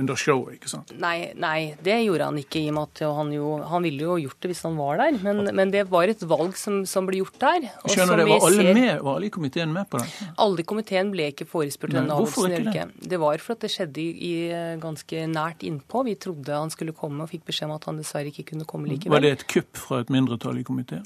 under 0.00 0.18
showet, 0.18 0.56
ikke 0.58 0.72
sant? 0.72 0.90
Nei, 0.98 1.30
nei, 1.38 1.76
det 1.86 2.00
gjorde 2.02 2.30
han 2.32 2.40
ikke, 2.42 2.64
i 2.64 2.72
og 2.72 2.76
med 2.78 2.90
at 2.90 3.04
han 3.20 3.30
jo 3.36 3.52
Han 3.70 3.86
ville 3.86 4.08
jo 4.08 4.16
gjort 4.24 4.40
det 4.42 4.50
hvis 4.50 4.64
han 4.66 4.74
var 4.80 4.98
der, 5.00 5.20
men, 5.22 5.52
men 5.54 5.74
det 5.74 5.84
var 5.92 6.10
et 6.10 6.26
valg 6.26 6.58
som, 6.58 6.82
som 6.88 7.06
ble 7.06 7.22
gjort 7.22 7.38
der. 7.44 7.68
Skjønner 7.86 8.22
det, 8.22 8.26
Var 8.32 8.48
alle, 8.50 8.66
med, 8.74 8.90
var 9.06 9.20
alle 9.20 9.30
i 9.30 9.34
komiteen 9.38 9.74
med 9.74 9.86
på 9.92 10.02
det? 10.02 10.10
Alle 10.42 10.64
i 10.64 10.66
komiteen 10.66 11.14
ble 11.14 11.30
ikke 11.30 11.46
forespurt 11.46 11.94
denne 11.94 12.10
avgjørelsen. 12.10 12.58
Hvorfor 12.58 12.74
ikke 12.74 12.90
det? 12.90 13.10
Det 13.14 13.22
var 13.22 13.46
for 13.46 13.54
at 13.54 13.62
det 13.68 13.72
skjedde 13.76 14.02
i, 14.02 14.10
i 14.32 14.34
ganske 14.82 15.24
nært 15.30 15.62
innpå. 15.66 16.02
Vi 16.10 16.18
trodde 16.26 16.58
han 16.58 16.74
skulle 16.74 16.96
komme, 16.96 17.22
og 17.22 17.30
fikk 17.30 17.46
beskjed 17.52 17.70
om 17.70 17.76
at 17.78 17.86
han 17.86 18.02
dessverre 18.02 18.34
ikke 18.34 18.48
kunne 18.50 18.66
komme 18.68 18.95
likevel. 18.96 19.16
Var 19.16 19.26
det 19.26 19.34
et 19.36 19.46
kupp 19.52 19.82
fra 19.86 20.00
et 20.02 20.12
mindretall 20.12 20.58
i 20.60 20.66
komiteen? 20.66 21.04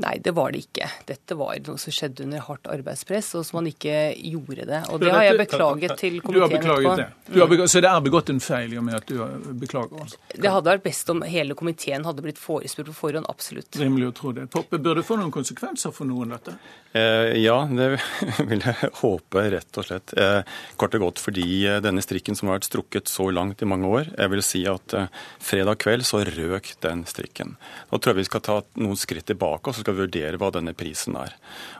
Nei, 0.00 0.14
det 0.24 0.32
var 0.32 0.52
det 0.54 0.62
ikke. 0.64 0.86
Dette 1.04 1.36
var 1.36 1.58
noe 1.66 1.80
som 1.80 1.92
skjedde 1.92 2.24
under 2.24 2.40
hardt 2.46 2.68
arbeidspress, 2.72 3.34
og 3.36 3.44
som 3.44 3.58
man 3.60 3.68
ikke 3.68 3.96
gjorde 4.16 4.64
det. 4.68 4.80
Og 4.88 5.02
det 5.02 5.10
har 5.12 5.26
jeg 5.26 5.38
beklaget 5.42 5.96
til 6.00 6.16
komiteen. 6.24 6.32
Du 6.32 6.40
har 6.40 6.52
beklaget 6.52 7.02
det. 7.02 7.08
Har 7.36 7.50
beklaget, 7.50 7.72
så 7.74 7.82
det 7.84 7.90
er 7.90 8.06
begått 8.06 8.32
en 8.32 8.40
feil 8.40 8.72
i 8.72 8.78
og 8.80 8.86
med 8.86 8.96
at 8.96 9.10
du 9.10 9.18
beklager? 9.60 10.06
Altså. 10.06 10.20
Det 10.32 10.52
hadde 10.54 10.72
vært 10.72 10.86
best 10.86 11.12
om 11.12 11.20
hele 11.28 11.56
komiteen 11.58 12.06
hadde 12.08 12.24
blitt 12.24 12.40
forespurt 12.40 12.88
på 12.88 12.96
forhånd, 13.02 13.28
absolutt. 13.28 13.68
Rimelig 13.82 14.08
å 14.08 14.14
tro 14.16 14.32
det. 14.38 14.46
Poppe, 14.54 14.80
bør 14.80 15.02
det 15.02 15.04
få 15.08 15.18
noen 15.20 15.34
konsekvenser 15.34 15.92
for 15.92 16.08
noen, 16.08 16.32
dette? 16.38 16.56
Eh, 16.96 17.36
ja, 17.42 17.58
det 17.68 17.90
vil 18.50 18.64
jeg 18.64 18.92
håpe, 19.02 19.44
rett 19.56 19.80
og 19.82 19.88
slett. 19.90 20.16
Eh, 20.16 20.40
kort 20.80 20.96
og 20.96 21.06
godt 21.06 21.20
fordi 21.20 21.46
eh, 21.68 21.82
denne 21.84 22.04
strikken 22.04 22.38
som 22.38 22.48
har 22.48 22.60
vært 22.60 22.70
strukket 22.70 23.12
så 23.12 23.28
langt 23.28 23.60
i 23.60 23.68
mange 23.68 23.92
år, 23.92 24.10
jeg 24.16 24.32
vil 24.32 24.44
si 24.46 24.64
at 24.68 24.96
eh, 24.96 25.22
fredag 25.42 25.82
kveld 25.84 26.08
så 26.08 26.24
røk 26.24 26.74
den 26.84 27.04
strikken. 27.08 27.58
Nå 27.92 28.00
tror 28.00 28.14
jeg 28.14 28.22
vi 28.22 28.28
skal 28.30 28.44
ta 28.48 28.58
noen 28.80 28.96
skritt 29.00 29.28
tilbake. 29.28 29.68
og 29.68 29.81
skal 29.82 29.98
vurdere 29.98 30.38
hva 30.40 30.50
denne 30.54 30.74
prisen 30.76 31.16
er. 31.20 31.34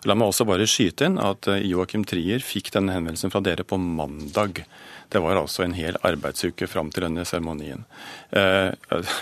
La 0.09 0.17
meg 0.19 0.31
også 0.31 0.47
bare 0.49 0.69
skyte 0.71 1.09
inn 1.09 1.19
at 1.23 1.49
eh, 1.51 1.65
Joakim 1.71 2.05
Trier 2.09 2.45
fikk 2.45 2.73
denne 2.75 2.97
henvendelsen 2.97 3.33
fra 3.33 3.43
dere 3.45 3.67
på 3.67 3.79
mandag. 3.81 4.65
Det 5.13 5.21
var 5.21 5.41
altså 5.41 5.65
en 5.65 5.77
hel 5.77 5.99
arbeidsuke 6.07 6.69
fram 6.71 6.93
til 6.93 7.07
denne 7.07 7.25
seremonien. 7.29 7.87
Eh, 8.31 8.71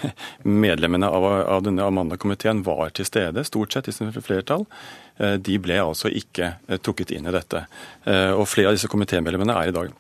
medlemmene 0.67 1.11
av, 1.11 1.63
denne 1.67 1.87
Amanda-komiteen 1.87 2.65
var 2.67 2.93
til 2.97 3.09
stede, 3.09 3.47
stort 3.49 3.75
sett 3.75 3.91
i 3.91 3.97
sin 3.97 4.13
flertall. 4.15 4.67
Eh, 5.19 5.37
de 5.39 5.59
ble 5.63 5.81
altså 5.83 6.13
ikke 6.13 6.55
trukket 6.83 7.15
inn 7.17 7.29
i 7.29 7.35
dette. 7.35 7.67
Og 8.37 8.47
flere 8.49 8.71
av 8.71 8.79
disse 8.79 8.89
komitémedlemmene 8.91 9.57
er 9.61 9.71
i 9.71 9.77
dag 9.77 9.91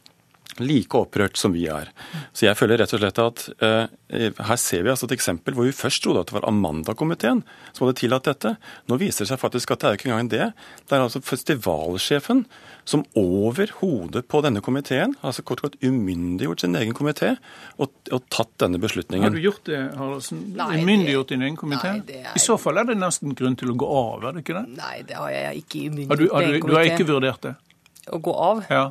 like 0.58 0.96
opprørt 0.98 1.38
som 1.38 1.54
vi 1.54 1.66
er. 1.70 1.92
Så 2.32 2.46
jeg 2.48 2.58
føler 2.58 2.80
rett 2.82 2.94
og 2.96 3.02
slett 3.02 3.20
at 3.22 3.44
uh, 3.62 3.86
her 4.10 4.58
ser 4.60 4.82
vi 4.84 4.92
altså 4.92 5.06
et 5.06 5.14
eksempel 5.14 5.54
hvor 5.56 5.68
vi 5.68 5.76
først 5.76 6.02
trodde 6.02 6.24
at 6.24 6.30
det 6.30 6.36
var 6.38 6.48
Amanda-komiteen 6.50 7.44
som 7.70 7.86
hadde 7.86 8.00
tillatt 8.00 8.26
dette. 8.26 8.56
Nå 8.90 8.98
viser 9.00 9.24
det 9.24 9.30
seg 9.32 9.40
faktisk 9.42 9.74
at 9.74 9.82
det 9.82 9.88
er 9.90 10.00
ikke 10.00 10.10
engang 10.10 10.32
det. 10.32 10.50
Det 10.88 10.96
er 10.96 11.04
altså 11.04 11.22
festivalsjefen 11.24 12.44
som 12.88 13.04
over 13.18 13.70
hodet 13.80 14.24
på 14.30 14.40
denne 14.42 14.62
komiteen, 14.64 15.14
altså 15.22 15.44
kort 15.46 15.62
og 15.62 15.70
godt 15.70 15.84
umyndiggjort 15.84 16.64
sin 16.64 16.74
egen 16.78 16.96
komité 16.96 17.34
og, 17.76 17.92
og, 18.10 18.20
tatt 18.32 18.52
denne 18.62 18.80
beslutningen. 18.82 19.28
Har 19.28 19.34
du 19.36 19.42
gjort 19.42 19.62
det, 19.68 19.80
Haraldsen? 19.98 20.42
Umyndiggjort 20.56 21.34
din 21.34 21.46
egen 21.46 21.58
komité? 21.60 21.94
I 22.34 22.42
så 22.42 22.58
fall 22.60 22.80
er 22.82 22.90
det 22.90 22.98
nesten 22.98 23.36
grunn 23.38 23.58
til 23.60 23.74
å 23.74 23.78
gå 23.78 23.90
av, 24.00 24.30
er 24.30 24.38
det 24.38 24.44
ikke 24.46 24.58
det? 24.58 24.66
Nei, 24.80 24.94
det 25.06 25.18
har 25.20 25.34
jeg 25.34 25.64
ikke 25.64 25.84
umyndiggjort. 25.86 26.14
Har 26.16 26.24
du, 26.24 26.28
har 26.34 26.48
du, 26.48 26.70
du 26.72 26.78
har 26.78 26.90
ikke 26.94 27.10
vurdert 27.12 27.46
det? 27.46 27.54
Å 28.10 28.18
gå 28.18 28.34
av? 28.34 28.64
Ja. 28.72 28.84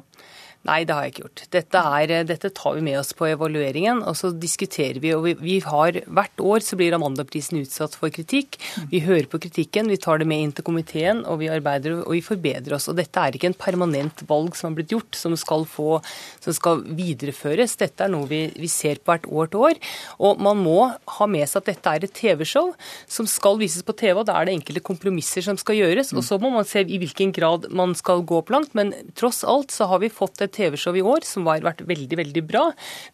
Nei, 0.67 0.81
det 0.83 0.91
har 0.91 1.05
jeg 1.05 1.13
ikke 1.13 1.21
gjort. 1.23 1.41
Dette, 1.55 1.81
er, 1.95 2.11
dette, 2.27 2.49
tar 2.51 2.73
vi 2.75 2.81
med 2.83 2.97
oss 2.99 3.13
på 3.15 3.29
evalueringen, 3.29 4.01
og 4.03 4.17
så 4.19 4.33
diskuterer 4.35 4.97
vi. 4.99 5.13
og 5.15 5.23
vi, 5.23 5.33
vi 5.39 5.55
har, 5.63 6.01
Hvert 6.03 6.43
år 6.43 6.65
så 6.65 6.75
blir 6.75 6.91
Amandaprisen 6.97 7.61
utsatt 7.61 7.95
for 7.95 8.11
kritikk. 8.11 8.57
Vi 8.91 8.99
hører 9.05 9.29
på 9.31 9.39
kritikken, 9.39 9.87
vi 9.87 9.97
tar 10.01 10.19
det 10.19 10.27
med 10.27 10.43
inn 10.43 10.51
til 10.57 10.67
komiteen, 10.67 11.21
og 11.23 11.39
vi 11.39 11.47
arbeider 11.47 12.01
og 12.01 12.11
vi 12.11 12.19
forbedrer 12.25 12.75
oss. 12.75 12.89
Og 12.91 12.97
Dette 12.99 13.23
er 13.23 13.37
ikke 13.37 13.47
en 13.53 13.55
permanent 13.55 14.25
valg 14.27 14.57
som 14.59 14.69
har 14.73 14.81
blitt 14.81 14.91
gjort, 14.91 15.15
som 15.15 15.37
skal, 15.39 15.63
få, 15.63 16.01
som 16.43 16.57
skal 16.57 16.83
videreføres. 16.83 17.77
Dette 17.79 18.03
er 18.03 18.11
noe 18.11 18.27
vi, 18.27 18.41
vi, 18.59 18.67
ser 18.67 18.99
på 18.99 19.13
hvert 19.13 19.31
år 19.31 19.53
til 19.53 19.65
år. 19.69 19.81
Og 20.19 20.43
man 20.43 20.59
må 20.59 20.77
ha 20.91 21.29
med 21.31 21.47
seg 21.47 21.63
at 21.63 21.71
dette 21.71 21.95
er 21.95 22.09
et 22.09 22.15
TV-show 22.19 22.73
som 23.07 23.31
skal 23.31 23.61
vises 23.63 23.87
på 23.87 23.95
TV, 23.95 24.17
og 24.19 24.27
da 24.27 24.35
er 24.35 24.51
det 24.51 24.57
enkelte 24.59 24.83
kompromisser 24.91 25.47
som 25.47 25.55
skal 25.61 25.79
gjøres. 25.79 26.11
Og 26.11 26.27
så 26.27 26.35
må 26.35 26.51
man 26.51 26.67
se 26.67 26.83
i 26.83 26.99
hvilken 26.99 27.31
grad 27.31 27.71
man 27.71 27.95
skal 27.95 28.27
gå 28.27 28.43
opp 28.43 28.51
langt, 28.51 28.75
men 28.75 28.91
tross 29.15 29.45
alt 29.47 29.71
så 29.71 29.87
har 29.87 30.03
vi 30.03 30.11
fått 30.11 30.43
et 30.43 30.48
TV-show 30.55 30.97
i 30.97 31.03
år 31.05 31.25
som 31.27 31.47
har 31.49 31.63
vært 31.65 31.83
veldig, 31.87 32.19
veldig 32.19 32.43
bra. 32.49 32.65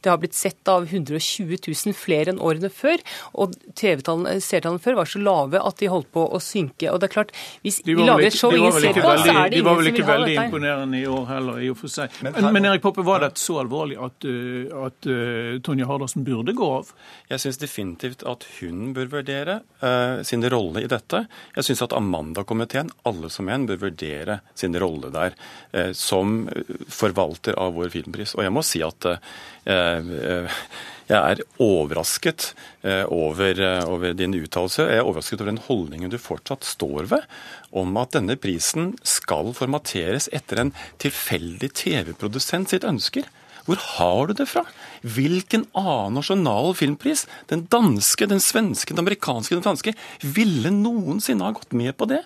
Det 0.02 0.12
har 0.12 0.20
blitt 0.22 0.38
sett 0.38 0.72
av 0.72 0.88
120 0.88 1.58
000 1.68 1.96
flere 1.98 2.34
enn 2.34 2.42
årene 2.44 2.72
før. 2.74 3.02
Og 3.42 3.56
TV-seertallene 3.78 4.82
før 4.84 5.00
var 5.02 5.10
så 5.10 5.22
lave 5.22 5.62
at 5.62 5.82
de 5.82 5.92
holdt 5.92 6.12
på 6.16 6.26
å 6.26 6.42
synke. 6.44 6.90
Og 6.92 7.02
det 7.02 7.10
er 7.10 7.16
klart, 7.18 7.34
hvis 7.66 7.82
vi 7.86 7.98
lager 8.00 8.30
et 8.30 8.38
show 8.38 8.54
ingen 8.56 8.74
ser 8.76 8.96
på, 8.98 9.04
så 9.06 9.12
er 9.16 9.26
det 9.26 9.26
ingen 9.26 9.26
som 9.26 9.30
vil 9.30 9.36
ha 9.36 9.46
dette. 9.46 9.56
De 9.56 9.64
var 9.68 9.80
vel 9.80 9.92
ikke 9.92 10.08
veldig 10.10 10.38
imponerende 10.46 11.02
i 11.02 11.06
år 11.12 11.26
heller, 11.32 11.62
i 11.64 11.72
og 11.74 11.80
for 11.82 11.96
seg. 11.96 12.20
Men, 12.26 12.38
men, 12.38 12.50
men 12.58 12.70
Erik 12.72 12.86
Poppe, 12.86 13.06
var 13.06 13.24
det 13.24 13.32
så 13.42 13.60
alvorlig 13.64 14.00
at, 14.02 14.28
uh, 14.28 14.86
at 14.88 15.10
uh, 15.10 15.56
Tonje 15.66 15.90
Hardasson 15.90 16.26
burde 16.28 16.56
gå 16.58 16.72
av? 16.80 16.92
Jeg 17.32 17.44
syns 17.44 17.62
definitivt 17.62 18.26
at 18.28 18.46
hun 18.60 18.94
bør 18.96 19.12
vurdere 19.20 19.60
uh, 19.84 20.22
sin 20.28 20.46
rolle 20.52 20.86
i 20.86 20.92
dette. 20.92 21.26
Jeg 21.58 21.70
syns 21.70 21.86
at 21.88 21.96
Amanda-komiteen, 21.98 22.92
alle 23.10 23.32
som 23.34 23.50
en, 23.52 23.68
bør 23.70 23.82
vurdere 23.88 24.40
sin 24.58 24.76
rolle 24.80 25.10
der 25.14 25.36
som 25.98 26.46
forvalter 26.92 27.25
forvalter 27.26 27.58
av 27.58 27.74
vår 27.76 27.90
filmpris. 27.94 28.36
Og 28.36 28.46
jeg 28.46 28.54
må 28.54 28.64
si 28.64 28.82
at 28.86 29.06
eh, 29.66 30.48
jeg 31.06 31.18
er 31.18 31.42
overrasket 31.62 32.54
eh, 32.84 33.06
over, 33.06 33.60
eh, 33.60 33.84
over 33.86 34.14
din 34.14 34.34
uttalelse. 34.34 34.88
Jeg 34.90 35.00
er 35.02 35.06
overrasket 35.06 35.42
over 35.42 35.52
den 35.52 35.64
holdningen 35.68 36.12
du 36.12 36.18
fortsatt 36.18 36.64
står 36.66 37.10
ved, 37.12 37.26
om 37.72 37.96
at 37.98 38.16
denne 38.16 38.38
prisen 38.38 38.96
skal 39.04 39.54
formateres 39.54 40.30
etter 40.34 40.62
en 40.62 40.74
tilfeldig 41.02 41.74
TV-produsent 41.74 42.70
sitt 42.70 42.86
ønsker. 42.86 43.28
Hvor 43.66 43.80
har 43.82 44.28
du 44.30 44.36
det 44.38 44.46
fra? 44.46 44.62
Hvilken 45.02 45.66
annen 45.74 46.20
nasjonal 46.20 46.76
filmpris, 46.78 47.26
den 47.50 47.66
danske, 47.66 48.28
den 48.30 48.42
svenske, 48.42 48.94
den 48.94 49.02
amerikanske, 49.02 49.58
den 49.58 49.66
franske, 49.66 49.96
ville 50.22 50.70
noensinne 50.70 51.48
ha 51.48 51.56
gått 51.56 51.74
med 51.74 51.96
på 51.98 52.06
det? 52.12 52.22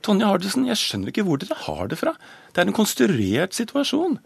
Tonje 0.00 0.24
Hardesen, 0.24 0.64
jeg 0.64 0.80
skjønner 0.80 1.12
ikke 1.12 1.26
hvor 1.26 1.40
dere 1.40 1.58
har 1.66 1.90
det 1.90 1.98
fra. 2.00 2.14
Det 2.52 2.62
er 2.62 2.70
en 2.70 2.76
konstruert 2.76 3.56
situasjon. 3.56 4.16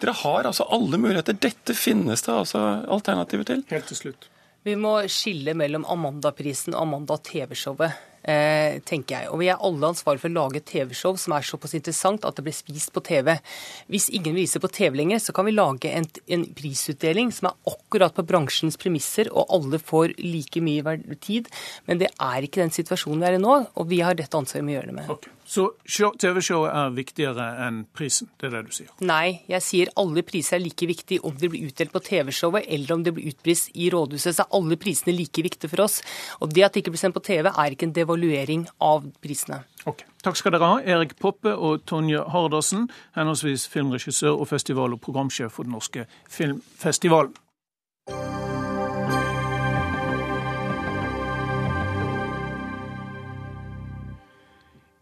Dere 0.00 0.16
har 0.22 0.48
altså 0.48 0.66
alle 0.72 0.98
muligheter. 1.00 1.36
Dette 1.40 1.76
finnes 1.76 2.24
det 2.26 2.34
altså 2.34 2.62
alternativer 2.84 3.48
til. 3.48 3.62
Helt 3.70 3.88
til 3.92 4.00
slutt. 4.02 4.28
Vi 4.66 4.74
må 4.76 4.98
skille 5.12 5.54
mellom 5.54 5.86
Amanda-prisen 5.88 6.74
og 6.74 6.82
Amanda 6.82 7.16
TV-showet. 7.22 8.02
eh, 8.26 8.80
tenker 8.82 9.20
jeg. 9.20 9.30
Og 9.30 9.40
vi 9.40 9.48
er 9.52 9.62
alle 9.62 9.92
ansvarlig 9.92 10.22
for 10.22 10.32
å 10.32 10.36
lage 10.36 10.60
et 10.60 10.66
TV-show 10.66 11.16
som 11.20 11.36
er 11.36 11.46
såpass 11.46 11.76
interessant 11.78 12.26
at 12.26 12.38
det 12.38 12.42
blir 12.46 12.56
spist 12.56 12.92
på 12.94 13.02
TV. 13.06 13.36
Hvis 13.92 14.08
ingen 14.10 14.34
viser 14.34 14.62
på 14.62 14.70
TV 14.72 14.98
lenger, 14.98 15.22
så 15.22 15.34
kan 15.36 15.46
vi 15.46 15.54
lage 15.54 15.92
en, 15.92 16.08
en 16.34 16.46
prisutdeling 16.58 17.30
som 17.34 17.50
er 17.50 17.72
akkurat 17.72 18.16
på 18.16 18.26
bransjens 18.26 18.78
premisser, 18.82 19.30
og 19.30 19.52
alle 19.54 19.78
får 19.78 20.16
like 20.18 20.62
mye 20.64 20.98
tid. 21.22 21.50
Men 21.86 22.02
det 22.02 22.10
er 22.18 22.46
ikke 22.46 22.64
den 22.64 22.74
situasjonen 22.74 23.22
vi 23.22 23.30
er 23.30 23.38
i 23.38 23.42
nå, 23.42 23.60
og 23.74 23.90
vi 23.90 24.02
har 24.02 24.18
dette 24.18 24.38
ansvaret 24.38 24.66
med 24.66 24.74
å 24.74 24.78
gjøre 24.80 24.90
det 24.90 24.98
med. 24.98 25.14
Okay. 25.16 25.32
Så 25.46 25.68
TV-showet 25.86 26.72
er 26.74 26.94
viktigere 26.96 27.44
enn 27.66 27.84
prisen, 27.94 28.28
det 28.40 28.48
er 28.48 28.56
det 28.56 28.62
du 28.66 28.74
sier? 28.74 28.90
Nei, 29.06 29.44
jeg 29.46 29.62
sier 29.62 29.92
alle 30.00 30.24
priser 30.26 30.58
er 30.58 30.64
like 30.64 30.88
viktige 30.90 31.22
om 31.26 31.36
det 31.38 31.52
blir 31.52 31.68
utdelt 31.68 31.94
på 31.94 32.02
TV-showet 32.08 32.66
eller 32.66 32.96
om 32.96 33.04
det 33.06 33.14
blir 33.14 33.30
utprist 33.30 33.70
i 33.78 33.86
rådhuset. 33.94 34.34
Så 34.34 34.42
er 34.42 34.58
alle 34.58 34.78
prisene 34.80 35.14
like 35.14 35.46
viktige 35.46 35.70
for 35.70 35.86
oss. 35.86 36.00
Og 36.42 36.50
det 36.50 36.66
at 36.66 36.74
det 36.74 36.82
ikke 36.82 36.96
blir 36.96 37.04
sendt 37.04 37.16
på 37.16 37.24
TV, 37.28 37.46
er 37.52 37.76
ikke 37.76 37.86
en 37.86 37.94
devaluering 37.94 38.66
av 38.82 39.06
prisene. 39.22 39.62
Ok, 39.86 40.02
Takk 40.26 40.34
skal 40.40 40.56
dere 40.56 40.66
ha, 40.66 40.78
Erik 40.82 41.14
Poppe 41.22 41.52
og 41.54 41.84
Tonje 41.86 42.24
Hardasson, 42.32 42.88
henholdsvis 43.14 43.68
filmregissør 43.70 44.34
og 44.34 44.48
festival- 44.50 44.96
og 44.96 45.00
programsjef 45.04 45.54
for 45.54 45.62
Den 45.62 45.76
norske 45.78 46.08
filmfestivalen. 46.26 47.36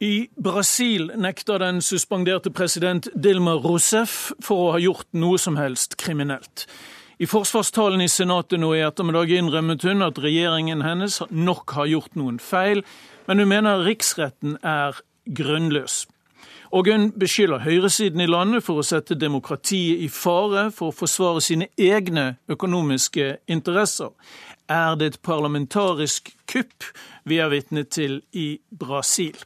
I 0.05 0.29
Brasil 0.37 1.07
nekter 1.17 1.59
den 1.63 1.79
suspenderte 1.83 2.51
president 2.51 3.07
Dilma 3.15 3.55
Rousef 3.57 4.35
for 4.43 4.61
å 4.61 4.73
ha 4.75 4.81
gjort 4.83 5.07
noe 5.17 5.39
som 5.41 5.57
helst 5.57 5.95
kriminelt. 5.97 6.67
I 7.17 7.29
forsvarstalen 7.31 8.03
i 8.05 8.09
Senatet 8.13 8.61
nå 8.61 8.75
i 8.75 8.83
ettermiddag 8.85 9.33
innrømmet 9.39 9.87
hun 9.87 10.05
at 10.05 10.19
regjeringen 10.21 10.83
hennes 10.85 11.21
nok 11.31 11.73
har 11.79 11.89
gjort 11.89 12.19
noen 12.21 12.41
feil, 12.43 12.83
men 13.31 13.41
hun 13.41 13.49
mener 13.55 13.87
riksretten 13.87 14.59
er 14.61 14.99
grunnløs. 15.39 16.03
Og 16.75 16.91
hun 16.91 17.09
beskylder 17.17 17.65
høyresiden 17.65 18.27
i 18.27 18.29
landet 18.29 18.67
for 18.67 18.83
å 18.83 18.85
sette 18.85 19.17
demokratiet 19.17 20.05
i 20.05 20.11
fare 20.13 20.67
for 20.75 20.91
å 20.91 20.99
forsvare 20.99 21.41
sine 21.47 21.71
egne 21.81 22.35
økonomiske 22.51 23.39
interesser. 23.47 24.13
Er 24.69 25.01
det 25.01 25.15
et 25.15 25.19
parlamentarisk 25.25 26.35
kupp 26.51 26.93
vi 27.25 27.41
er 27.41 27.55
vitne 27.55 27.89
til 27.89 28.21
i 28.35 28.59
Brasil? 28.69 29.39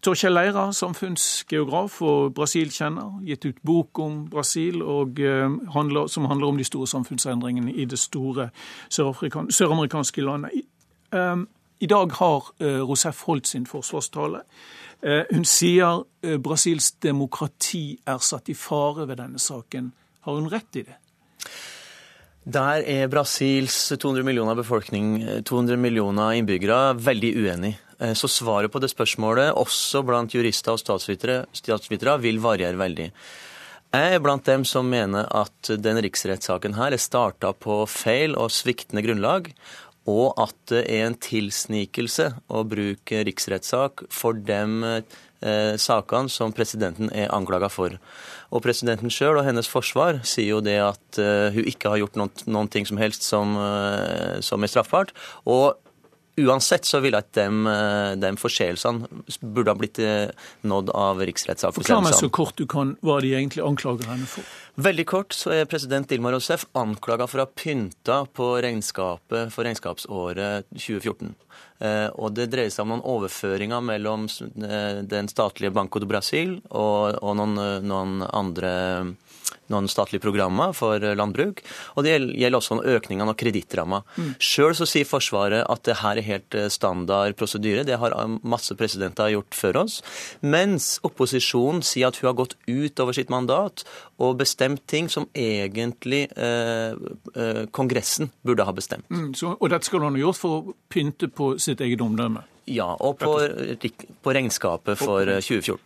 Torkjell 0.00 0.32
Leira, 0.32 0.70
samfunnsgeograf 0.72 1.98
og 2.02 2.34
Brasil-kjenner, 2.34 3.18
gitt 3.28 3.44
ut 3.44 3.58
bok 3.66 4.00
om 4.00 4.22
Brasil 4.32 4.80
og, 4.80 5.20
uh, 5.20 5.58
handler, 5.74 6.08
som 6.08 6.24
handler 6.30 6.48
om 6.48 6.60
de 6.60 6.64
store 6.64 6.88
samfunnsendringene 6.88 7.74
i 7.74 7.84
det 7.84 7.98
store 8.00 8.48
søramerikanske 8.88 10.24
landet. 10.24 10.56
I, 10.56 10.64
I 11.80 11.86
dag 11.86 12.12
har 12.16 12.48
uh, 12.62 12.80
Rosef 12.88 13.22
holdt 13.28 13.48
sin 13.48 13.66
forsvarstale. 13.66 14.44
Hun 15.00 15.46
sier 15.48 16.02
Brasils 16.44 16.90
demokrati 17.00 17.94
er 18.06 18.18
satt 18.20 18.50
i 18.52 18.54
fare 18.54 19.06
ved 19.08 19.16
denne 19.16 19.40
saken. 19.40 19.86
Har 20.26 20.36
hun 20.36 20.50
rett 20.52 20.76
i 20.76 20.82
det? 20.84 20.98
Der 22.44 22.84
er 22.84 23.08
Brasils 23.08 23.92
200 24.00 24.24
millioner 24.24 24.54
befolkning, 24.54 25.22
200 25.44 25.76
millioner 25.80 26.36
innbyggere 26.36 26.98
veldig 27.00 27.32
uenig. 27.36 27.78
Eh, 28.00 28.14
så 28.14 28.28
svaret 28.28 28.72
på 28.72 28.80
det 28.80 28.90
spørsmålet, 28.92 29.52
også 29.52 30.02
blant 30.06 30.34
jurister 30.34 30.74
og 30.74 30.80
statsvitere, 30.80 32.18
vil 32.22 32.40
variere 32.40 32.80
veldig. 32.80 33.10
Jeg 33.90 34.14
er 34.14 34.22
blant 34.22 34.46
dem 34.46 34.64
som 34.64 34.86
mener 34.86 35.26
at 35.34 35.72
den 35.82 35.98
riksrettssaken 35.98 36.76
her 36.78 36.94
er 36.94 37.02
starta 37.02 37.50
på 37.52 37.82
feil 37.90 38.36
og 38.38 38.52
sviktende 38.54 39.02
grunnlag, 39.02 39.50
og 40.08 40.38
at 40.40 40.54
det 40.70 40.84
er 40.88 41.08
en 41.08 41.18
tilsnikelse 41.18 42.30
å 42.48 42.62
bruke 42.64 43.24
riksrettssak 43.26 44.06
for 44.14 44.38
de 44.38 44.62
eh, 45.42 45.74
sakene 45.76 46.30
som 46.32 46.54
presidenten 46.56 47.10
er 47.12 47.34
anklaga 47.34 47.68
for. 47.68 47.98
Og 48.54 48.62
presidenten 48.64 49.12
sjøl 49.12 49.42
og 49.42 49.44
hennes 49.44 49.68
forsvar 49.68 50.22
sier 50.24 50.54
jo 50.54 50.62
det 50.64 50.78
at 50.86 51.20
eh, 51.20 51.50
hun 51.52 51.68
ikke 51.68 51.92
har 51.92 52.00
gjort 52.00 52.16
noen, 52.16 52.32
noen 52.46 52.70
ting 52.72 52.88
som 52.88 53.02
helst 53.02 53.26
som, 53.26 53.58
som 54.40 54.64
er 54.64 54.72
straffbart. 54.72 55.12
og 55.44 55.76
Uansett 56.40 56.88
så 56.88 57.00
ville 57.04 57.20
at 57.20 57.32
de, 57.36 57.46
eh, 57.70 58.38
forseelsene 58.40 59.08
burde 59.40 59.72
ha 59.72 59.78
blitt 59.78 60.00
eh, 60.02 60.30
nådd 60.62 60.92
av 60.96 61.20
riksrettssak. 61.26 61.74
Forklar 61.76 62.04
meg 62.06 62.16
så 62.18 62.30
kort 62.32 62.56
du 62.60 62.66
kan 62.70 62.96
hva 63.04 63.20
de 63.24 63.34
egentlig 63.36 63.64
anklager 63.66 64.08
henne 64.10 64.28
for. 64.30 64.46
Veldig 64.76 65.06
kort 65.08 65.34
så 65.34 65.54
er 65.54 65.68
president 65.70 66.08
Dilma 66.10 66.32
Rousef 66.34 66.66
anklaga 66.78 67.26
for 67.30 67.40
å 67.40 67.46
ha 67.46 67.50
pynta 67.50 68.22
på 68.30 68.52
regnskapet 68.62 69.50
for 69.54 69.66
regnskapsåret 69.66 70.68
2014. 70.76 71.34
Eh, 71.80 72.08
og 72.20 72.36
det 72.36 72.50
dreier 72.52 72.70
seg 72.70 72.84
om 72.84 72.94
noen 72.94 73.06
overføringer 73.08 73.82
mellom 73.82 74.28
den 75.10 75.32
statlige 75.32 75.74
Banco 75.74 76.02
do 76.02 76.08
Brasil 76.10 76.58
og, 76.68 77.18
og 77.18 77.36
noen, 77.40 77.58
noen 77.88 78.22
andre 78.28 78.72
noen 79.70 79.88
statlige 79.90 80.22
programmer 80.24 80.74
for 80.76 81.02
landbruk. 81.16 81.62
Og 81.96 82.06
det 82.06 82.16
gjelder 82.16 82.58
også 82.58 82.76
om 82.76 82.82
økningene 82.94 83.32
av 83.32 83.38
kredittramma. 83.40 84.02
Mm. 84.16 84.32
Sjøl 84.42 84.74
sier 84.78 85.08
Forsvaret 85.08 85.64
at 85.70 85.84
det 85.86 85.98
her 86.02 86.20
er 86.20 86.26
helt 86.26 86.58
eh, 86.58 86.70
standard 86.72 87.36
prosedyre. 87.38 87.86
Det 87.86 87.98
har 88.02 88.14
eh, 88.16 88.36
masse 88.42 88.74
presidenter 88.78 89.32
gjort 89.34 89.56
før 89.56 89.82
oss. 89.84 90.00
Mens 90.42 90.92
opposisjonen 91.06 91.84
sier 91.86 92.10
at 92.10 92.20
hun 92.20 92.30
har 92.32 92.38
gått 92.42 92.56
ut 92.66 93.04
over 93.04 93.16
sitt 93.16 93.32
mandat 93.32 93.84
og 94.20 94.38
bestemt 94.38 94.82
ting 94.88 95.08
som 95.10 95.28
egentlig 95.34 96.26
eh, 96.36 96.92
eh, 97.34 97.62
Kongressen 97.72 98.30
burde 98.46 98.66
ha 98.68 98.74
bestemt. 98.76 99.08
Mm, 99.10 99.34
så, 99.34 99.54
og 99.56 99.70
dette 99.72 99.88
skal 99.88 100.04
han 100.04 100.16
ha 100.16 100.22
gjort 100.22 100.40
for 100.40 100.56
å 100.58 100.74
pynte 100.92 101.30
på 101.32 101.54
sitt 101.58 101.80
eget 101.80 102.04
omdømme? 102.04 102.44
Ja, 102.70 102.92
og 103.00 103.18
på, 103.18 103.32
på 104.22 104.34
regnskapet 104.36 105.00
for 105.00 105.24
2014. 105.24 105.80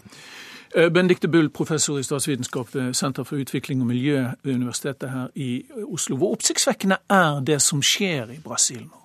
Bendikte 0.74 0.90
Benedicte 0.90 1.28
Bull, 1.30 1.48
professor 1.54 2.00
i 2.00 2.02
statsvitenskap 2.02 2.72
ved 2.74 2.96
Senter 2.98 3.22
for 3.22 3.38
utvikling 3.38 3.84
og 3.84 3.92
miljø 3.92 4.24
ved 4.42 4.56
Universitetet 4.58 5.10
her 5.10 5.28
i 5.38 5.62
Oslo. 5.86 6.16
Hvor 6.18 6.34
oppsiktsvekkende 6.34 6.98
er 7.06 7.38
det 7.46 7.60
som 7.62 7.82
skjer 7.82 8.34
i 8.34 8.40
Brasil 8.42 8.82
nå? 8.82 9.04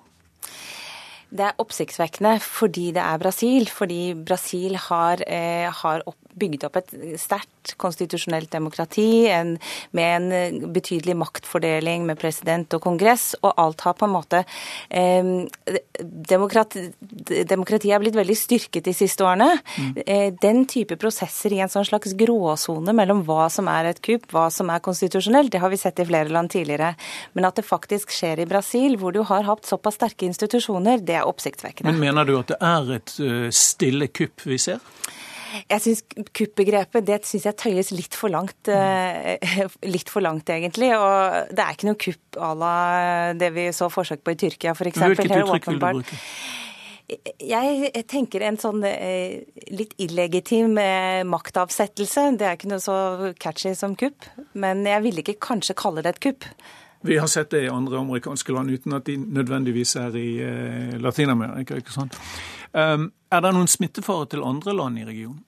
Det 1.29 1.45
er 1.45 1.59
oppsiktsvekkende 1.61 2.39
fordi 2.41 2.87
det 2.95 3.03
er 3.03 3.19
Brasil. 3.21 3.69
Fordi 3.69 4.15
Brasil 4.17 4.75
har, 4.89 5.21
eh, 5.27 5.69
har 5.81 6.01
opp, 6.05 6.17
bygd 6.39 6.65
opp 6.67 6.79
et 6.79 6.93
sterkt 7.19 7.73
konstitusjonelt 7.79 8.51
demokrati 8.51 9.27
en, 9.31 9.55
med 9.95 10.31
en 10.33 10.69
betydelig 10.73 11.15
maktfordeling 11.19 12.05
med 12.07 12.19
president 12.21 12.73
og 12.77 12.83
kongress, 12.85 13.31
og 13.41 13.53
alt 13.61 13.83
har 13.85 13.97
på 13.99 14.07
en 14.07 14.13
måte 14.13 14.43
eh, 14.89 15.31
demokrati, 15.99 16.89
Demokratiet 17.49 17.93
er 17.95 18.01
blitt 18.01 18.17
veldig 18.17 18.35
styrket 18.37 18.87
de 18.87 18.93
siste 18.95 19.25
årene. 19.25 19.49
Mm. 19.77 19.91
Eh, 20.05 20.27
den 20.41 20.63
type 20.69 20.97
prosesser 20.99 21.53
i 21.55 21.61
en 21.63 21.71
sånn 21.71 21.87
slags 21.87 22.15
gråsone 22.17 22.93
mellom 22.95 23.23
hva 23.27 23.47
som 23.53 23.69
er 23.71 23.91
et 23.91 24.01
kupp, 24.05 24.29
hva 24.33 24.47
som 24.53 24.71
er 24.73 24.83
konstitusjonelt, 24.85 25.51
det 25.53 25.61
har 25.63 25.73
vi 25.73 25.79
sett 25.81 26.01
i 26.01 26.07
flere 26.09 26.31
land 26.33 26.51
tidligere. 26.53 26.93
Men 27.37 27.49
at 27.49 27.59
det 27.59 27.67
faktisk 27.67 28.13
skjer 28.15 28.43
i 28.43 28.49
Brasil, 28.49 28.97
hvor 28.99 29.15
du 29.15 29.21
har 29.27 29.47
hatt 29.47 29.67
såpass 29.69 29.99
sterke 29.99 30.27
institusjoner, 30.29 31.03
det 31.05 31.19
er 31.19 31.29
oppsiktsvekkende. 31.29 31.93
Men 31.93 32.09
Mener 32.09 32.25
du 32.25 32.37
at 32.39 32.53
det 32.53 32.59
er 32.65 32.93
et 32.97 33.15
uh, 33.21 33.49
stille 33.53 34.09
kupp 34.13 34.45
vi 34.47 34.57
ser? 34.61 34.79
Jeg 35.69 35.83
syns 35.83 36.03
kuppbegrepet 36.35 37.05
det 37.07 37.19
synes 37.27 37.47
jeg 37.49 37.57
tøyes 37.59 37.91
litt 37.95 38.15
for 38.17 38.31
langt, 38.33 38.69
eh, 38.71 39.37
litt 39.95 40.11
for 40.11 40.25
langt 40.25 40.49
egentlig. 40.53 40.91
Og 40.95 41.51
det 41.53 41.65
er 41.65 41.75
ikke 41.75 41.89
noe 41.89 41.99
kupp 41.99 42.39
à 42.39 42.53
la 42.57 42.77
det 43.39 43.51
vi 43.55 43.69
så 43.75 43.89
forsøk 43.93 44.23
på 44.23 44.35
i 44.35 44.39
Tyrkia 44.39 44.75
f.eks. 44.75 45.01
Hvilket 45.01 45.35
uttrykk 45.43 45.69
vil 45.71 45.79
du 45.79 45.85
bruke? 45.85 46.23
Jeg 47.41 48.03
tenker 48.05 48.43
en 48.45 48.59
sånn 48.61 48.83
eh, 48.85 49.41
litt 49.73 49.95
illegitim 49.97 50.77
eh, 50.77 51.23
maktavsettelse. 51.25 52.27
Det 52.37 52.45
er 52.45 52.59
ikke 52.59 52.69
noe 52.69 52.83
så 52.83 53.31
catchy 53.41 53.73
som 53.77 53.95
kupp. 53.97 54.29
Men 54.53 54.85
jeg 54.85 55.05
ville 55.07 55.25
ikke 55.25 55.39
kanskje 55.49 55.77
kalle 55.79 56.05
det 56.05 56.13
et 56.17 56.21
kupp. 56.29 56.45
Vi 57.07 57.15
har 57.17 57.31
sett 57.31 57.49
det 57.55 57.63
i 57.63 57.71
andre 57.71 58.01
amerikanske 58.03 58.53
land 58.53 58.69
uten 58.75 58.93
at 58.97 59.07
de 59.07 59.15
nødvendigvis 59.17 59.95
er 59.97 60.15
i 60.19 60.29
Latin-Amerika. 60.99 61.79
ikke 61.79 61.95
sant? 61.95 62.17
Um, 62.73 63.09
er 63.33 63.45
det 63.45 63.53
noen 63.55 63.69
smittefare 63.69 64.29
til 64.29 64.45
andre 64.45 64.75
land 64.77 64.99
i 65.01 65.07
regionen? 65.07 65.43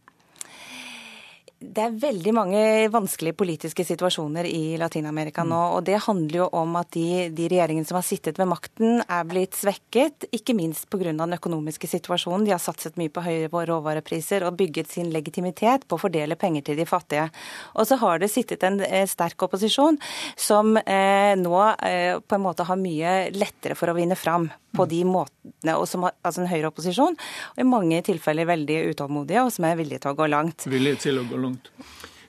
Det 1.62 1.82
er 1.84 1.98
veldig 2.02 2.32
mange 2.34 2.62
vanskelige 2.90 3.36
politiske 3.38 3.84
situasjoner 3.86 4.48
i 4.50 4.80
Latin-Amerika 4.82 5.44
nå. 5.46 5.60
Og 5.76 5.84
det 5.86 6.00
handler 6.08 6.40
jo 6.40 6.48
om 6.58 6.74
at 6.80 6.90
de, 6.96 7.28
de, 7.38 7.46
regjeringene 7.52 7.86
som 7.86 8.00
har 8.00 8.06
sittet 8.08 8.40
ved 8.42 8.50
makten, 8.50 9.04
er 9.06 9.28
blitt 9.30 9.54
svekket. 9.60 10.26
Ikke 10.34 10.56
minst 10.58 10.88
pga. 10.90 11.12
den 11.12 11.38
økonomiske 11.38 11.86
situasjonen. 11.92 12.48
De 12.48 12.56
har 12.56 12.64
satset 12.64 12.98
mye 12.98 13.14
på 13.14 13.22
høye 13.22 13.46
råvarepriser 13.70 14.48
og 14.48 14.58
bygget 14.58 14.90
sin 14.90 15.14
legitimitet 15.14 15.86
på 15.86 16.00
å 16.00 16.02
fordele 16.02 16.36
penger 16.36 16.66
til 16.66 16.82
de 16.82 16.88
fattige. 16.90 17.28
Og 17.78 17.86
så 17.86 18.00
har 18.02 18.18
det 18.18 18.32
sittet 18.34 18.66
en 18.66 18.82
eh, 18.82 19.06
sterk 19.06 19.46
opposisjon 19.46 20.02
som 20.34 20.74
eh, 20.82 21.38
nå 21.38 21.62
eh, 21.78 22.18
på 22.18 22.40
en 22.40 22.46
måte 22.48 22.66
har 22.66 22.82
mye 22.82 23.30
lettere 23.38 23.78
for 23.78 23.94
å 23.94 23.98
vinne 24.02 24.18
fram 24.18 24.50
på 24.76 24.86
de 24.92 25.02
måtene, 25.08 25.76
og 25.76 25.88
som 25.90 26.08
har, 26.08 26.16
altså 26.26 26.44
en 26.44 26.52
høyreopposisjon, 26.52 27.18
og 27.56 27.60
i 27.60 27.68
mange 27.68 28.00
tilfeller 28.08 28.50
veldig 28.50 28.80
utålmodige, 28.94 29.44
og 29.46 29.52
som 29.56 29.68
er 29.68 29.78
villige 29.80 30.04
til 30.04 30.14
å 30.14 30.20
gå 30.20 30.30
langt. 30.32 30.68
Villige 30.72 31.02
til 31.08 31.22
å 31.22 31.26
gå 31.28 31.42
langt. 31.42 31.72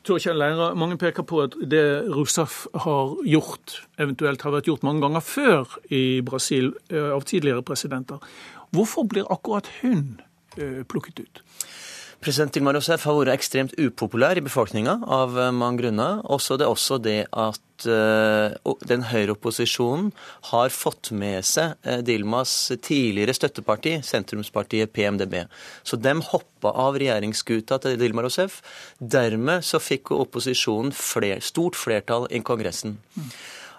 Torkjell 0.03 0.41
Leira, 0.41 0.73
mange 0.75 0.99
peker 0.99 1.23
på 1.23 1.45
at 1.45 1.55
det 1.71 1.85
Rousseff 2.11 2.65
har 2.87 3.15
gjort, 3.29 3.77
eventuelt 4.03 4.43
har 4.43 4.57
vært 4.57 4.71
gjort 4.71 4.83
mange 4.87 5.05
ganger 5.05 5.23
før 5.23 5.79
i 5.95 6.21
Brasil 6.27 6.73
eh, 6.91 7.13
av 7.15 7.23
tidligere 7.31 7.63
presidenter. 7.67 8.19
Hvorfor 8.75 9.07
blir 9.07 9.31
akkurat 9.31 9.69
hun 9.83 10.19
plukket 10.91 11.23
ut? 11.23 11.43
President 12.23 12.55
Dilma 12.55 12.71
Rousseff 12.71 13.03
har 13.09 13.17
vært 13.19 13.35
ekstremt 13.35 13.73
upopulær 13.83 14.39
i 14.39 14.45
befolkninga 14.47 15.01
av 15.11 15.35
eh, 15.35 15.51
mange 15.51 15.83
grunner. 15.83 16.21
Også 16.31 16.55
det 16.61 16.69
også 16.71 17.01
det 17.03 17.25
at 17.35 17.63
uh, 17.89 18.75
den 18.89 19.07
høyreopposisjonen 19.11 20.11
har 20.51 20.73
fått 20.75 21.13
med 21.17 21.47
seg 21.47 21.77
uh, 21.87 22.01
Dilmas 22.05 22.55
tidligere 22.85 23.35
støtteparti, 23.37 23.99
sentrumspartiet 24.07 24.93
PMDB. 24.95 25.43
Så 25.83 25.99
de 26.01 26.15
hoppa 26.33 26.75
av 26.85 26.99
regjeringsskuta 27.01 27.81
til 27.83 27.99
Dilma 28.01 28.27
Rousef. 28.27 28.61
Dermed 28.99 29.67
så 29.67 29.83
fikk 29.83 30.15
opposisjonen 30.17 30.95
fler, 30.97 31.43
stort 31.45 31.79
flertall 31.79 32.29
i 32.31 32.43
Kongressen. 32.45 32.99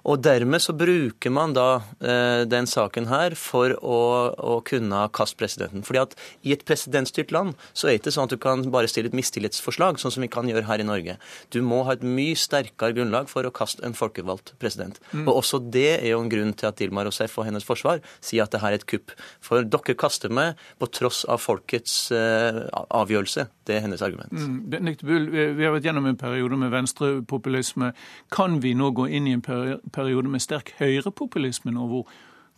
Og 0.03 0.19
dermed 0.23 0.59
så 0.63 0.75
bruker 0.75 1.31
man 1.31 1.53
da 1.55 1.67
eh, 2.03 2.43
den 2.49 2.67
saken 2.67 3.07
her 3.07 3.35
for 3.39 3.75
å, 3.79 3.99
å, 4.35 4.57
kunne 4.67 5.05
kaste 5.15 5.39
presidenten. 5.39 5.85
Fordi 5.87 6.01
at 6.01 6.15
i 6.43 6.53
et 6.55 6.65
presidentstyrt 6.67 7.31
land 7.35 7.55
så 7.71 7.87
er 7.87 7.93
det 7.93 8.01
ikke 8.01 8.15
sånn 8.15 8.27
at 8.27 8.35
du 8.35 8.41
kan 8.43 8.65
bare 8.73 8.89
stille 8.91 9.11
et 9.11 9.17
mistillitsforslag, 9.17 10.01
sånn 10.01 10.13
som 10.15 10.25
vi 10.25 10.31
kan 10.31 10.49
gjøre 10.49 10.67
her 10.67 10.83
i 10.83 10.87
Norge. 10.87 11.15
Du 11.55 11.61
må 11.65 11.83
ha 11.87 11.95
et 11.95 12.03
mye 12.03 12.35
sterkere 12.39 12.97
grunnlag 12.97 13.31
for 13.31 13.47
å 13.47 13.53
kaste 13.55 13.83
en 13.87 13.95
folkevalgt 13.97 14.53
president. 14.59 14.99
Mm. 15.13 15.25
Og 15.27 15.39
også 15.39 15.61
det 15.73 15.89
er 16.01 16.09
jo 16.11 16.19
en 16.23 16.31
grunn 16.31 16.53
til 16.57 16.69
at 16.69 16.81
Dilma 16.81 17.07
Rousef 17.07 17.39
og 17.39 17.47
hennes 17.47 17.67
forsvar 17.67 18.03
sier 18.19 18.43
at 18.43 18.51
det 18.51 18.63
her 18.63 18.75
er 18.75 18.81
et 18.81 18.87
kupp. 18.89 19.15
For 19.43 19.63
dere 19.63 19.97
kaster 19.99 20.33
meg 20.33 20.59
på 20.83 20.91
tross 20.91 21.23
av 21.31 21.39
folkets 21.43 22.11
eh, 22.11 22.63
avgjørelse. 22.91 23.47
Det 23.63 23.77
er 23.77 23.85
hennes 23.85 24.03
argument. 24.03 24.35
Mm. 24.35 24.99
Vi 24.99 25.63
har 25.63 25.71
vært 25.71 25.87
gjennom 25.87 26.09
en 26.09 26.19
periode 26.19 26.59
med 26.59 26.73
venstrepopulisme. 26.73 27.93
Kan 28.33 28.59
vi 28.63 28.73
nå 28.75 28.91
gå 28.91 29.07
inn 29.07 29.29
i 29.31 29.37
en 29.37 29.43
periode 29.45 29.92
periode 29.93 30.31
med 30.31 30.43
sterk 30.43 30.73
høyrepopulisme 30.79 31.73
nå, 31.73 31.87
hvor 31.91 32.09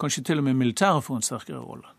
kanskje 0.02 0.26
til 0.32 0.42
og 0.42 0.48
med 0.48 0.58
militæret 0.60 1.06
får 1.06 1.22
en 1.22 1.30
sterkere 1.30 1.62
rolle? 1.64 1.96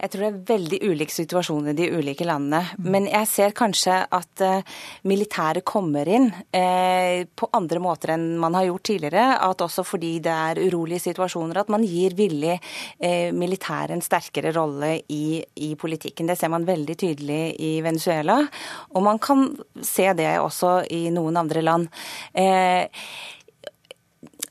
Jeg 0.00 0.12
tror 0.14 0.22
det 0.22 0.28
er 0.30 0.44
veldig 0.48 0.78
ulik 0.88 1.10
situasjon 1.12 1.70
i 1.70 1.74
de 1.76 1.88
ulike 1.92 2.24
landene. 2.24 2.62
Men 2.80 3.04
jeg 3.10 3.28
ser 3.28 3.52
kanskje 3.56 3.98
at 4.16 4.44
uh, 4.46 4.78
militæret 5.08 5.64
kommer 5.68 6.08
inn 6.08 6.30
uh, 6.32 7.26
på 7.28 7.48
andre 7.56 7.82
måter 7.84 8.14
enn 8.14 8.24
man 8.40 8.56
har 8.56 8.64
gjort 8.70 8.86
tidligere. 8.88 9.26
At 9.44 9.64
også 9.66 9.84
fordi 9.84 10.14
det 10.24 10.32
er 10.32 10.62
urolige 10.64 11.04
situasjoner, 11.04 11.60
at 11.60 11.72
man 11.72 11.84
gir 11.84 12.16
villig 12.16 12.56
uh, 12.56 13.28
militæret 13.36 13.92
en 13.92 14.04
sterkere 14.04 14.54
rolle 14.56 14.94
i, 15.12 15.42
i, 15.60 15.74
politikken. 15.80 16.30
Det 16.32 16.38
ser 16.40 16.52
man 16.52 16.64
veldig 16.68 16.96
tydelig 17.04 17.42
i 17.60 17.74
Venezuela. 17.84 18.38
Og 18.96 19.04
man 19.04 19.20
kan 19.20 19.50
se 19.84 20.08
det 20.16 20.32
også 20.40 20.78
i 20.96 21.10
noen 21.12 21.36
andre 21.44 21.66
land. 21.66 21.92
Uh, 22.32 22.88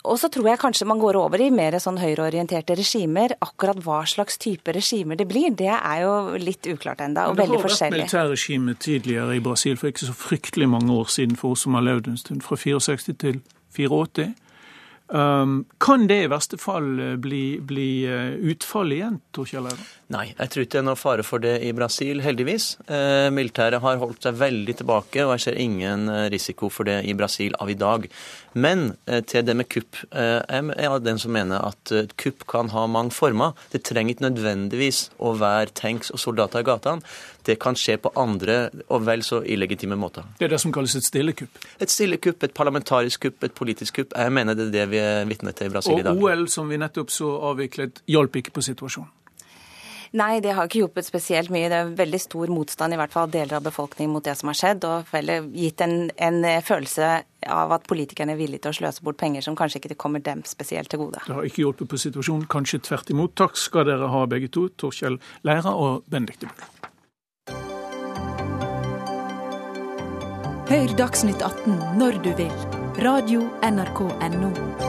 og 0.07 0.15
så 0.19 0.29
tror 0.31 0.47
jeg 0.47 0.59
kanskje 0.61 0.87
man 0.87 0.99
går 1.01 1.17
over 1.19 1.41
i 1.43 1.49
mer 1.51 1.75
sånn 1.83 1.99
høyreorienterte 1.99 2.77
regimer. 2.79 3.33
Akkurat 3.43 3.81
hva 3.83 3.99
slags 4.07 4.39
type 4.39 4.71
regimer 4.75 5.19
det 5.19 5.27
blir, 5.27 5.51
det 5.51 5.73
er 5.75 6.03
jo 6.05 6.13
litt 6.39 6.69
uklart 6.71 7.03
ennå, 7.03 7.25
og 7.33 7.39
veldig 7.39 7.59
forskjellig. 7.65 8.05
Det 8.07 8.15
har 8.15 8.29
vært 8.29 8.45
militærregime 8.47 8.77
tidligere 8.79 9.35
i 9.35 9.43
Brasil 9.43 9.79
for 9.79 9.91
ikke 9.91 10.07
så 10.07 10.15
fryktelig 10.15 10.69
mange 10.71 10.95
år 10.95 11.11
siden, 11.11 11.35
for 11.39 11.57
oss 11.57 11.65
som 11.67 11.75
har 11.75 11.83
levd 11.83 12.13
en 12.13 12.21
stund, 12.21 12.45
fra 12.47 12.55
64 12.55 13.17
til 13.19 13.41
84. 13.75 14.29
Um, 15.09 15.63
kan 15.81 16.07
det 16.07 16.21
i 16.23 16.29
verste 16.29 16.59
fall 16.61 16.91
eh, 17.01 17.15
bli, 17.17 17.43
bli 17.65 17.89
utfallet 18.05 18.51
utfall 18.53 18.93
igjen, 18.93 19.21
Tor 19.33 19.49
Kjell 19.49 19.67
Eive? 19.71 19.87
Nei, 20.09 20.31
jeg 20.31 20.49
tror 20.49 20.63
ikke 20.63 20.73
det 20.73 20.79
er 20.79 20.85
noe 20.87 20.97
fare 20.97 21.23
for 21.25 21.41
det 21.43 21.51
i 21.61 21.69
Brasil, 21.77 22.23
heldigvis. 22.25 22.71
Eh, 22.89 23.27
militæret 23.29 23.77
har 23.83 23.99
holdt 24.01 24.25
seg 24.25 24.39
veldig 24.39 24.73
tilbake, 24.79 25.21
og 25.21 25.35
jeg 25.35 25.43
ser 25.43 25.59
ingen 25.61 26.09
eh, 26.09 26.23
risiko 26.33 26.71
for 26.73 26.89
det 26.89 27.03
i 27.05 27.13
Brasil 27.13 27.53
av 27.61 27.69
i 27.69 27.75
dag. 27.77 28.07
Men 28.57 28.95
eh, 29.05 29.21
til 29.21 29.45
det 29.45 29.53
med 29.59 29.69
kupp. 29.69 29.99
Eh, 30.09 30.39
jeg 30.49 30.87
er 30.89 31.03
den 31.05 31.21
som 31.21 31.35
mener 31.37 31.61
at 31.61 31.93
kupp 32.17 32.47
kan 32.49 32.71
ha 32.73 32.87
mange 32.89 33.13
former. 33.13 33.53
Det 33.69 33.83
trenger 33.85 34.15
ikke 34.15 34.25
nødvendigvis 34.25 35.03
å 35.21 35.35
være 35.37 35.75
tanks 35.77 36.09
og 36.09 36.23
soldater 36.25 36.65
i 36.65 36.67
gatene. 36.71 37.05
Det 37.45 37.59
kan 37.61 37.77
skje 37.77 37.99
på 38.01 38.09
andre 38.17 38.57
og 38.89 39.05
vel 39.05 39.21
så 39.25 39.43
illegitime 39.45 39.93
måter. 39.97 40.25
Det 40.41 40.49
er 40.49 40.55
det 40.55 40.61
som 40.65 40.73
kalles 40.73 40.97
et 40.97 41.05
stille 41.05 41.37
kupp? 41.37 41.61
Et 41.77 41.93
stille 41.93 42.17
kupp, 42.17 42.41
et 42.49 42.57
parlamentarisk 42.57 43.27
kupp, 43.27 43.45
et 43.45 43.53
politisk 43.53 44.01
kupp. 44.01 44.17
Jeg 44.17 44.33
mener 44.33 44.57
det 44.57 44.71
er 44.71 44.75
det 44.79 44.89
vi 44.89 45.05
er 45.05 45.29
vitne 45.29 45.53
til 45.53 45.69
i 45.69 45.77
Brasil 45.77 45.99
og 45.99 46.01
i 46.01 46.09
dag. 46.09 46.17
Og 46.17 46.33
OL, 46.33 46.47
som 46.49 46.69
vi 46.69 46.81
nettopp 46.81 47.13
så 47.13 47.29
avviklet, 47.53 48.01
hjalp 48.09 48.41
ikke 48.41 48.57
på 48.57 48.65
situasjonen? 48.71 49.13
Nei, 50.17 50.39
det 50.41 50.55
har 50.57 50.65
ikke 50.65 50.81
hjulpet 50.81 51.05
spesielt 51.05 51.51
mye. 51.53 51.69
Det 51.69 51.77
er 51.77 51.91
veldig 51.99 52.21
stor 52.21 52.51
motstand 52.53 52.95
i 52.95 52.99
hvert 52.99 53.13
fall 53.13 53.29
deler 53.31 53.59
av 53.59 53.65
befolkningen 53.67 54.13
mot 54.13 54.25
det 54.25 54.35
som 54.39 54.49
har 54.49 54.57
skjedd, 54.57 54.87
og 54.89 55.13
gitt 55.53 55.83
en, 55.85 56.09
en 56.17 56.39
følelse 56.65 57.11
av 57.49 57.75
at 57.77 57.85
politikerne 57.89 58.33
er 58.33 58.41
villige 58.41 58.65
til 58.65 58.73
å 58.73 58.77
sløse 58.81 59.05
bort 59.05 59.19
penger 59.21 59.45
som 59.45 59.57
kanskje 59.59 59.83
ikke 59.83 59.99
kommer 60.01 60.23
dem 60.23 60.41
spesielt 60.49 60.89
til 60.91 61.03
gode. 61.05 61.21
Det 61.27 61.37
har 61.37 61.47
ikke 61.47 61.63
hjulpet 61.63 61.91
på 61.91 62.01
situasjonen, 62.01 62.49
kanskje 62.49 62.81
tvert 62.89 63.13
imot. 63.13 63.37
Takk 63.39 63.59
skal 63.59 63.87
dere 63.91 64.09
ha 64.11 64.25
begge 64.29 64.51
to, 64.53 64.67
Torkjell 64.81 65.19
Leira 65.47 65.75
og 65.75 66.03
Benedicte 66.09 66.49
Bull. 66.49 66.75
Hør 70.69 70.91
Dagsnytt 70.99 71.41
18 71.41 71.97
når 71.97 72.21
du 72.25 72.29
vil. 72.37 72.53
Radio 73.01 73.47
NRK 73.65 74.05
Radio.nrk.no. 74.05 74.88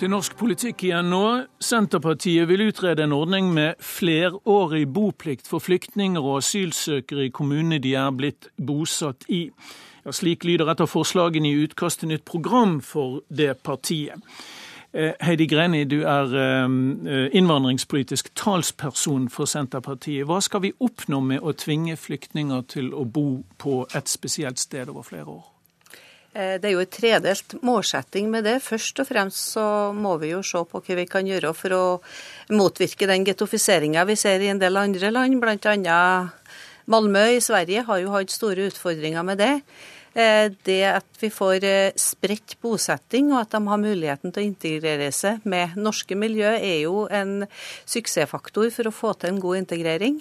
Til 0.00 0.08
norsk 0.08 0.32
politikk 0.40 0.86
igjen 0.86 1.10
nå. 1.12 1.24
Senterpartiet 1.60 2.46
vil 2.48 2.62
utrede 2.70 3.04
en 3.04 3.12
ordning 3.12 3.50
med 3.52 3.82
flerårig 3.84 4.86
boplikt 4.88 5.44
for 5.50 5.60
flyktninger 5.60 6.24
og 6.24 6.38
asylsøkere 6.38 7.26
i 7.26 7.32
kommunene 7.36 7.76
de 7.84 7.92
er 8.00 8.08
blitt 8.16 8.48
bosatt 8.56 9.28
i. 9.28 9.42
Ja, 10.06 10.14
slik 10.16 10.48
lyder 10.48 10.72
et 10.72 10.80
av 10.80 10.88
forslagene 10.88 11.50
i 11.50 11.60
utkast 11.66 12.00
til 12.00 12.14
nytt 12.14 12.24
program 12.24 12.78
for 12.80 13.20
det 13.28 13.58
partiet. 13.60 14.24
Eh, 14.96 15.12
Heidi 15.20 15.44
Greni, 15.52 15.84
du 15.84 16.00
er 16.00 16.32
eh, 16.32 17.36
innvandringspolitisk 17.36 18.32
talsperson 18.40 19.28
for 19.28 19.44
Senterpartiet. 19.44 20.24
Hva 20.24 20.40
skal 20.40 20.64
vi 20.64 20.72
oppnå 20.80 21.20
med 21.20 21.44
å 21.44 21.52
tvinge 21.52 22.00
flyktninger 22.00 22.64
til 22.72 22.94
å 22.96 23.04
bo 23.04 23.42
på 23.60 23.82
et 23.92 24.08
spesielt 24.08 24.64
sted 24.64 24.88
over 24.88 25.04
flere 25.12 25.28
år? 25.36 25.59
Eh, 26.32 26.56
det 26.62 26.68
er 26.68 26.74
jo 26.76 26.82
et 26.84 26.92
tredelt 26.94 27.56
målsetting 27.66 28.30
med 28.30 28.46
det. 28.46 28.60
Først 28.62 29.02
og 29.02 29.08
fremst 29.08 29.54
så 29.56 29.64
må 29.96 30.16
vi 30.22 30.30
jo 30.30 30.42
se 30.46 30.62
på 30.62 30.82
hva 30.82 30.98
vi 31.00 31.06
kan 31.10 31.26
gjøre 31.26 31.54
for 31.58 31.74
å 31.74 31.84
motvirke 32.54 33.08
den 33.10 33.26
getofiseringa 33.26 34.06
vi 34.06 34.18
ser 34.18 34.42
i 34.42 34.50
en 34.52 34.60
del 34.62 34.78
andre 34.78 35.10
land, 35.10 35.40
bl.a. 35.42 36.02
Malmö 36.90 37.24
i 37.36 37.42
Sverige 37.42 37.84
har 37.86 37.98
jo 38.02 38.12
hatt 38.14 38.32
store 38.34 38.70
utfordringer 38.70 39.26
med 39.26 39.42
det. 39.42 39.54
Eh, 40.14 40.50
det 40.66 40.80
at 40.90 41.20
vi 41.20 41.30
får 41.30 41.66
eh, 41.66 41.98
spredt 41.98 42.56
bosetting, 42.62 43.30
og 43.34 43.44
at 43.44 43.52
de 43.54 43.60
har 43.66 43.82
muligheten 43.82 44.32
til 44.34 44.42
å 44.42 44.48
integrere 44.48 45.10
seg 45.14 45.44
med 45.46 45.76
norske 45.78 46.18
miljø, 46.18 46.50
er 46.56 46.80
jo 46.86 47.04
en 47.06 47.44
suksessfaktor 47.86 48.72
for 48.74 48.90
å 48.90 48.94
få 48.94 49.14
til 49.18 49.34
en 49.34 49.42
god 49.42 49.64
integrering. 49.64 50.18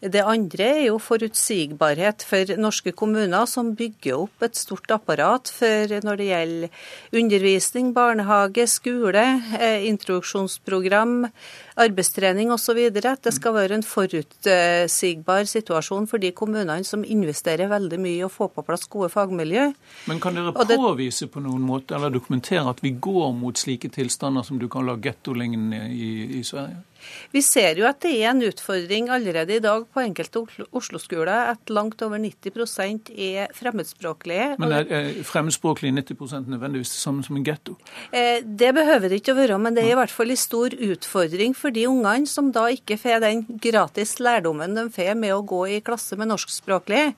Det 0.00 0.22
andre 0.24 0.64
er 0.64 0.86
jo 0.86 0.94
forutsigbarhet 0.96 2.22
for 2.24 2.48
norske 2.56 2.94
kommuner, 2.96 3.44
som 3.44 3.74
bygger 3.76 4.22
opp 4.22 4.46
et 4.46 4.56
stort 4.56 4.88
apparat 4.94 5.50
for 5.52 5.92
når 6.06 6.16
det 6.16 6.28
gjelder 6.30 6.86
undervisning, 7.20 7.90
barnehage, 7.92 8.64
skole, 8.72 9.26
eh, 9.60 9.84
introduksjonsprogram, 9.90 11.28
arbeidstrening 11.76 12.48
osv. 12.48 12.80
At 12.96 13.28
det 13.28 13.34
skal 13.36 13.58
være 13.58 13.76
en 13.76 13.84
forutsigbar 13.84 15.44
situasjon 15.44 16.08
for 16.08 16.16
de 16.16 16.32
kommunene 16.32 16.80
som 16.84 17.04
investerer 17.04 17.68
veldig 17.68 18.00
mye 18.00 18.22
i 18.22 18.24
å 18.24 18.32
få 18.32 18.48
på 18.48 18.64
plass 18.64 18.88
gode 18.88 19.12
fagmiljø. 19.12 19.68
Men 20.08 20.20
kan 20.20 20.32
dere 20.32 20.56
påvise 20.56 21.28
på 21.28 21.44
noen 21.44 21.60
måte, 21.60 21.94
eller 21.94 22.08
dokumentere 22.08 22.64
at 22.72 22.80
vi 22.80 22.96
går 22.96 23.34
mot 23.36 23.52
slike 23.58 23.92
tilstander 23.92 24.48
som 24.48 24.56
du 24.56 24.68
kan 24.72 24.88
la 24.88 24.96
gettolignende 24.96 25.90
i, 25.92 26.40
i 26.40 26.42
Sverige? 26.44 26.86
Vi 27.34 27.42
ser 27.44 27.78
jo 27.80 27.86
at 27.88 28.00
det 28.04 28.12
er 28.18 28.30
en 28.32 28.42
utfordring 28.46 29.10
allerede 29.12 29.56
i 29.56 29.62
dag 29.62 29.86
på 29.90 30.02
enkelte 30.02 30.42
Oslo-skoler 30.76 31.52
at 31.52 31.72
langt 31.72 32.02
over 32.06 32.20
90% 32.20 33.12
er 33.14 33.52
fremmedspråklige. 33.56 34.54
Men 34.62 34.74
er, 34.76 34.90
er 34.90 35.10
fremmedspråklige 35.26 35.94
90 36.00 36.48
nødvendigvis 36.50 36.94
det 36.94 37.02
samme 37.02 37.24
som 37.26 37.38
en 37.38 37.46
getto? 37.46 37.76
Eh, 38.12 38.42
det 38.44 38.72
behøver 38.76 39.08
det 39.08 39.20
ikke 39.20 39.34
å 39.34 39.40
være, 39.40 39.60
men 39.62 39.76
det 39.76 39.84
er 39.84 39.94
i 39.94 40.00
hvert 40.00 40.14
fall 40.14 40.34
en 40.34 40.40
stor 40.40 40.74
utfordring 40.74 41.56
for 41.56 41.74
de 41.74 41.86
ungene 41.90 42.28
som 42.30 42.52
da 42.54 42.66
ikke 42.72 42.98
får 43.00 43.24
den 43.24 43.46
gratis 43.62 44.18
lærdommen 44.22 44.76
de 44.76 44.88
får 44.92 45.16
med 45.18 45.34
å 45.36 45.44
gå 45.46 45.64
i 45.76 45.80
klasse 45.84 46.18
med 46.20 46.30
norskspråklige. 46.32 47.14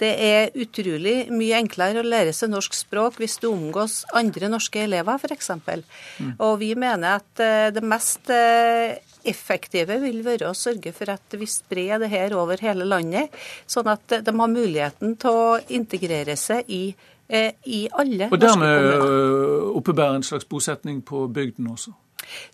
Det 0.00 0.10
er 0.26 0.54
utrolig 0.58 1.28
mye 1.30 1.58
enklere 1.60 2.02
å 2.02 2.06
lære 2.06 2.32
seg 2.34 2.50
norsk 2.50 2.74
språk 2.74 3.20
hvis 3.22 3.36
du 3.42 3.48
omgås 3.52 4.00
andre 4.16 4.50
norske 4.50 4.82
elever, 4.82 5.20
f.eks. 5.22 5.50
Mm. 5.54 6.32
Og 6.42 6.56
vi 6.62 6.72
mener 6.78 7.20
at 7.20 7.42
eh, 7.42 7.70
det 7.74 7.84
mest 7.86 8.30
eh, 8.34 8.98
effektive 9.24 10.00
vil 10.02 10.20
være 10.26 10.50
å 10.50 10.58
sørge 10.58 10.92
for 10.96 11.14
at 11.14 11.38
vi 11.38 11.46
sprer 11.48 12.02
det 12.02 12.10
her 12.12 12.34
over 12.36 12.60
hele 12.64 12.86
landet, 12.88 13.34
sånn 13.70 13.92
at 13.94 14.18
de 14.26 14.34
har 14.34 14.50
muligheten 14.52 15.14
til 15.20 15.42
å 15.44 15.58
integrere 15.78 16.36
seg 16.40 16.66
i, 16.66 16.84
eh, 17.28 17.52
i 17.64 17.84
alle 17.94 18.28
norske 18.32 18.50
kommuner. 18.50 18.98
Og 18.98 19.06
dermed 19.06 19.76
oppebære 19.80 20.20
en 20.20 20.26
slags 20.26 20.50
bosetning 20.50 21.04
på 21.06 21.28
bygden 21.30 21.70
også? 21.70 21.94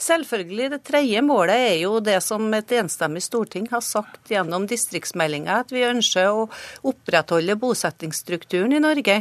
Selvfølgelig. 0.00 0.70
Det 0.74 0.82
tredje 0.86 1.22
målet 1.24 1.64
er 1.70 1.76
jo 1.82 1.98
det 2.04 2.18
som 2.24 2.46
et 2.56 2.72
enstemmig 2.80 3.22
storting 3.24 3.68
har 3.70 3.84
sagt 3.84 4.30
gjennom 4.32 4.66
distriktsmeldinga, 4.70 5.60
at 5.64 5.74
vi 5.74 5.86
ønsker 5.88 6.30
å 6.30 6.48
opprettholde 6.90 7.58
bosettingsstrukturen 7.60 8.76
i 8.76 8.82
Norge. 8.82 9.20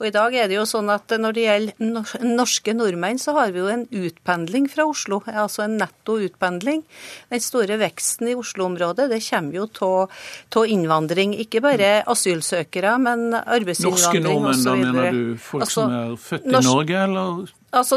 Og 0.00 0.08
i 0.08 0.12
dag 0.14 0.34
er 0.34 0.48
det 0.50 0.56
jo 0.56 0.66
sånn 0.68 0.90
at 0.90 1.12
Når 1.12 1.36
det 1.36 1.44
gjelder 1.46 2.26
norske 2.26 2.74
nordmenn, 2.74 3.20
så 3.22 3.36
har 3.36 3.52
vi 3.54 3.62
jo 3.62 3.70
en 3.70 3.86
utpendling 3.86 4.68
fra 4.70 4.86
Oslo. 4.88 5.20
Altså 5.26 5.66
en 5.66 5.78
netto 5.80 6.18
utpendling. 6.22 6.82
Den 7.30 7.42
store 7.44 7.78
veksten 7.80 8.32
i 8.32 8.36
Oslo-området 8.38 9.08
det 9.12 9.22
kommer 9.28 9.60
jo 9.60 9.68
av 9.82 10.66
innvandring. 10.68 11.36
Ikke 11.38 11.62
bare 11.64 12.02
asylsøkere, 12.10 12.96
men 13.02 13.32
arbeidsinnvandring 13.34 13.96
osv. 13.96 13.96
Norske 14.02 14.22
nordmenn, 14.26 14.62
da 14.66 14.76
mener 14.78 15.10
du 15.12 15.40
folk 15.40 15.66
altså, 15.66 15.82
som 15.82 15.98
er 15.98 16.14
født 16.28 16.46
i 16.46 16.62
Norge, 16.68 17.02
eller? 17.08 17.58
Altså 17.72 17.96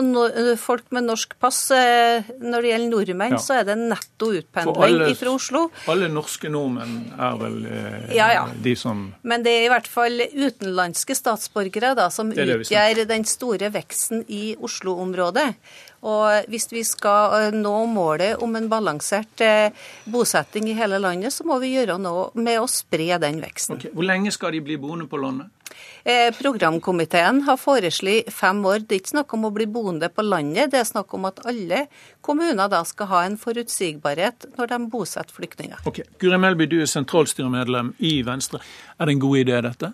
Folk 0.55 0.85
med 0.95 1.03
norsk 1.03 1.33
pass, 1.39 1.57
eh, 1.75 2.23
når 2.39 2.63
det 2.63 2.69
gjelder 2.69 2.91
nordmenn, 2.93 3.33
ja. 3.35 3.39
så 3.43 3.57
er 3.59 3.65
det 3.67 3.75
netto 3.75 4.29
utpendling 4.37 5.17
fra 5.19 5.33
Oslo. 5.35 5.65
Alle 5.91 6.07
norske 6.07 6.47
nordmenn 6.51 7.09
er 7.11 7.35
vel 7.41 7.57
eh, 7.67 8.13
ja, 8.15 8.29
ja. 8.37 8.45
de 8.55 8.75
som 8.79 9.09
Men 9.27 9.43
det 9.43 9.51
er 9.51 9.65
i 9.65 9.71
hvert 9.73 9.89
fall 9.91 10.23
utenlandske 10.31 11.17
statsborgere 11.19 11.64
da, 11.71 12.09
som 12.09 12.31
utgjør 12.31 13.05
den 13.07 13.25
store 13.25 13.71
veksten 13.73 14.23
i 14.27 14.55
Oslo-området. 14.59 15.47
Og 16.05 16.49
hvis 16.51 16.69
vi 16.71 16.83
skal 16.85 17.37
eh, 17.39 17.55
nå 17.55 17.85
målet 17.89 18.41
om 18.43 18.55
en 18.55 18.69
balansert 18.69 19.41
bosetting 20.05 20.69
i 20.69 20.77
hele 20.77 20.99
landet, 21.01 21.33
så 21.33 21.43
må 21.47 21.57
vi 21.59 21.73
gjøre 21.73 21.97
noe 21.97 22.29
med 22.37 22.61
å 22.61 22.67
spre 22.69 23.17
den 23.21 23.41
veksten. 23.41 23.79
Okay. 23.79 23.93
Hvor 23.95 24.05
lenge 24.05 24.33
skal 24.35 24.53
de 24.53 24.61
bli 24.61 24.77
boende 24.77 25.09
på 25.09 25.17
landet? 25.17 25.49
Eh, 26.03 26.29
programkomiteen 26.37 27.41
har 27.41 27.57
foreslått 27.57 28.29
fem 28.33 28.59
år. 28.65 28.83
Det 28.85 28.95
er 28.95 29.01
ikke 29.01 29.13
snakk 29.15 29.33
om 29.33 29.47
å 29.47 29.51
bli 29.53 29.65
boende 29.65 30.09
på 30.13 30.21
landet, 30.25 30.71
det 30.71 30.81
er 30.81 30.87
snakk 30.87 31.13
om 31.17 31.25
at 31.25 31.41
alle 31.49 31.87
kommuner 32.25 32.69
da 32.69 32.83
skal 32.85 33.09
ha 33.09 33.23
en 33.25 33.39
forutsigbarhet 33.41 34.51
når 34.57 34.71
de 34.71 34.79
bosetter 34.93 35.33
flyktninger. 35.33 35.81
Okay. 35.89 36.05
Guri 36.21 36.37
Melby, 36.37 36.69
du 36.69 36.77
er 36.83 36.91
sentralstyremedlem 36.91 37.95
i 38.05 38.19
Venstre. 38.27 38.61
Er 38.99 39.09
det 39.09 39.17
en 39.17 39.25
god 39.25 39.41
idé, 39.41 39.61
dette? 39.65 39.93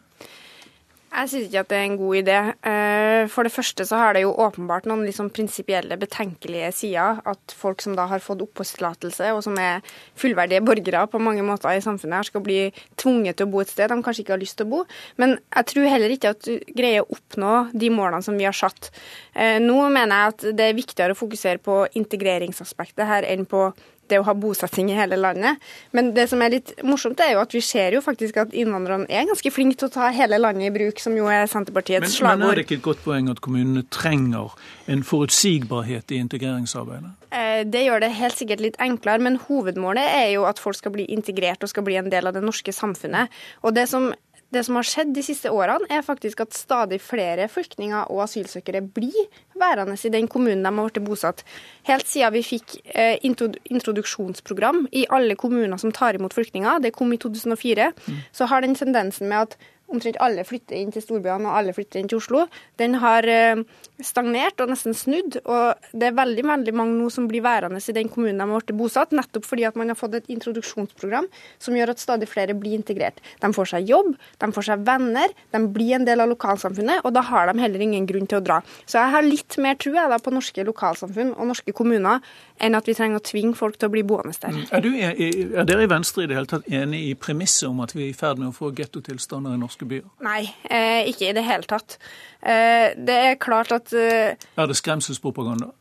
Jeg 1.11 1.27
syns 1.27 1.47
ikke 1.49 1.59
at 1.59 1.67
det 1.67 1.75
er 1.77 1.85
en 1.89 1.97
god 1.99 2.17
idé. 2.21 2.35
Eh, 2.71 3.25
for 3.27 3.43
det 3.43 3.51
første 3.51 3.83
så 3.83 3.97
har 3.99 4.15
det 4.15 4.21
jo 4.23 4.31
åpenbart 4.31 4.85
noen 4.87 5.03
liksom 5.03 5.27
prinsipielle 5.35 5.97
betenkelige 5.99 6.69
sider. 6.71 7.19
At 7.27 7.55
folk 7.57 7.83
som 7.83 7.97
da 7.97 8.05
har 8.07 8.23
fått 8.23 8.43
oppholdstillatelse, 8.45 9.33
og 9.35 9.43
som 9.43 9.59
er 9.59 9.83
fullverdige 10.15 10.63
borgere 10.63 11.03
på 11.11 11.19
mange 11.19 11.43
måter 11.43 11.75
i 11.75 11.83
samfunnet, 11.83 12.21
her 12.21 12.29
skal 12.29 12.45
bli 12.45 12.61
tvunget 12.95 13.41
til 13.41 13.49
å 13.49 13.51
bo 13.51 13.59
et 13.59 13.73
sted 13.73 13.91
de 13.91 13.99
kanskje 13.99 14.23
ikke 14.23 14.37
har 14.37 14.43
lyst 14.45 14.55
til 14.61 14.69
å 14.69 14.71
bo. 14.71 14.81
Men 15.19 15.35
jeg 15.35 15.71
tror 15.73 15.91
heller 15.91 16.15
ikke 16.15 16.31
at 16.31 16.47
du 16.47 16.73
greier 16.79 17.03
å 17.03 17.17
oppnå 17.17 17.55
de 17.75 17.91
målene 17.91 18.23
som 18.23 18.39
vi 18.39 18.47
har 18.47 18.55
satt. 18.55 18.93
Eh, 19.35 19.59
nå 19.59 19.81
mener 19.91 20.15
jeg 20.15 20.35
at 20.35 20.49
det 20.61 20.69
er 20.69 20.79
viktigere 20.79 21.17
å 21.17 21.19
fokusere 21.25 21.59
på 21.59 21.81
integreringsaspektet 21.91 23.03
her 23.11 23.27
enn 23.27 23.43
på 23.51 23.67
det 24.11 24.19
å 24.21 24.25
ha 24.27 24.35
bosetting 24.37 24.91
i 24.91 24.97
hele 24.97 25.19
landet. 25.19 25.61
Men 25.95 26.11
det 26.15 26.27
som 26.31 26.41
er 26.43 26.55
litt 26.57 26.73
morsomt, 26.87 27.21
er 27.23 27.35
jo 27.35 27.41
at 27.43 27.55
vi 27.55 27.63
ser 27.65 27.95
jo 27.97 28.03
faktisk 28.05 28.41
at 28.43 28.55
innvandrerne 28.57 29.09
er 29.09 29.29
ganske 29.29 29.53
flinke 29.53 29.79
til 29.79 29.89
å 29.89 29.95
ta 29.95 30.11
hele 30.15 30.39
landet 30.41 30.69
i 30.69 30.75
bruk, 30.75 31.01
som 31.01 31.15
jo 31.17 31.29
er 31.31 31.47
Senterpartiets 31.51 32.07
men, 32.07 32.15
slagord. 32.15 32.43
Men 32.43 32.53
er 32.53 32.61
det 32.61 32.67
ikke 32.67 32.79
et 32.81 32.87
godt 32.89 33.03
poeng 33.05 33.31
at 33.31 33.41
kommunene 33.43 33.85
trenger 33.93 34.55
en 34.91 35.05
forutsigbarhet 35.07 36.11
i 36.11 36.21
integreringsarbeidet? 36.21 37.15
Eh, 37.31 37.61
det 37.71 37.85
gjør 37.85 38.03
det 38.03 38.11
helt 38.17 38.39
sikkert 38.39 38.63
litt 38.63 38.81
enklere, 38.83 39.23
men 39.23 39.39
hovedmålet 39.45 40.03
er 40.03 40.27
jo 40.33 40.43
at 40.49 40.59
folk 40.59 40.79
skal 40.79 40.95
bli 40.95 41.07
integrert 41.15 41.63
og 41.63 41.71
skal 41.71 41.87
bli 41.87 41.95
en 42.01 42.11
del 42.11 42.27
av 42.27 42.35
det 42.35 42.43
norske 42.43 42.75
samfunnet. 42.75 43.31
Og 43.63 43.75
det 43.77 43.87
som 43.91 44.11
det 44.51 44.63
som 44.67 44.77
har 44.77 44.87
skjedd 44.87 45.13
de 45.15 45.23
siste 45.25 45.51
årene, 45.51 45.87
er 45.89 46.03
faktisk 46.05 46.43
at 46.43 46.55
stadig 46.55 46.99
flere 47.03 47.47
flyktninger 47.51 48.11
og 48.11 48.25
asylsøkere 48.25 48.83
blir 48.83 49.27
værende 49.59 49.95
i 49.95 50.13
den 50.13 50.27
kommunen 50.31 50.65
de 50.65 50.71
har 50.75 50.89
blitt 50.91 51.07
bosatt. 51.07 51.43
Helt 51.87 52.07
siden 52.07 52.35
vi 52.35 52.43
fikk 52.45 52.77
eh, 52.93 53.17
introduksjonsprogram 53.23 54.85
i 54.91 55.05
alle 55.09 55.37
kommuner 55.39 55.79
som 55.81 55.93
tar 55.95 56.19
imot 56.19 56.35
flyktninger, 56.35 56.83
det 56.83 56.95
kom 56.95 57.13
i 57.13 57.19
2004, 57.21 57.91
mm. 57.95 58.23
så 58.35 58.49
har 58.51 58.65
den 58.65 58.75
tendensen 58.75 59.31
med 59.31 59.47
at 59.47 59.71
omtrent 59.91 60.19
alle 60.23 60.45
flytter 60.47 60.79
inn 60.79 60.91
til 60.93 61.03
storbyene 61.03 61.49
og 61.49 61.59
alle 61.59 61.75
flytter 61.75 62.01
inn 62.01 62.09
til 62.11 62.21
Oslo, 62.21 62.45
den 62.81 62.97
har 63.01 63.27
eh, 63.29 63.61
stagnert 64.01 64.61
og 64.63 64.71
nesten 64.71 64.95
snudd. 64.97 65.39
Og 65.45 65.91
det 65.93 66.09
er 66.09 66.17
veldig 66.17 66.45
veldig 66.47 66.75
mange 66.77 66.97
nå 66.97 67.09
som 67.13 67.27
blir 67.29 67.43
værende 67.45 67.81
i 67.81 67.95
den 67.95 68.09
kommunen 68.11 68.39
de 68.41 68.47
har 68.47 68.65
blitt 68.65 68.77
bosatt, 68.77 69.15
nettopp 69.15 69.47
fordi 69.47 69.65
at 69.67 69.77
man 69.79 69.91
har 69.91 69.99
fått 69.99 70.15
et 70.19 70.29
introduksjonsprogram 70.31 71.27
som 71.61 71.75
gjør 71.77 71.93
at 71.93 72.01
stadig 72.01 72.29
flere 72.29 72.55
blir 72.57 72.77
integrert. 72.77 73.19
De 73.41 73.51
får 73.53 73.73
seg 73.73 73.89
jobb, 73.89 74.13
de 74.41 74.51
får 74.55 74.69
seg 74.69 74.85
venner, 74.87 75.33
de 75.51 75.63
blir 75.73 75.97
en 75.97 76.07
del 76.07 76.23
av 76.23 76.31
lokalsamfunnet, 76.31 77.03
og 77.05 77.15
da 77.15 77.23
har 77.27 77.51
de 77.51 77.61
heller 77.61 77.83
ingen 77.83 78.07
grunn 78.09 78.29
til 78.29 78.39
å 78.39 78.45
dra. 78.45 78.61
Så 78.85 78.99
jeg 78.99 79.15
har 79.15 79.27
litt 79.27 79.57
mer 79.61 79.77
tro 79.81 79.91
på 79.91 80.33
norske 80.33 80.63
lokalsamfunn 80.65 81.33
og 81.35 81.51
norske 81.51 81.73
kommuner 81.75 82.21
enn 82.61 82.77
at 82.77 82.87
vi 82.87 82.95
trenger 82.97 83.19
å 83.19 83.25
tvinge 83.25 83.57
folk 83.57 83.77
til 83.79 83.89
å 83.89 83.93
bli 83.93 84.03
boende 84.07 84.33
der. 84.41 84.53
Mm. 84.53 84.65
Er, 84.69 84.83
du, 84.83 84.89
er, 84.95 85.21
er 85.61 85.67
dere 85.67 85.85
i 85.85 85.91
Venstre 85.91 86.25
i 86.25 86.29
det 86.29 86.37
hele 86.37 86.49
tatt 86.49 86.67
enig 86.71 87.01
i 87.09 87.15
premisset 87.17 87.67
om 87.69 87.81
at 87.83 87.95
vi 87.95 88.05
er 88.05 88.11
i 88.11 88.17
ferd 88.17 88.41
med 88.41 88.51
å 88.51 88.55
få 88.55 88.71
gettotilstander 88.77 89.55
i 89.55 89.61
norske 89.81 89.89
byer? 89.89 90.07
Nei, 90.21 90.53
eh, 90.69 91.09
ikke 91.09 91.29
i 91.29 91.33
det 91.33 91.43
hele 91.43 91.63
tatt. 91.63 91.97
Eh, 92.41 92.93
det 92.95 93.17
er 93.31 93.39
klart 93.39 93.71
at 93.71 93.93
eh, 93.93 94.35
Er 94.57 94.67
det 94.67 94.77
skremselspropaganda? 94.77 95.71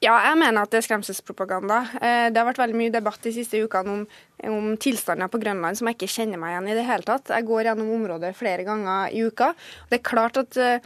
Ja, 0.00 0.16
jeg 0.30 0.38
mener 0.40 0.62
at 0.62 0.70
det 0.70 0.78
er 0.80 0.86
skremselspropaganda. 0.86 1.80
Eh, 2.00 2.30
det 2.30 2.38
har 2.38 2.48
vært 2.48 2.62
veldig 2.62 2.78
mye 2.78 2.92
debatt 2.92 3.20
de 3.22 3.32
siste 3.32 3.60
ukene 3.60 3.92
om, 3.92 4.06
om 4.48 4.76
tilstander 4.80 5.28
på 5.28 5.40
Grønland 5.42 5.76
som 5.76 5.88
jeg 5.88 5.98
ikke 5.98 6.14
kjenner 6.14 6.40
meg 6.40 6.54
igjen 6.54 6.70
i 6.72 6.78
det 6.78 6.86
hele 6.88 7.04
tatt. 7.04 7.28
Jeg 7.28 7.46
går 7.46 7.68
gjennom 7.68 7.92
området 7.98 8.34
flere 8.36 8.64
ganger 8.64 9.12
i 9.12 9.24
uka. 9.26 9.52
Det 9.90 10.00
er 10.00 10.06
klart 10.08 10.40
at 10.40 10.56
eh, 10.56 10.80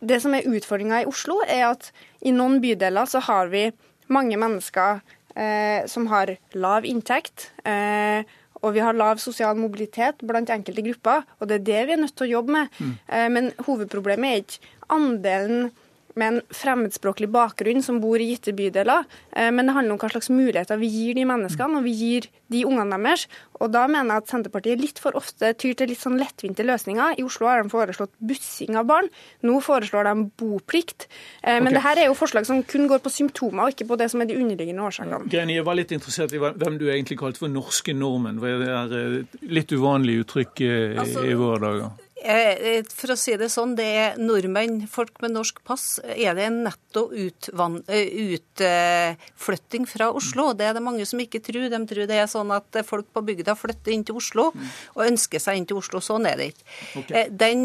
det 0.00 0.20
som 0.22 0.34
er 0.34 0.46
utfordringa 0.48 1.02
i 1.02 1.08
Oslo, 1.08 1.40
er 1.44 1.72
at 1.72 1.90
i 2.22 2.32
noen 2.32 2.60
bydeler 2.62 3.08
så 3.10 3.20
har 3.26 3.50
vi 3.52 3.66
mange 4.10 4.38
mennesker 4.40 5.02
eh, 5.34 5.86
som 5.90 6.06
har 6.10 6.36
lav 6.54 6.86
inntekt. 6.88 7.50
Eh, 7.68 8.22
og 8.60 8.74
vi 8.76 8.82
har 8.84 8.96
lav 8.96 9.20
sosial 9.22 9.58
mobilitet 9.58 10.20
blant 10.26 10.50
enkelte 10.52 10.84
grupper, 10.84 11.24
og 11.38 11.48
det 11.48 11.60
er 11.60 11.66
det 11.68 11.84
vi 11.88 11.96
er 11.96 12.02
nødt 12.02 12.16
til 12.16 12.28
å 12.28 12.34
jobbe 12.36 12.56
med. 12.56 12.80
Mm. 12.80 12.96
Eh, 13.08 13.28
men 13.36 13.52
hovedproblemet 13.66 14.30
er 14.30 14.42
ikke 14.44 14.74
andelen 14.90 15.70
med 16.18 16.34
en 16.34 16.40
fremmedspråklig 16.54 17.28
bakgrunn 17.32 17.82
som 17.84 18.00
bor 18.02 18.20
i 18.20 18.30
gitte 18.32 18.54
bydeler. 18.56 19.06
Eh, 19.36 19.50
men 19.54 19.68
det 19.68 19.74
handler 19.76 19.94
om 19.94 20.00
hva 20.00 20.10
slags 20.12 20.30
muligheter 20.32 20.80
vi 20.80 20.90
gir 20.90 21.18
de 21.18 21.26
menneskene, 21.28 21.80
og 21.80 21.86
vi 21.86 21.94
gir 21.96 22.28
de 22.50 22.64
ungene 22.66 22.98
deres. 22.98 23.26
Og 23.60 23.70
da 23.74 23.84
mener 23.90 24.16
jeg 24.16 24.24
at 24.24 24.32
Senterpartiet 24.32 24.82
litt 24.82 25.00
for 25.02 25.16
ofte 25.18 25.52
tyr 25.60 25.76
til 25.78 25.92
litt 25.92 26.02
sånn 26.02 26.18
lettvinte 26.20 26.66
løsninger. 26.66 27.18
I 27.20 27.26
Oslo 27.26 27.50
har 27.50 27.62
de 27.62 27.72
foreslått 27.72 28.12
bussing 28.18 28.78
av 28.80 28.88
barn. 28.90 29.10
Nå 29.46 29.60
foreslår 29.64 30.10
de 30.10 30.26
boplikt. 30.40 31.08
Eh, 31.42 31.58
men 31.60 31.70
okay. 31.70 31.76
det 31.78 31.84
her 31.86 32.02
er 32.04 32.10
jo 32.10 32.18
forslag 32.18 32.48
som 32.48 32.64
kun 32.66 32.88
går 32.90 33.04
på 33.04 33.12
symptomer, 33.14 33.66
og 33.66 33.76
ikke 33.76 33.88
på 33.92 34.00
det 34.00 34.10
som 34.12 34.24
er 34.24 34.30
de 34.30 34.38
underliggende 34.40 34.86
årsakene. 34.86 35.30
Greni, 35.30 35.58
jeg 35.60 35.68
var 35.68 35.78
litt 35.78 35.94
interessert 35.96 36.34
i 36.34 36.42
hvem 36.42 36.80
du 36.80 36.88
egentlig 36.88 37.20
kalte 37.20 37.44
for 37.44 37.52
norske 37.52 37.94
nordmenn. 37.96 38.40
Det 38.42 38.70
er 38.74 38.96
eh, 38.98 39.40
litt 39.50 39.74
uvanlig 39.74 40.22
uttrykk 40.24 40.64
altså, 41.00 41.26
i 41.28 41.36
våre 41.38 41.60
dager. 41.66 41.98
Eh, 42.20 42.82
for 42.92 43.14
å 43.14 43.16
si 43.16 43.32
det 43.40 43.48
sånn, 43.52 43.72
det 43.78 43.86
er 43.96 44.18
nordmenn, 44.20 44.82
folk 44.90 45.22
med 45.24 45.32
norsk 45.32 45.62
pass, 45.64 46.00
er 46.04 46.36
det 46.36 46.48
en 46.50 46.58
netto 46.66 47.06
eh, 47.16 48.10
utflytting 48.36 49.88
fra 49.88 50.10
Oslo. 50.12 50.50
Det 50.52 50.68
er 50.68 50.76
det 50.76 50.84
mange 50.84 51.06
som 51.08 51.22
ikke 51.22 51.40
tror. 51.44 51.70
De 51.72 51.80
tror 51.88 52.10
det 52.10 52.18
er 52.20 52.28
sånn 52.30 52.52
at 52.52 52.82
folk 52.88 53.08
på 53.14 53.24
bygda 53.30 53.56
flytter 53.56 53.96
inn 53.96 54.04
til 54.04 54.20
Oslo 54.20 54.50
og 54.52 55.06
ønsker 55.06 55.40
seg 55.40 55.60
inn 55.60 55.68
til 55.70 55.80
Oslo. 55.80 56.02
Sånn 56.04 56.28
er 56.28 56.36
det 56.36 56.52
ikke. 56.52 56.68
Okay. 57.04 57.16
Eh, 57.22 57.32
den 57.40 57.64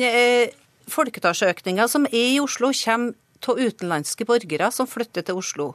folketallsøkninga 0.92 1.88
som 1.92 2.08
er 2.12 2.36
i 2.36 2.40
Oslo, 2.40 2.72
kommer 2.72 3.14
av 3.48 3.60
utenlandske 3.60 4.26
borgere 4.28 4.70
som 4.74 4.88
flytter 4.90 5.26
til 5.28 5.40
Oslo. 5.40 5.68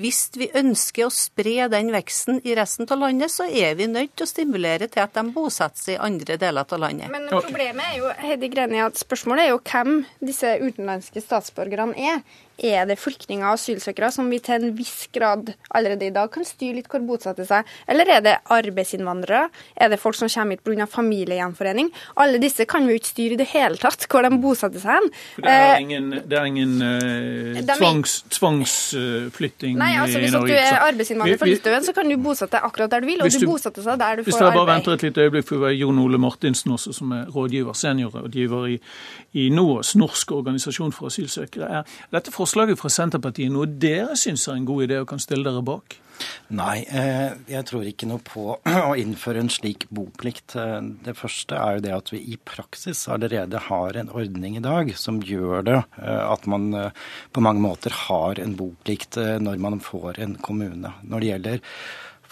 Hvis 0.00 0.26
vi 0.36 0.50
ønsker 0.56 1.06
å 1.06 1.12
spre 1.14 1.68
den 1.72 1.92
veksten 1.94 2.40
i 2.44 2.56
resten 2.58 2.88
av 2.90 3.00
landet, 3.00 3.32
så 3.32 3.46
er 3.48 3.76
vi 3.78 3.88
nødt 3.90 4.14
til 4.16 4.26
å 4.26 4.30
stimulere 4.30 4.88
til 4.90 5.04
at 5.04 5.14
de 5.16 5.24
bosetter 5.34 5.80
seg 5.80 5.96
i 5.96 6.02
andre 6.08 6.38
deler 6.40 6.66
av 6.66 6.82
landet. 6.82 7.12
Men 7.12 7.28
problemet 7.32 7.92
er 7.92 8.00
jo 8.00 8.12
Heidi 8.24 8.50
Greni, 8.52 8.82
at 8.84 9.00
spørsmålet 9.00 9.46
er 9.46 9.54
jo 9.54 9.62
hvem 9.62 10.02
disse 10.24 10.56
utenlandske 10.60 11.22
statsborgerne 11.24 11.96
er. 11.96 12.24
Er 12.62 12.86
det 12.86 13.00
flyktninger 13.02 13.48
og 13.48 13.56
asylsøkere 13.56 14.12
som 14.14 14.28
vi 14.30 14.38
til 14.38 14.62
en 14.62 14.74
viss 14.76 15.08
grad 15.14 15.48
allerede 15.74 16.06
i 16.06 16.12
dag 16.14 16.30
kan 16.30 16.46
styre 16.46 16.76
litt 16.78 16.90
hvor 16.90 17.02
bosetter 17.02 17.46
seg, 17.48 17.66
eller 17.90 18.10
er 18.14 18.20
det 18.22 18.34
arbeidsinnvandrere? 18.54 19.48
Er 19.74 19.90
det 19.90 19.98
folk 19.98 20.14
som 20.14 20.30
kommer 20.30 20.54
hit 20.54 20.62
pga. 20.62 20.86
familiegjenforening? 20.86 21.90
Alle 22.22 22.38
disse 22.38 22.64
kan 22.70 22.86
vi 22.86 22.94
jo 22.94 23.00
ikke 23.02 23.10
styre 23.10 23.34
i 23.34 23.40
det 23.40 23.48
hele 23.50 23.80
tatt, 23.80 24.06
hvor 24.06 24.22
de 24.22 24.38
bosetter 24.38 24.78
seg 24.78 25.00
hen. 25.00 25.10
Det 25.42 25.50
er 25.50 25.72
eh, 25.72 25.82
ingen, 25.82 26.10
det 26.30 26.38
er 26.38 26.46
ingen 26.46 26.76
uh, 26.78 27.74
tvangs, 27.74 28.14
tvangsflytting 28.36 29.74
Nei, 29.80 29.90
altså 29.98 30.22
Hvis 30.22 30.36
du 30.36 30.54
er 30.54 30.78
arbeidsinnvandrer 30.78 31.42
fra 31.42 31.50
Litauen, 31.50 31.88
så 31.88 31.96
kan 31.96 32.08
du 32.08 32.16
bosette 32.22 32.54
deg 32.54 32.68
akkurat 32.70 32.94
der 32.94 33.02
du 33.02 33.10
vil, 33.10 33.24
og 33.24 33.34
du, 33.34 33.40
du 33.42 33.48
bosetter 33.50 33.82
deg 33.82 33.98
der 34.04 34.22
du 34.22 34.22
får 34.22 34.30
arbeid. 34.30 34.30
Hvis 34.30 34.42
jeg 34.44 34.58
bare 34.60 34.70
venter 34.70 34.94
et 34.94 35.06
lite 35.08 35.26
øyeblikk, 35.26 35.48
for 35.50 35.74
Jon 35.74 36.00
Ole 36.04 36.22
Martinsen 36.22 36.76
også, 36.78 36.94
som 36.94 37.12
er 37.18 37.26
rådgiver, 37.34 37.74
seniorrådgiver 37.82 38.70
i, 38.76 38.78
i 39.42 39.48
NOAS, 39.50 39.96
Norsk 39.98 40.32
organisasjon 40.38 40.94
for 40.94 41.10
asylsøkere. 41.10 41.82
Er 41.82 42.14
dette 42.14 42.30
for 42.30 42.43
forslaget 42.44 42.80
fra 42.80 42.92
Senterpartiet 42.92 43.52
noe 43.52 43.68
dere 43.68 44.16
syns 44.20 44.48
er 44.48 44.58
en 44.58 44.68
god 44.68 44.88
idé 44.88 45.00
og 45.00 45.08
kan 45.14 45.22
stille 45.22 45.46
dere 45.46 45.64
bak? 45.64 45.96
Nei, 46.54 46.84
eh, 46.94 47.32
jeg 47.50 47.66
tror 47.66 47.86
ikke 47.88 48.06
noe 48.06 48.22
på 48.22 48.44
å 48.90 48.92
innføre 49.00 49.40
en 49.42 49.50
slik 49.52 49.86
boplikt. 49.94 50.54
Eh, 50.60 50.78
det 51.06 51.16
første 51.18 51.58
er 51.58 51.78
jo 51.78 51.84
det 51.86 51.94
at 51.96 52.12
vi 52.12 52.20
i 52.34 52.38
praksis 52.38 53.06
allerede 53.10 53.62
har 53.68 53.98
en 53.98 54.12
ordning 54.14 54.58
i 54.58 54.64
dag 54.64 54.92
som 55.00 55.22
gjør 55.24 55.66
det 55.66 55.80
eh, 55.80 56.22
at 56.24 56.46
man 56.50 56.70
på 57.34 57.44
mange 57.44 57.64
måter 57.64 57.94
har 58.04 58.40
en 58.40 58.54
boplikt 58.58 59.18
når 59.42 59.60
man 59.62 59.80
får 59.82 60.20
en 60.22 60.36
kommune. 60.42 60.92
Når 61.02 61.22
det 61.22 61.30
gjelder 61.32 61.62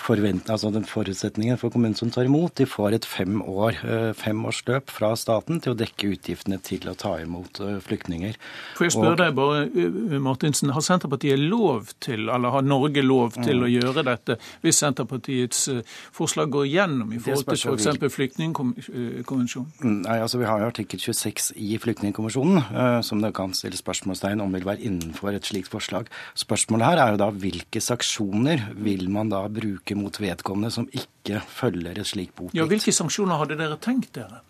altså 0.03 0.71
den 0.73 0.85
forutsetningen 0.85 1.59
for 1.59 1.71
kommunen 1.71 1.95
som 1.95 2.11
tar 2.11 2.25
imot. 2.25 2.57
De 2.57 2.67
får 2.67 2.95
et 2.95 3.05
fem 3.05 3.41
år, 3.43 3.73
eh, 3.85 4.13
femårsløp 4.13 4.91
fra 4.91 5.15
staten 5.17 5.61
til 5.61 5.73
å 5.73 5.77
dekke 5.77 6.17
utgiftene 6.17 6.61
til 6.63 6.81
å 6.89 6.97
ta 6.97 7.19
imot 7.21 7.61
eh, 7.61 7.79
flyktninger. 7.81 8.35
Får 8.77 8.87
jeg 8.87 8.93
spørre 8.93 9.17
deg 9.17 9.35
bare, 9.35 9.65
eh, 9.67 10.19
Martinsen, 10.19 10.71
Har 10.71 10.81
Senterpartiet 10.81 11.39
lov 11.39 11.93
til, 12.01 12.29
eller 12.29 12.51
har 12.51 12.63
Norge 12.63 13.03
lov 13.03 13.33
til 13.43 13.61
mm. 13.61 13.65
å 13.65 13.71
gjøre 13.71 14.05
dette 14.05 14.39
hvis 14.63 14.79
Senterpartiets 14.83 15.69
forslag 16.13 16.51
går 16.51 16.67
gjennom 16.67 17.13
i 17.13 17.19
forhold 17.19 17.47
til 17.47 17.77
f.eks. 17.77 18.15
flyktningkonvensjonen? 18.15 19.73
Mm, 19.83 20.03
nei, 20.03 20.19
altså 20.19 20.39
Vi 20.39 20.47
har 20.47 20.61
jo 20.61 20.67
artikkel 20.67 20.99
26 20.99 21.53
i 21.57 21.79
flyktningkonvensjonen 21.79 23.03
som 23.03 23.21
det 23.23 23.33
kan 23.35 23.53
stille 23.55 23.77
spørsmålstegn 23.79 24.41
om 24.43 24.53
vil 24.53 24.67
være 24.67 24.83
innenfor 24.89 25.35
et 25.37 25.47
slikt 25.47 25.71
forslag. 25.73 26.11
Spørsmålet 26.39 26.87
her 26.87 27.03
er 27.03 27.15
jo 27.15 27.21
da 27.23 27.31
hvilke 27.31 27.83
sanksjoner 27.83 28.73
vil 28.83 29.09
man 29.13 29.31
da 29.33 29.45
bruke 29.53 29.92
bruke 29.93 30.03
mot 30.03 30.21
vedkommende 30.21 30.71
som 30.71 30.89
ikke 30.93 31.41
følger 31.47 31.99
et 31.99 32.07
slikt 32.07 32.35
boplikt. 32.35 32.57
Ja, 32.57 32.67
Hvilke 32.67 32.93
sanksjoner 32.93 33.39
hadde 33.39 33.57
dere 33.57 33.79
tenkt 33.79 34.15
dere? 34.15 34.43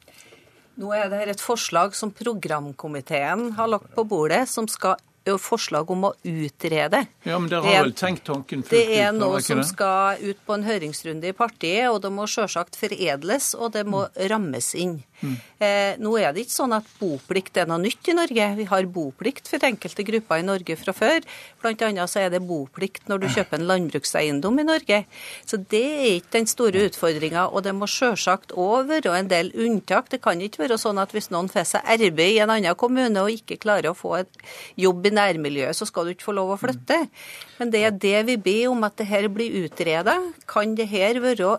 Nå 0.76 0.93
er 0.93 1.11
det 1.11 1.28
et 1.28 1.40
forslag 1.40 1.95
som 1.95 2.12
programkomiteen 2.12 3.53
har 3.59 3.68
lagt 3.68 3.95
på 3.95 4.05
bordet, 4.05 4.49
som 4.49 4.66
skal 4.68 4.97
forslag 5.43 5.91
om 5.91 6.09
å 6.09 6.12
utrede. 6.23 7.05
Ja, 7.27 7.39
men 7.39 7.49
Dere 7.51 7.62
har 7.66 7.87
vel 7.87 7.95
tenkt 7.97 8.25
tanken 8.27 8.64
fullt 8.64 8.73
ut? 8.73 8.75
Det 8.75 9.01
er 9.01 9.12
noe 9.16 9.41
som 9.45 9.62
skal 9.66 10.23
ut 10.23 10.43
på 10.47 10.57
en 10.57 10.66
høringsrunde 10.66 11.31
i 11.31 11.37
partiet, 11.37 11.89
og 11.91 12.03
det 12.05 12.12
må 12.14 12.27
selvsagt 12.31 12.79
foredles, 12.79 13.53
og 13.59 13.73
det 13.77 13.87
må 13.89 14.07
mm. 14.09 14.20
rammes 14.33 14.75
inn. 14.79 15.01
Mm. 15.23 15.35
Eh, 15.62 15.93
nå 16.03 16.16
er 16.18 16.33
det 16.35 16.43
ikke 16.43 16.57
sånn 16.57 16.75
at 16.75 16.87
boplikt 16.99 17.59
er 17.61 17.68
noe 17.70 17.79
nytt 17.83 18.09
i 18.11 18.14
Norge. 18.16 18.49
Vi 18.59 18.66
har 18.66 18.89
boplikt 18.91 19.47
for 19.51 19.62
enkelte 19.66 20.05
grupper 20.07 20.43
i 20.43 20.47
Norge 20.47 20.77
fra 20.81 20.95
før. 20.97 21.23
Blant 21.62 21.85
annet 21.87 22.11
så 22.11 22.25
er 22.25 22.33
det 22.35 22.43
boplikt 22.47 23.07
når 23.11 23.23
du 23.23 23.29
kjøper 23.31 23.61
en 23.61 23.68
landbrukseiendom 23.70 24.59
i 24.59 24.66
Norge. 24.66 24.99
Så 25.47 25.61
det 25.62 25.85
er 25.93 26.16
ikke 26.16 26.35
den 26.41 26.51
store 26.51 26.89
utfordringa. 26.89 27.47
Og 27.53 27.62
det 27.66 27.75
må 27.79 27.87
selvsagt 27.91 28.57
òg 28.59 28.91
være 28.91 29.14
en 29.20 29.31
del 29.31 29.53
unntak. 29.55 30.11
Det 30.11 30.23
kan 30.25 30.43
ikke 30.43 30.64
være 30.64 30.81
sånn 30.83 30.99
at 31.03 31.14
hvis 31.14 31.31
noen 31.35 31.51
får 31.53 31.70
seg 31.77 31.95
arbeid 31.95 32.35
i 32.35 32.43
en 32.43 32.55
annen 32.57 32.79
kommune 32.79 33.23
og 33.23 33.31
ikke 33.31 33.61
klarer 33.62 33.93
å 33.93 33.99
få 33.99 34.16
et 34.25 34.43
jobb 34.81 35.07
i 35.07 35.12
nærmiljøet, 35.15 35.77
så 35.79 35.89
skal 35.89 36.07
du 36.07 36.15
ikke 36.15 36.29
få 36.31 36.37
lov 36.37 36.55
å 36.55 36.61
flytte. 36.61 36.99
Men 37.61 37.73
det 37.73 37.85
er 37.87 37.99
det 38.05 38.21
vi 38.31 38.39
ber 38.51 38.71
om 38.73 38.87
at 38.89 38.97
det 39.01 39.09
her 39.11 39.29
blir 39.33 39.65
utreda. 39.65 40.19
Kan 40.51 40.77
det 40.79 40.89
her 40.93 41.21
være 41.23 41.57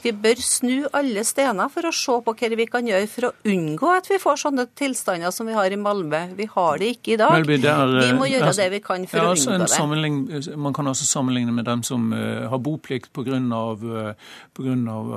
vi 0.00 0.12
bør 0.16 0.40
snu 0.40 0.86
alle 0.96 1.22
stener 1.28 1.68
for 1.72 1.88
å 1.88 1.92
se 1.94 2.14
på 2.24 2.34
hva 2.40 2.50
vi 2.56 2.66
kan 2.70 2.86
gjøre 2.88 3.08
for 3.10 3.28
å 3.28 3.32
unngå 3.50 3.90
at 3.92 4.08
vi 4.10 4.18
får 4.22 4.40
sånne 4.44 4.66
tilstander 4.78 5.32
som 5.34 5.48
vi 5.48 5.56
har 5.56 5.72
i 5.72 5.78
Malmö. 5.80 6.22
Vi 6.38 6.46
har 6.54 6.80
det 6.80 6.92
ikke 6.96 7.14
i 7.14 7.18
dag. 7.20 7.34
Melby, 7.36 7.58
er, 7.60 7.94
vi 7.98 8.16
må 8.16 8.28
gjøre 8.30 8.48
altså, 8.48 8.62
det 8.62 8.70
vi 8.76 8.80
kan 8.84 9.04
for 9.10 9.22
å 9.22 9.34
altså 9.34 9.56
unngå 9.56 9.68
det. 10.40 10.56
Man 10.60 10.76
kan 10.76 10.88
altså 10.90 11.08
sammenligne 11.08 11.54
med 11.56 11.68
dem 11.68 11.84
som 11.86 12.08
uh, 12.14 12.48
har 12.50 12.62
boplikt 12.64 13.12
pga. 13.16 13.40
Uh, 13.40 14.14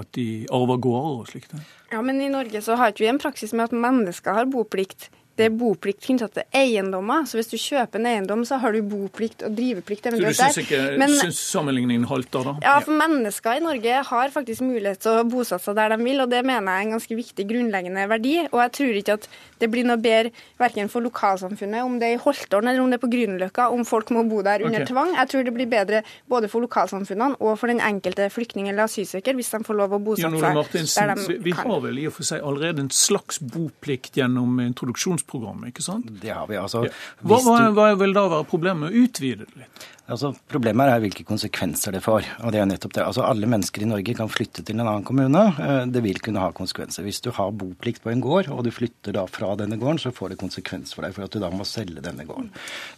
at 0.04 0.12
de 0.18 0.28
arver 0.54 0.80
gårder 0.84 1.24
og 1.24 1.32
slikt. 1.32 1.56
Ja, 1.94 2.02
men 2.04 2.20
i 2.22 2.30
Norge 2.32 2.62
så 2.66 2.78
har 2.80 2.92
ikke 2.92 3.06
vi 3.06 3.12
en 3.14 3.22
praksis 3.22 3.54
med 3.56 3.70
at 3.70 3.76
mennesker 3.76 4.36
har 4.36 4.50
boplikt 4.52 5.10
det 5.40 5.48
er 5.48 5.54
boplikt 5.58 6.04
knyttet 6.06 6.36
til 6.36 6.58
eiendommer. 6.60 7.26
Så 7.26 7.40
hvis 7.40 7.50
du 7.50 7.56
kjøper 7.58 7.98
en 7.98 8.10
eiendom, 8.12 8.44
så 8.46 8.60
har 8.62 8.76
du 8.76 8.84
boplikt 8.86 9.42
og 9.48 9.56
driveplikt 9.58 10.12
eventuelt 10.12 10.38
der. 10.38 10.54
Så 10.54 10.62
du 10.62 10.68
syns 10.68 10.68
ikke 10.68 10.82
Men, 11.02 11.34
sammenligningen 11.34 12.06
halter, 12.10 12.46
da? 12.46 12.54
Ja, 12.62 12.76
for 12.84 12.94
mennesker 13.00 13.58
i 13.58 13.64
Norge 13.64 14.04
har 14.10 14.34
faktisk 14.36 14.62
mulighet 14.66 15.02
til 15.02 15.24
å 15.24 15.24
bosette 15.26 15.66
seg 15.66 15.80
der 15.80 15.96
de 15.96 15.98
vil, 16.06 16.22
og 16.22 16.30
det 16.30 16.44
mener 16.46 16.70
jeg 16.70 16.84
er 16.84 16.88
en 16.88 16.96
ganske 16.98 17.18
viktig 17.18 17.48
grunnleggende 17.50 18.06
verdi. 18.12 18.36
Og 18.52 18.60
jeg 18.62 18.74
tror 18.78 19.00
ikke 19.02 19.18
at 19.18 19.28
det 19.64 19.72
blir 19.74 19.88
noe 19.88 19.98
bedre 20.04 20.34
verken 20.62 20.92
for 20.92 21.06
lokalsamfunnet, 21.06 21.82
om 21.82 21.98
det 21.98 22.12
er 22.12 22.18
i 22.20 22.22
Holtålen 22.22 22.70
eller 22.70 22.84
om 22.84 22.94
det 22.94 23.00
er 23.00 23.04
på 23.04 23.12
Grünerløkka, 23.16 23.68
om 23.74 23.86
folk 23.90 24.14
må 24.14 24.26
bo 24.30 24.44
der 24.46 24.66
under 24.68 24.84
okay. 24.84 24.92
tvang. 24.92 25.16
Jeg 25.18 25.34
tror 25.34 25.50
det 25.50 25.56
blir 25.58 25.70
bedre 25.72 26.04
både 26.30 26.52
for 26.52 26.66
lokalsamfunnene 26.68 27.40
og 27.40 27.58
for 27.58 27.74
den 27.74 27.82
enkelte 27.82 28.30
flyktning 28.34 28.70
eller 28.70 28.86
asylsøker 28.86 29.38
hvis 29.40 29.50
de 29.56 29.64
får 29.66 29.80
lov 29.82 29.98
å 29.98 30.02
bosette 30.04 30.30
seg 30.38 31.10
der 31.10 31.16
de 31.16 31.26
kan. 31.26 31.44
vi 31.48 31.58
har 31.58 31.84
vel 31.88 32.02
i 32.04 32.08
og 32.10 32.18
for 32.20 32.28
seg 32.28 32.46
allerede 32.46 32.86
en 32.86 32.94
slags 32.94 33.40
boplikt 33.42 34.20
gjennom 34.20 34.60
introduksjons 34.64 35.23
introduksjonsprogrammet, 35.24 35.70
ikke 35.70 35.84
sant? 35.84 36.06
Det 36.22 36.32
har 36.34 36.48
vi, 36.48 36.58
altså. 36.58 36.84
Hva, 37.22 37.40
hva, 37.44 37.72
hva, 37.74 37.90
vil 38.00 38.14
da 38.14 38.28
være 38.30 38.48
problemet 38.50 38.84
med 38.84 38.94
å 38.94 39.04
utvide 39.06 39.46
det 39.46 39.64
litt? 39.64 39.88
Altså, 40.04 40.34
problemet 40.52 40.90
er 40.92 41.00
hvilke 41.00 41.24
konsekvenser 41.24 41.94
det 41.96 42.02
får. 42.04 42.26
og 42.44 42.52
det 42.52 42.60
er 42.60 42.66
nettopp 42.68 42.92
det. 42.98 43.04
Altså, 43.06 43.24
Alle 43.24 43.48
mennesker 43.48 43.82
i 43.82 43.88
Norge 43.88 44.14
kan 44.14 44.28
flytte 44.28 44.60
til 44.60 44.76
en 44.76 44.84
annen 44.84 45.06
kommune. 45.08 45.44
Eh, 45.56 45.86
det 45.88 46.02
vil 46.04 46.20
kunne 46.20 46.42
ha 46.44 46.52
konsekvenser. 46.52 47.06
Hvis 47.08 47.22
du 47.24 47.32
har 47.32 47.54
boplikt 47.56 48.04
på 48.04 48.12
en 48.12 48.20
gård, 48.20 48.50
og 48.52 48.66
du 48.66 48.72
flytter 48.72 49.16
da 49.16 49.24
fra 49.32 49.56
denne 49.56 49.78
gården, 49.80 50.02
så 50.04 50.12
får 50.12 50.34
det 50.34 50.40
konsekvens 50.42 50.92
for 50.94 51.08
deg 51.08 51.16
for 51.16 51.24
at 51.24 51.32
du 51.32 51.40
da 51.40 51.48
må 51.50 51.64
selge 51.64 52.04
denne 52.04 52.26
gården. 52.28 52.50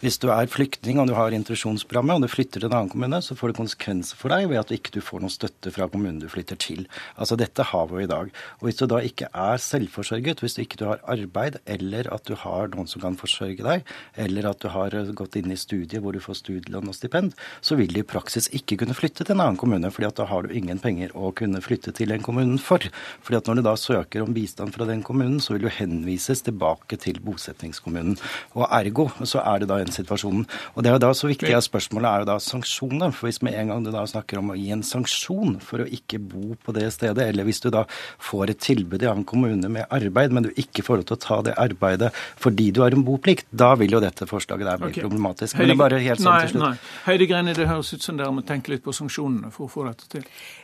Hvis 0.02 0.18
du 0.18 0.32
er 0.34 0.50
flyktning 0.50 0.98
og 0.98 1.06
du 1.08 1.14
har 1.14 1.30
introduksjonsprogrammet, 1.30 2.16
og 2.16 2.26
du 2.26 2.28
flytter 2.34 2.64
til 2.64 2.72
en 2.72 2.78
annen 2.80 2.90
kommune, 2.90 3.22
så 3.22 3.38
får 3.38 3.54
det 3.54 3.60
konsekvenser 3.62 4.18
for 4.18 4.34
deg 4.34 4.50
ved 4.50 4.64
at 4.64 4.74
du 4.74 4.76
ikke 4.80 5.06
får 5.06 5.22
noen 5.22 5.36
støtte 5.36 5.76
fra 5.78 5.86
kommunen 5.86 6.18
du 6.24 6.28
flytter 6.28 6.58
til. 6.58 6.88
Altså 7.22 7.38
Dette 7.38 7.70
har 7.70 7.86
vi 7.94 8.02
i 8.02 8.10
dag. 8.10 8.34
Og 8.64 8.66
hvis 8.66 8.82
du 8.82 8.88
da 8.90 9.04
ikke 9.06 9.30
er 9.30 9.62
selvforsørget, 9.62 10.42
hvis 10.42 10.58
du 10.58 10.64
ikke 10.66 10.82
har 10.90 11.06
arbeid, 11.06 11.62
eller 11.70 12.10
at 12.10 12.26
du 12.26 12.34
har 12.34 12.74
noen 12.74 12.90
som 12.90 13.06
kan 13.06 13.14
forsørge 13.14 13.62
deg, 13.62 13.86
eller 14.18 14.50
at 14.50 14.66
du 14.66 14.72
har 14.74 14.98
gått 15.14 15.38
inn 15.38 15.54
i 15.54 15.60
studiet 15.60 16.02
hvor 16.02 16.18
du 16.18 16.24
får 16.24 16.42
studielån 16.42 16.95
stipend, 16.96 17.36
så 17.62 17.78
vil 17.80 17.92
de 17.94 18.02
i 18.02 18.08
praksis 18.08 18.50
ikke 18.56 18.80
kunne 18.82 18.96
flytte 18.98 19.26
til 19.26 19.36
en 19.36 19.44
annen 19.44 19.60
kommune, 19.60 19.92
fordi 19.94 20.10
at 20.10 20.20
da 20.20 20.28
har 20.30 20.46
du 20.46 20.56
ingen 20.56 20.80
penger 20.82 21.14
å 21.16 21.32
kunne 21.36 21.62
flytte 21.64 21.94
til 21.96 22.14
den 22.14 22.24
kommunen 22.26 22.60
for. 22.62 22.84
Fordi 23.26 23.40
at 23.40 23.50
når 23.50 23.60
du 23.60 23.66
da 23.68 23.76
søker 23.80 24.26
om 24.26 24.34
bistand 24.36 24.76
fra 24.76 24.88
den 24.90 25.04
kommunen, 25.06 25.40
så 25.44 25.56
vil 25.56 25.66
du 25.68 25.72
henvises 25.74 26.44
tilbake 26.46 27.00
til 27.02 27.20
bosettingskommunen. 27.26 28.18
Og 28.56 28.66
ergo 28.70 29.10
så 29.24 29.44
er 29.44 29.64
det 29.64 29.70
da 29.72 29.80
en 29.84 29.94
situasjon. 29.94 30.46
Og 30.76 30.84
det 30.84 30.92
er 30.92 30.98
jo 30.98 31.04
da 31.06 31.12
så 31.18 31.30
viktig 31.30 31.54
at 31.56 31.68
spørsmålet 31.68 32.10
er 32.10 32.24
jo 32.24 32.30
da 32.32 32.38
sanksjoner. 32.44 33.14
For 33.16 33.30
hvis 33.30 33.42
med 33.46 33.58
en 33.60 33.74
gang 33.74 33.86
du 33.86 33.92
da 33.94 34.06
snakker 34.10 34.42
om 34.42 34.54
å 34.54 34.60
gi 34.60 34.72
en 34.76 34.86
sanksjon 34.86 35.60
for 35.64 35.84
å 35.84 35.90
ikke 35.98 36.22
bo 36.24 36.58
på 36.64 36.76
det 36.76 36.88
stedet, 36.96 37.30
eller 37.30 37.48
hvis 37.48 37.64
du 37.64 37.72
da 37.74 37.86
får 38.24 38.54
et 38.54 38.64
tilbud 38.66 39.04
i 39.04 39.12
en 39.12 39.26
kommune 39.28 39.72
med 39.72 39.90
arbeid, 39.94 40.36
men 40.36 40.48
du 40.48 40.52
ikke 40.56 40.86
får 40.86 41.02
lov 41.02 41.10
til 41.10 41.18
å 41.18 41.24
ta 41.26 41.42
det 41.50 41.58
arbeidet 41.62 42.12
fordi 42.42 42.70
du 42.76 42.82
har 42.84 42.96
en 42.96 43.06
boplikt, 43.06 43.48
da 43.52 43.74
vil 43.80 43.96
jo 43.96 44.02
dette 44.04 44.28
forslaget 44.30 44.68
der 44.68 44.82
bli 44.82 44.92
okay. 44.94 45.04
problematisk. 45.06 45.58
Men 45.58 45.70
det 45.70 45.76
er 45.76 45.82
bare 45.82 46.02
helt 46.04 46.24
sånn 46.24 46.46
til 46.46 46.54
slutt. 46.56 46.64
Nei. 46.66 46.74
Heidi 47.06 47.28
Greni, 47.30 47.54
det 47.54 47.68
høres 47.70 47.94
ut 47.94 48.04
som 48.04 48.18
dere 48.18 48.34
må 48.34 48.42
tenke 48.46 48.72
litt 48.74 48.84
på 48.86 48.94
sanksjonene 48.96 49.52
for 49.54 49.68
å 49.68 49.72
få 49.72 49.84
dette 49.88 50.08
til. 50.10 50.24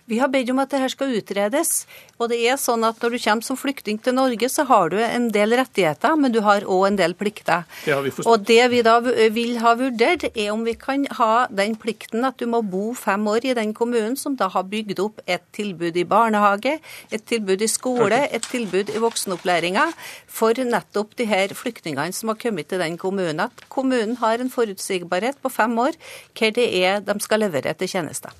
Vi 0.10 0.18
har 0.20 0.32
bedt 0.34 0.50
om 0.52 0.60
at 0.64 0.72
dette 0.74 0.90
skal 0.94 1.14
utredes. 1.16 1.86
Og 2.18 2.30
det 2.32 2.40
er 2.50 2.58
sånn 2.60 2.84
at 2.88 3.02
når 3.02 3.16
du 3.16 3.20
kommer 3.22 3.46
som 3.46 3.58
flyktning 3.60 4.00
til 4.04 4.16
Norge, 4.18 4.50
så 4.52 4.66
har 4.70 4.92
du 4.94 4.98
en 5.02 5.30
del 5.34 5.56
rettigheter, 5.58 6.18
men 6.20 6.34
du 6.34 6.42
har 6.46 6.66
òg 6.66 6.88
en 6.90 7.00
del 7.00 7.16
plikter. 7.18 7.68
Det 7.86 7.94
har 7.96 8.04
vi 8.06 8.14
forstått. 8.14 8.32
Og 8.32 8.48
det 8.50 8.66
vi 8.74 8.82
da 8.86 8.98
vil 9.02 9.58
ha 9.64 9.74
vurdert, 9.80 10.28
er 10.32 10.52
om 10.54 10.66
vi 10.68 10.76
kan 10.80 11.06
ha 11.20 11.46
den 11.50 11.78
plikten 11.80 12.26
at 12.28 12.42
du 12.42 12.48
må 12.50 12.62
bo 12.66 12.92
fem 12.98 13.26
år 13.32 13.48
i 13.52 13.56
den 13.58 13.74
kommunen 13.78 14.18
som 14.20 14.36
da 14.40 14.50
har 14.54 14.68
bygd 14.70 15.02
opp 15.04 15.22
et 15.26 15.46
tilbud 15.56 15.98
i 15.98 16.06
barnehage, 16.08 16.78
et 17.12 17.26
tilbud 17.30 17.62
i 17.62 17.70
skole, 17.72 18.24
et 18.30 18.46
tilbud 18.52 18.92
i 18.94 19.02
voksenopplæringa 19.02 19.88
for 20.32 20.58
nettopp 20.58 21.16
de 21.20 21.30
her 21.30 21.54
flyktningene 21.58 22.14
som 22.16 22.34
har 22.34 22.40
kommet 22.42 22.70
til 22.72 22.82
den 22.82 22.98
kommunen. 23.02 23.46
At 23.48 23.66
kommunen 23.72 24.18
har 24.22 24.42
en 24.42 24.52
forutsigbarhet 24.54 25.40
på 25.42 25.54
fem 25.54 25.78
år 25.82 25.98
hva 26.38 26.52
det 26.56 26.68
er 26.84 27.00
de 27.06 27.20
skal 27.20 27.46
levere 27.46 27.74
til 27.74 27.90
tjenester. 27.90 28.32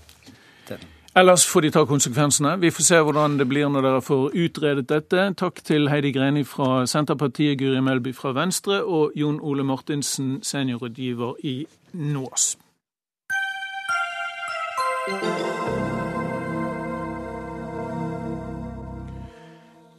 Ellers 1.16 1.44
får 1.48 1.62
de 1.62 1.70
ta 1.76 1.84
konsekvensene. 1.86 2.54
Vi 2.62 2.72
får 2.72 2.84
se 2.88 3.00
hvordan 3.04 3.36
det 3.40 3.48
blir 3.52 3.68
når 3.68 3.84
dere 3.84 4.02
får 4.02 4.32
utredet 4.46 4.88
dette. 4.88 5.26
Takk 5.36 5.60
til 5.68 5.90
Heidi 5.92 6.14
Greni 6.16 6.46
fra 6.48 6.86
Senterpartiet, 6.88 7.58
Guri 7.60 7.82
Melby 7.84 8.16
fra 8.16 8.32
Venstre 8.32 8.80
og 8.84 9.12
Jon 9.16 9.42
Ole 9.44 9.64
Martinsen, 9.68 10.40
seniorrådgiver 10.44 11.36
i 11.44 11.66
NÅS. 11.94 12.56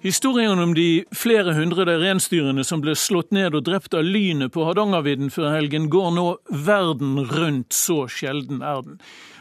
Historien 0.03 0.59
om 0.59 0.73
de 0.75 1.05
flere 1.15 1.53
hundre 1.55 1.85
reinsdyrene 1.87 2.65
som 2.67 2.81
ble 2.83 2.97
slått 2.99 3.29
ned 3.31 3.55
og 3.55 3.69
drept 3.69 3.93
av 3.95 4.03
lynet 4.03 4.51
på 4.51 4.65
Hardangervidda 4.67 5.29
før 5.31 5.53
helgen, 5.55 5.85
går 5.95 6.09
nå 6.17 6.25
verden 6.67 7.21
rundt, 7.31 7.71
så 7.71 8.09
sjelden 8.11 8.65
er 8.67 8.81
den. 8.83 8.97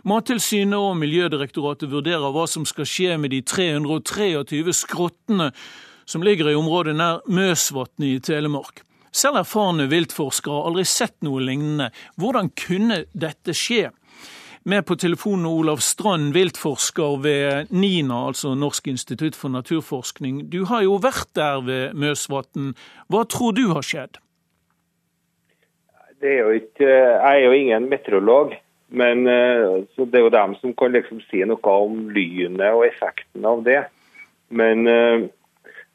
Mattilsynet 0.05 0.78
og 0.78 0.99
Miljødirektoratet 1.01 1.89
vurderer 1.89 2.30
hva 2.36 2.45
som 2.45 2.68
skal 2.70 2.86
skje 2.86 3.18
med 3.18 3.34
de 3.34 3.39
323 3.41 4.76
skrottene 4.84 5.49
som 6.05 6.22
ligger 6.22 6.51
i 6.51 6.59
området 6.59 6.93
nær 6.93 7.26
Møsvatnet 7.26 8.12
i 8.12 8.22
Telemark. 8.30 8.84
Selv 9.09 9.41
erfarne 9.41 9.89
viltforskere 9.89 10.59
har 10.59 10.70
aldri 10.70 10.86
sett 10.86 11.18
noe 11.26 11.41
lignende. 11.41 11.89
Hvordan 12.22 12.53
kunne 12.53 13.01
dette 13.18 13.57
skje? 13.57 13.89
Med 14.64 14.86
på 14.86 14.93
telefonen 14.95 15.47
Olav 15.49 15.80
Strand, 15.82 16.36
viltforsker 16.36 17.16
ved 17.24 17.72
NINA, 17.74 18.28
altså 18.28 18.53
Norsk 18.53 18.91
institutt 18.91 19.34
for 19.34 19.49
naturforskning. 19.49 20.43
Du 20.53 20.68
har 20.70 20.84
jo 20.86 20.99
vært 21.01 21.32
der 21.34 21.64
ved 21.66 21.95
Møsvatn. 21.97 22.76
Hva 23.09 23.24
tror 23.26 23.55
du 23.57 23.64
har 23.72 23.82
skjedd? 23.82 24.20
Er 26.22 26.51
ikke, 26.53 26.86
jeg 26.86 27.26
er 27.26 27.45
jo 27.47 27.55
ingen 27.57 27.89
meteorolog, 27.89 28.53
Men 28.91 29.26
eh, 29.28 29.82
Det 29.97 30.20
er 30.20 30.26
jo 30.26 30.30
dem 30.30 30.53
som 30.59 30.74
kan 30.76 30.91
liksom 30.91 31.22
si 31.30 31.41
noe 31.47 31.74
om 31.74 32.09
lynet 32.12 32.76
og 32.76 32.86
effekten 32.86 33.45
av 33.47 33.64
det. 33.64 33.86
Men 34.51 34.86
eh, 34.88 35.30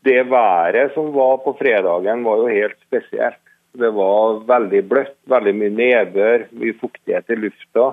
det 0.03 0.31
været 0.31 0.95
som 0.95 1.13
var 1.13 1.39
på 1.45 1.55
fredagen, 1.59 2.25
var 2.25 2.43
jo 2.43 2.49
helt 2.51 2.81
spesielt. 2.89 3.39
Det 3.77 3.93
var 3.93 4.41
veldig 4.49 4.83
bløtt, 4.89 5.19
veldig 5.29 5.55
mye 5.55 5.75
nedbør, 5.77 6.47
mye 6.51 6.75
fuktighet 6.81 7.31
i 7.31 7.39
lufta. 7.39 7.93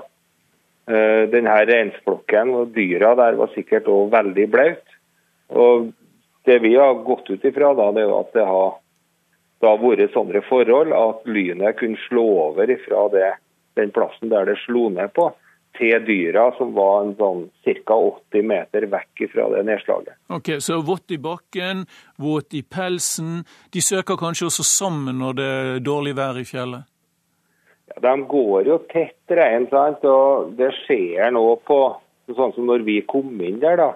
Eh, 0.84 1.30
denne 1.32 1.60
reinflokken 1.64 2.50
og 2.58 2.74
dyra 2.76 3.14
der 3.16 3.38
var 3.40 3.52
sikkert 3.54 3.88
òg 3.88 4.10
veldig 4.12 4.48
blaut. 4.52 4.98
Og 5.56 5.94
det 6.44 6.58
vi 6.60 6.74
har 6.76 6.98
gått 7.08 7.30
ut 7.30 7.46
ifra, 7.48 7.72
da, 7.78 7.92
det 7.96 8.04
er 8.04 8.16
at 8.18 8.34
det 8.36 8.48
har 8.50 8.74
da 9.64 9.78
vært 9.80 10.12
sånne 10.12 10.42
forhold 10.50 10.92
at 10.98 11.24
lynet 11.30 11.80
kunne 11.80 12.00
slå 12.10 12.26
over 12.50 12.74
ifra 12.74 13.08
det, 13.14 13.32
den 13.80 13.94
plassen 13.96 14.32
der 14.34 14.50
det 14.50 14.58
slo 14.66 14.90
ned 14.92 15.14
på, 15.16 15.30
til 15.80 16.04
dyra 16.06 16.50
som 16.58 16.76
var 16.76 17.06
en 17.06 17.16
sånn 17.18 17.46
ca. 17.64 17.96
80 17.96 18.44
meter 18.46 18.86
vekk 18.92 19.24
fra 19.32 19.48
det 19.56 19.64
nedslaget. 19.72 20.20
Ok, 20.36 20.60
Så 20.60 20.82
vått 20.86 21.16
i 21.16 21.18
bakken, 21.18 21.88
våt 22.20 22.54
i 22.54 22.62
pelsen. 22.62 23.46
De 23.72 23.82
søker 23.82 24.20
kanskje 24.20 24.52
også 24.52 24.68
sammen 24.68 25.24
når 25.24 25.40
det 25.40 25.52
er 25.54 25.80
dårlig 25.80 26.18
vær 26.20 26.38
i 26.38 26.46
fjellet? 26.46 26.93
De 28.02 28.14
går 28.30 28.68
jo 28.68 28.78
tett 28.90 29.36
rein, 29.38 29.68
sant? 29.70 30.04
og 30.06 30.54
det 30.58 30.72
skjer 30.84 31.34
nå 31.36 31.46
på 31.68 31.84
Sånn 32.24 32.54
som 32.56 32.70
når 32.70 32.86
vi 32.88 33.02
kom 33.04 33.34
inn 33.44 33.58
der, 33.60 33.76
da, 33.76 33.90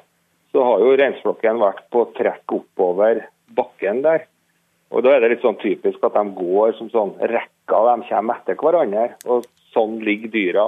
så 0.52 0.60
har 0.60 0.82
jo 0.84 0.98
reinflokken 1.00 1.62
vært 1.62 1.86
på 1.95 2.02
trekk 2.18 2.52
oppover 2.58 3.22
bakken 3.56 4.02
der. 4.04 4.26
Og 4.91 5.04
Da 5.06 5.14
er 5.14 5.24
det 5.24 5.30
litt 5.32 5.45
sånn 5.45 5.60
typisk 5.62 6.04
at 6.04 6.16
de 6.16 6.36
går 6.36 6.74
som 6.76 6.89
sånn 6.91 7.14
rekker, 7.20 7.88
de 7.88 8.10
kommer 8.10 8.36
etter 8.36 8.60
hverandre. 8.60 9.06
og 9.32 9.48
Sånn 9.72 10.00
ligger 10.04 10.34
dyra. 10.34 10.66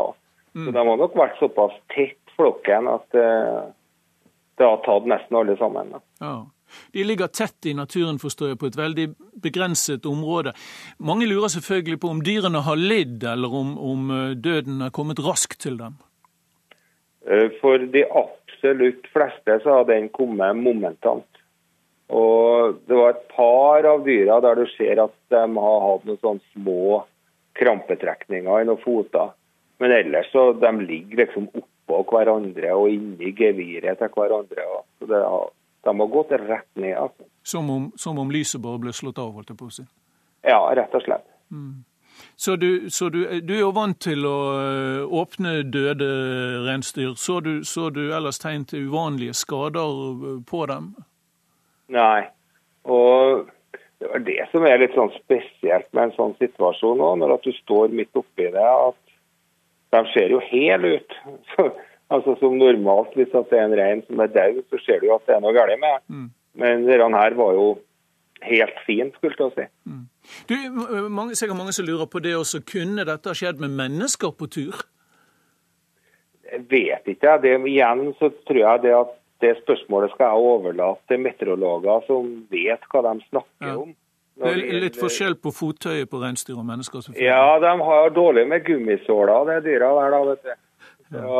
Mm. 0.56 0.66
Så 0.66 0.72
De 0.72 0.80
har 0.80 1.02
nok 1.04 1.20
vært 1.20 1.40
såpass 1.40 1.76
tett 1.92 2.34
flokken 2.38 2.88
at 2.88 3.20
uh, 3.20 3.68
det 4.60 4.68
har 4.68 4.80
tatt 4.86 5.08
nesten 5.08 5.40
alle 5.40 5.56
sammen. 5.60 5.96
Da. 5.96 6.02
Ja. 6.24 6.34
De 6.94 7.06
ligger 7.06 7.28
tett 7.28 7.70
i 7.70 7.76
naturen, 7.78 8.20
forstår 8.22 8.54
jeg, 8.54 8.60
på 8.62 8.70
et 8.70 8.78
veldig 8.80 9.08
begrenset 9.44 10.06
område. 10.10 10.54
Mange 11.00 11.30
lurer 11.30 11.52
selvfølgelig 11.54 12.02
på 12.04 12.14
om 12.14 12.22
dyrene 12.26 12.64
har 12.66 12.80
lidd, 12.80 13.24
eller 13.24 13.56
om, 13.62 13.74
om 13.78 14.14
eh, 14.16 14.38
døden 14.38 14.82
har 14.86 14.94
kommet 14.96 15.22
raskt 15.24 15.60
til 15.66 15.80
dem? 15.80 16.00
Eh, 17.28 17.50
for 17.62 17.82
de 17.94 18.06
absolutt 18.08 19.10
fleste 19.14 19.60
så 19.64 19.80
har 19.80 19.90
den 19.90 20.10
kommet 20.14 20.58
momentant. 20.58 21.28
Og 22.10 22.80
det 22.90 22.98
var 22.98 23.14
et 23.14 23.28
par 23.36 23.86
av 23.86 24.02
dyra 24.06 24.40
der 24.42 24.58
du 24.58 24.66
ser 24.74 25.04
at 25.04 25.14
de 25.30 25.44
har 25.46 25.84
hatt 25.86 26.08
noen 26.08 26.22
sånne 26.24 26.56
små 26.56 27.04
krampetrekninger 27.60 28.64
i 28.64 28.68
noen 28.70 28.82
foter. 28.82 29.36
Men 29.80 29.94
ellers 29.96 30.32
så 30.34 30.52
de 30.58 30.72
ligger 30.82 31.24
liksom 31.24 31.48
oppå 31.54 32.02
hverandre 32.10 32.74
og 32.76 32.90
inni 32.92 33.32
geviret 33.38 34.02
til 34.02 34.12
hverandre. 34.16 34.66
Så 35.00 35.08
har, 35.14 35.52
de 35.84 36.00
har 36.00 36.08
gått 36.08 36.32
rett 36.32 36.70
ned. 36.76 36.96
Altså. 36.98 37.28
Som, 37.44 37.70
om, 37.70 37.92
som 37.96 38.20
om 38.20 38.32
lyset 38.32 38.62
bare 38.62 38.82
ble 38.84 38.94
slått 38.94 39.22
av, 39.22 39.32
holdt 39.36 39.54
jeg 39.54 39.60
på 39.60 39.70
å 39.70 39.76
si? 39.80 39.86
Ja, 40.48 40.60
rett 40.76 40.96
og 40.96 41.04
slett. 41.06 41.28
Mm. 41.52 41.84
Så, 42.36 42.56
du, 42.56 42.90
så 42.90 43.10
du, 43.10 43.22
du, 43.42 43.54
er 43.56 43.62
jo 43.62 43.72
vant 43.76 44.00
til 44.04 44.26
å 44.28 44.40
eh, 44.60 45.14
åpne 45.22 45.62
døde 45.72 46.10
reinsdyr. 46.66 47.14
Så 47.20 47.40
du, 47.44 47.54
så 47.68 47.90
du 47.96 48.10
ellers 48.16 48.40
tegn 48.44 48.66
til 48.68 48.90
uvanlige 48.90 49.36
skader 49.40 50.44
på 50.48 50.66
dem? 50.72 50.92
Nei. 51.96 52.28
Og 52.88 53.48
det 54.00 54.10
er 54.16 54.24
det 54.24 54.40
som 54.54 54.66
er 54.68 54.80
litt 54.80 54.96
sånn 54.96 55.12
spesielt 55.18 55.90
med 55.92 56.10
en 56.10 56.16
sånn 56.16 56.36
situasjon 56.40 57.00
nå, 57.02 57.12
når 57.20 57.36
at 57.36 57.48
du 57.48 57.52
står 57.58 57.92
midt 57.96 58.16
oppi 58.20 58.48
det. 58.54 58.64
at 58.64 59.00
De 59.96 60.04
ser 60.14 60.32
jo 60.36 60.40
hele 60.52 61.00
ut. 61.00 61.20
altså 62.10 62.36
Som 62.40 62.58
normalt, 62.58 63.14
hvis 63.16 63.32
det 63.34 63.58
er 63.58 63.66
en 63.66 63.78
rein 63.78 64.02
som 64.08 64.20
er 64.20 64.32
død, 64.34 64.64
så 64.70 64.82
ser 64.86 65.00
du 65.00 65.10
jo 65.10 65.16
at 65.16 65.28
det 65.28 65.36
er 65.36 65.44
noe 65.44 65.54
galt 65.54 65.80
med 65.80 66.02
mm. 66.08 66.28
Men 66.60 66.88
denne 66.88 67.22
her 67.22 67.36
var 67.38 67.54
jo 67.54 67.68
helt 68.42 68.80
fin, 68.86 69.12
skulle 69.16 69.36
jeg 69.38 69.52
si. 69.56 69.66
Mm. 69.86 70.06
Du, 70.50 70.56
mange, 71.10 71.36
sikkert 71.36 71.58
mange 71.58 71.76
som 71.76 71.86
lurer 71.86 72.06
på 72.06 72.20
det 72.20 72.36
også. 72.36 72.62
Kunne 72.68 73.06
dette 73.08 73.36
skjedd 73.36 73.62
med 73.62 73.76
mennesker 73.78 74.34
på 74.36 74.48
tur? 74.52 74.82
Jeg 76.52 76.66
vet 76.72 77.08
ikke. 77.14 77.38
Det, 77.44 77.56
igjen 77.70 78.14
så 78.20 78.32
tror 78.48 78.62
jeg 78.64 78.84
det 78.88 78.94
at 78.98 79.16
det 79.44 79.56
spørsmålet 79.62 80.12
skal 80.12 80.32
jeg 80.32 80.52
overlate 80.52 81.08
til 81.08 81.24
meteorologer 81.24 82.06
som 82.08 82.30
vet 82.52 82.88
hva 82.92 83.04
de 83.08 83.16
snakker 83.30 83.72
ja. 83.72 83.78
om. 83.78 83.94
Det 84.40 84.52
er 84.56 84.84
litt 84.86 84.96
forskjell 85.00 85.36
på 85.44 85.52
fottøyet 85.52 86.08
på 86.12 86.20
reinsdyr 86.22 86.60
og 86.60 86.68
mennesker? 86.68 87.10
Ja, 87.20 87.60
de 87.60 87.72
har 87.84 88.14
dårlig 88.16 88.46
med 88.48 88.64
gummisåler, 88.68 89.50
de 89.50 89.58
dyra 89.66 89.90
der. 89.98 90.14
da, 90.16 90.22
vet 90.30 90.46
du. 90.46 90.54
Så 91.10 91.40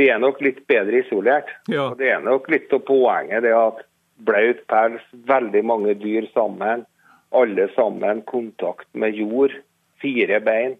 vi 0.00 0.08
er 0.08 0.20
nok 0.22 0.40
litt 0.44 0.62
bedre 0.70 1.02
isolert. 1.04 1.50
Ja. 1.68 1.90
Og 1.90 1.98
Det 2.00 2.10
er 2.14 2.22
nok 2.24 2.48
litt 2.52 2.72
av 2.72 2.84
poenget 2.88 3.44
det 3.44 3.54
at 3.56 3.82
blaut 4.24 4.62
pels, 4.68 5.02
veldig 5.28 5.64
mange 5.64 5.96
dyr 6.00 6.28
sammen, 6.34 6.86
alle 7.30 7.68
sammen 7.76 8.22
kontakt 8.28 8.88
med 8.92 9.16
jord, 9.16 9.54
fire 10.02 10.40
bein. 10.44 10.78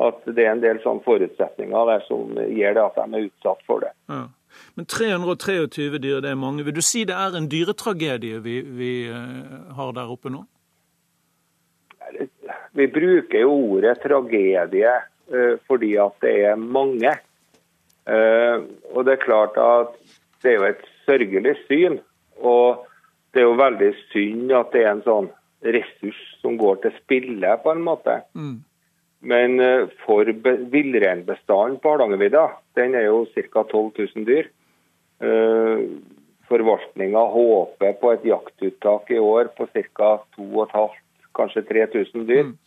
At 0.00 0.24
det 0.26 0.42
er 0.42 0.56
en 0.56 0.62
del 0.64 0.80
sånne 0.82 1.04
forutsetninger 1.04 1.90
der 1.92 2.00
som 2.08 2.32
gjør 2.34 2.74
det 2.74 2.82
at 2.82 2.96
de 2.98 3.04
er 3.20 3.28
utsatt 3.28 3.60
for 3.68 3.84
det. 3.84 3.92
Ja. 4.10 4.24
Men 4.74 4.86
323 4.90 6.00
dyr, 6.02 6.20
det 6.22 6.30
er 6.30 6.38
mange. 6.38 6.64
Vil 6.66 6.74
du 6.74 6.82
si 6.82 7.04
det 7.06 7.14
er 7.14 7.36
en 7.36 7.46
dyretragedie 7.50 8.40
vi, 8.42 8.60
vi 8.62 8.90
uh, 9.10 9.70
har 9.74 9.94
der 9.94 10.10
oppe 10.10 10.32
nå? 10.34 10.44
Vi 12.74 12.86
bruker 12.90 13.44
jo 13.44 13.54
ordet 13.74 14.00
tragedie 14.02 14.92
uh, 15.30 15.54
fordi 15.68 15.94
at 16.02 16.18
det 16.26 16.34
er 16.50 16.58
mange. 16.58 17.14
Uh, 18.04 18.66
og 18.92 19.06
det 19.06 19.14
er 19.14 19.24
klart 19.24 19.56
at 19.60 19.94
det 20.44 20.52
er 20.52 20.58
jo 20.58 20.68
et 20.68 20.84
sørgelig 21.06 21.56
syn. 21.64 21.98
Og 22.42 22.84
det 23.34 23.42
er 23.42 23.48
jo 23.48 23.58
veldig 23.58 23.90
synd 24.12 24.52
at 24.54 24.74
det 24.74 24.84
er 24.84 24.92
en 24.92 25.06
sånn 25.06 25.30
ressurs 25.64 26.20
som 26.42 26.58
går 26.60 26.82
til 26.82 26.92
spille, 26.98 27.54
på 27.64 27.72
en 27.72 27.84
måte. 27.86 28.18
Mm. 28.36 28.58
Men 29.24 29.56
for 30.04 30.28
villreinbestanden 30.28 31.78
på 31.80 31.94
Hardangervidda, 31.94 32.42
den 32.76 32.92
er 32.98 33.06
jo 33.06 33.22
ca. 33.32 33.62
12 33.62 33.92
000 33.96 34.26
dyr. 34.28 34.50
Eh, 35.24 35.86
Forvaltninga 36.48 37.22
håper 37.32 37.94
på 38.00 38.10
et 38.12 38.26
jaktuttak 38.28 39.10
i 39.10 39.18
år 39.18 39.48
på 39.56 39.66
ca. 39.72 40.10
2500, 40.36 40.90
kanskje 41.34 41.62
3000 41.70 42.26
dyr. 42.28 42.42
Mm. 42.50 42.58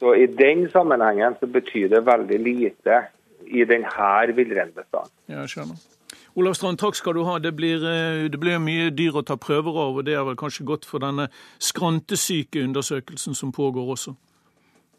Så 0.00 0.14
I 0.14 0.26
den 0.26 0.68
sammenhengen 0.72 1.36
så 1.40 1.46
betyr 1.46 1.88
det 1.92 2.06
veldig 2.06 2.38
lite 2.40 3.02
i 3.46 3.64
denne 3.68 4.32
villreinbestanden. 4.36 5.12
Ja, 5.28 5.46
skjønner. 5.50 5.78
Olav 6.36 6.52
Strand, 6.54 6.78
takk 6.78 6.94
skal 6.98 7.16
du 7.16 7.22
ha. 7.24 7.38
Det 7.38 7.54
blir, 7.56 7.80
eh, 7.80 8.28
det 8.28 8.38
blir, 8.40 8.58
mye 8.60 8.90
dyr 8.90 9.16
å 9.16 9.24
ta 9.24 9.36
prøver 9.40 9.72
av, 9.80 9.96
og 9.96 10.04
det 10.04 10.14
er 10.14 10.24
vel 10.24 10.36
kanskje 10.36 10.66
godt 10.68 10.84
for 10.84 11.00
denne 11.00 11.30
skrantesykeundersøkelsen 11.58 13.34
som 13.34 13.52
pågår 13.52 13.88
også? 13.96 14.14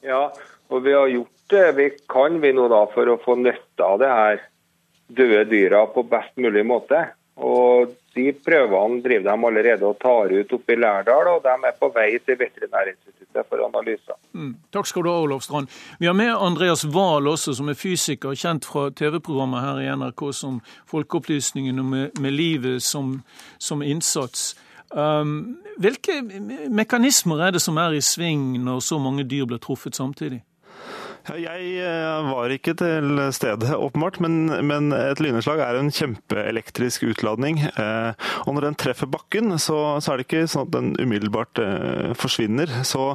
Ja, 0.02 0.32
og 0.70 0.84
vi 0.84 0.94
har 0.94 1.08
gjort 1.08 1.30
det 1.50 1.76
vi 1.78 1.90
kan 2.10 2.42
vi 2.42 2.52
nå 2.54 2.68
da 2.68 2.86
for 2.94 3.06
å 3.06 3.20
få 3.22 3.38
nytte 3.38 3.86
av 3.86 4.00
det 4.02 4.10
her 4.10 4.42
døde 5.08 5.46
dyra 5.52 5.86
på 5.94 6.04
best 6.10 6.36
mulig 6.38 6.66
måte. 6.66 7.06
Og 7.38 7.96
De 8.18 8.32
prøvene 8.34 9.02
driver 9.06 9.28
de 9.30 9.46
allerede 9.48 9.86
og 9.86 10.00
tar 10.02 10.32
ut 10.34 10.54
oppe 10.58 10.74
i 10.74 10.78
Lærdal, 10.80 11.28
og 11.36 11.44
de 11.44 11.54
er 11.70 11.76
på 11.78 11.92
vei 11.94 12.08
til 12.18 12.40
Veterinærinstituttet 12.40 13.46
for 13.46 13.62
analyser. 13.62 14.18
Mm. 14.34 14.56
Takk 14.74 14.90
skal 14.90 15.06
du 15.06 15.12
ha, 15.12 15.20
Olov 15.22 15.44
Strand. 15.46 15.70
Vi 16.00 16.10
har 16.10 16.18
med 16.18 16.34
Andreas 16.34 16.82
Wahl 16.96 17.30
også, 17.30 17.54
som 17.54 17.70
er 17.70 17.78
fysiker, 17.78 18.34
kjent 18.34 18.66
fra 18.66 18.90
TV-programmet 18.90 19.62
her 19.62 19.84
i 19.84 19.92
NRK 19.94 20.24
som 20.34 20.58
Folkeopplysningen 20.90 21.84
med, 21.86 22.18
med 22.20 22.34
livet 22.34 22.82
som, 22.82 23.20
som 23.60 23.86
innsats. 23.86 24.56
Um, 24.90 25.60
hvilke 25.78 26.22
mekanismer 26.74 27.46
er 27.46 27.52
det 27.54 27.62
som 27.62 27.78
er 27.78 27.94
i 27.94 28.02
sving 28.02 28.56
når 28.64 28.80
så 28.82 28.98
mange 28.98 29.28
dyr 29.30 29.46
blir 29.46 29.62
truffet 29.62 29.96
samtidig? 30.00 30.42
Jeg 31.36 31.64
eh, 31.84 32.28
var 32.30 32.52
ikke 32.56 32.72
til 32.80 33.20
stede, 33.36 33.74
åpenbart, 33.76 34.20
men, 34.24 34.48
men 34.64 34.94
et 34.96 35.20
lynnedslag 35.20 35.60
er 35.60 35.80
en 35.80 35.92
kjempeelektrisk 35.92 37.04
utladning. 37.10 37.60
Eh, 37.68 38.28
og 38.46 38.56
når 38.56 38.70
den 38.70 38.78
treffer 38.80 39.10
bakken, 39.12 39.58
så, 39.60 40.00
så, 40.00 40.14
er 40.14 40.22
det 40.22 40.28
ikke 40.28 40.46
sånn 40.48 40.70
at 40.70 40.74
den 40.78 40.90
umiddelbart 41.02 41.60
eh, 41.64 42.16
forsvinner. 42.20 42.72
Så 42.88 43.10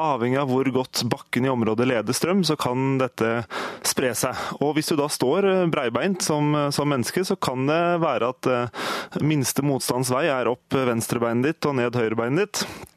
avhengig 0.00 0.40
av 0.40 0.48
hvor 0.52 0.72
godt 0.72 1.04
bakken 1.12 1.48
i 1.48 1.52
området 1.52 1.90
leder 1.90 2.16
strøm, 2.16 2.40
så 2.48 2.56
kan 2.60 2.96
dette 3.02 3.44
spre 3.86 4.14
seg. 4.16 4.44
Og 4.64 4.72
hvis 4.78 4.88
du 4.88 4.96
da 4.96 5.10
står 5.12 5.50
breibeint 5.72 6.24
som, 6.24 6.54
som 6.72 6.88
menneske, 6.88 7.26
så 7.28 7.36
kan 7.36 7.68
det 7.68 7.82
være 8.00 8.32
at 8.32 9.20
minste 9.20 9.64
motstands 9.66 10.12
vei 10.14 10.26
er 10.32 10.48
opp 10.48 10.72
venstrebeinet 10.72 11.52
ditt 11.52 11.68
og 11.68 11.76
ned 11.82 12.00
høyrebeinet 12.00 12.46
ditt. 12.46 12.96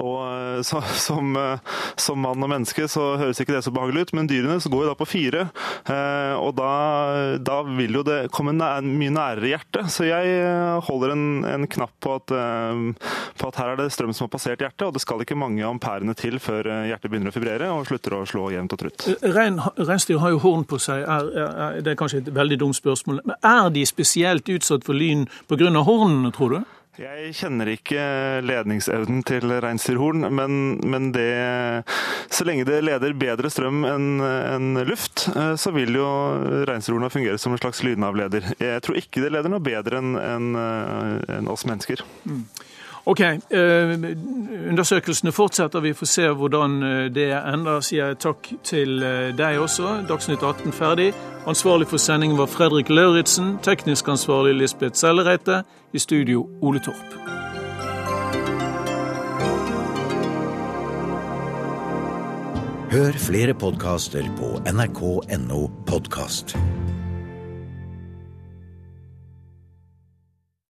Og 0.00 0.18
eh, 0.24 0.60
så, 0.66 0.80
som, 0.96 1.34
eh, 1.36 1.58
som, 2.00 2.20
mann 2.22 2.42
og 2.44 2.50
menneske 2.52 2.86
så 2.90 3.12
høres 3.20 3.40
ikke 3.42 3.56
det 3.56 3.64
så 3.66 3.72
behagelig 3.74 4.06
ut, 4.06 4.14
men 4.16 4.30
dyrene 4.30 4.60
så 4.62 4.70
går 4.72 4.86
jo 4.86 4.90
da 4.92 4.98
på 4.98 5.08
fire. 5.08 5.46
Eh, 5.90 6.34
og 6.38 6.54
da, 6.58 6.72
da 7.42 7.60
vil 7.66 8.00
jo 8.00 8.04
det 8.06 8.18
komme 8.34 8.54
nær, 8.56 8.84
mye 8.86 9.12
nærere 9.14 9.52
hjertet. 9.52 9.90
Så 9.92 10.06
jeg 10.08 10.42
holder 10.88 11.14
en, 11.16 11.26
en 11.48 11.68
knapp 11.70 11.94
på 12.02 12.16
at, 12.18 12.32
på 13.38 13.48
at, 13.48 13.58
her 13.60 13.72
er 13.72 13.80
det 13.80 13.90
strøm 13.94 14.14
som 14.14 14.26
har 14.26 14.32
passert 14.32 14.62
hjertet, 14.62 14.86
og 14.86 14.96
det 14.96 15.02
skal 15.04 15.22
ikke 15.22 15.38
mange 15.38 15.64
amperene 15.66 16.14
til 16.18 16.38
før 16.42 16.68
hjertet 16.88 17.10
begynner 17.12 17.32
å 17.32 17.36
fibrere 17.36 17.70
og 17.72 17.86
slutter 17.88 18.16
å 18.16 18.24
slå 18.28 18.48
jevnt 18.54 18.74
og 18.76 18.82
trutt. 18.82 19.06
Rein, 19.34 19.60
reinsdyr 19.78 20.20
har 20.22 20.34
jo 20.34 20.42
horn 20.42 20.66
på 20.68 20.80
seg, 20.82 21.04
er, 21.04 21.32
er, 21.42 21.80
det 21.84 21.94
er 21.94 22.00
kanskje 22.00 22.22
et 22.24 22.32
veldig 22.34 22.60
dumt 22.64 22.78
spørsmål. 22.78 23.22
Men 23.28 23.48
er 23.52 23.72
de 23.74 23.84
spesielt 23.88 24.48
utsatt 24.52 24.86
for 24.86 24.98
lyn 24.98 25.26
pga. 25.50 25.70
hornene, 25.82 26.32
tror 26.34 26.56
du? 26.56 26.62
Jeg 27.00 27.30
kjenner 27.38 27.70
ikke 27.72 28.02
ledningsevnen 28.44 29.22
til 29.24 29.48
reinsdyrhorn, 29.64 30.26
men, 30.28 30.56
men 30.84 31.06
det, 31.14 31.24
så 32.28 32.44
lenge 32.44 32.66
det 32.68 32.82
leder 32.84 33.14
bedre 33.16 33.48
strøm 33.48 33.80
enn 33.88 34.20
en 34.20 34.82
luft, 34.84 35.24
eh, 35.32 35.54
så 35.56 35.72
vil 35.72 35.96
jo 35.96 36.10
reinsdyrhorna 36.68 37.08
fungere 37.14 37.40
som 37.40 37.56
en 37.56 37.62
slags 37.62 37.80
lydnavleder. 37.86 38.50
Jeg 38.60 38.84
tror 38.84 39.00
ikke 39.00 39.24
det 39.24 39.32
leder 39.32 39.54
noe 39.54 39.64
bedre 39.64 40.02
enn 40.02 40.18
en, 40.20 40.52
en 40.52 41.32
eh, 41.32 41.48
oss 41.54 41.64
mennesker. 41.64 42.04
Mm. 42.28 42.44
Ok, 43.06 43.20
eh, 43.20 43.38
Undersøkelsene 44.68 45.32
fortsetter. 45.32 45.80
Vi 45.80 45.92
får 45.92 46.06
se 46.06 46.28
hvordan 46.28 46.80
det 47.14 47.32
ender. 47.54 47.80
Sier 47.80 48.06
jeg 48.06 48.18
takk 48.18 48.52
til 48.64 49.00
deg 49.38 49.58
også. 49.58 50.06
Dagsnytt 50.08 50.42
18 50.42 50.72
ferdig. 50.72 51.12
Ansvarlig 51.46 51.88
for 51.90 51.98
sendingen 51.98 52.38
var 52.38 52.46
Fredrik 52.46 52.88
Lauritzen. 52.88 53.58
Teknisk 53.62 54.08
ansvarlig 54.08 54.54
Lisbeth 54.54 54.94
Sellereite. 54.94 55.62
I 55.92 55.98
studio 55.98 56.46
Ole 56.62 56.78
Torp. 56.78 57.32
Hør 62.92 63.12
flere 63.16 63.54
podkaster 63.54 64.26
på 64.36 64.58
nrk.no 64.68 65.60
podkast. 65.88 66.52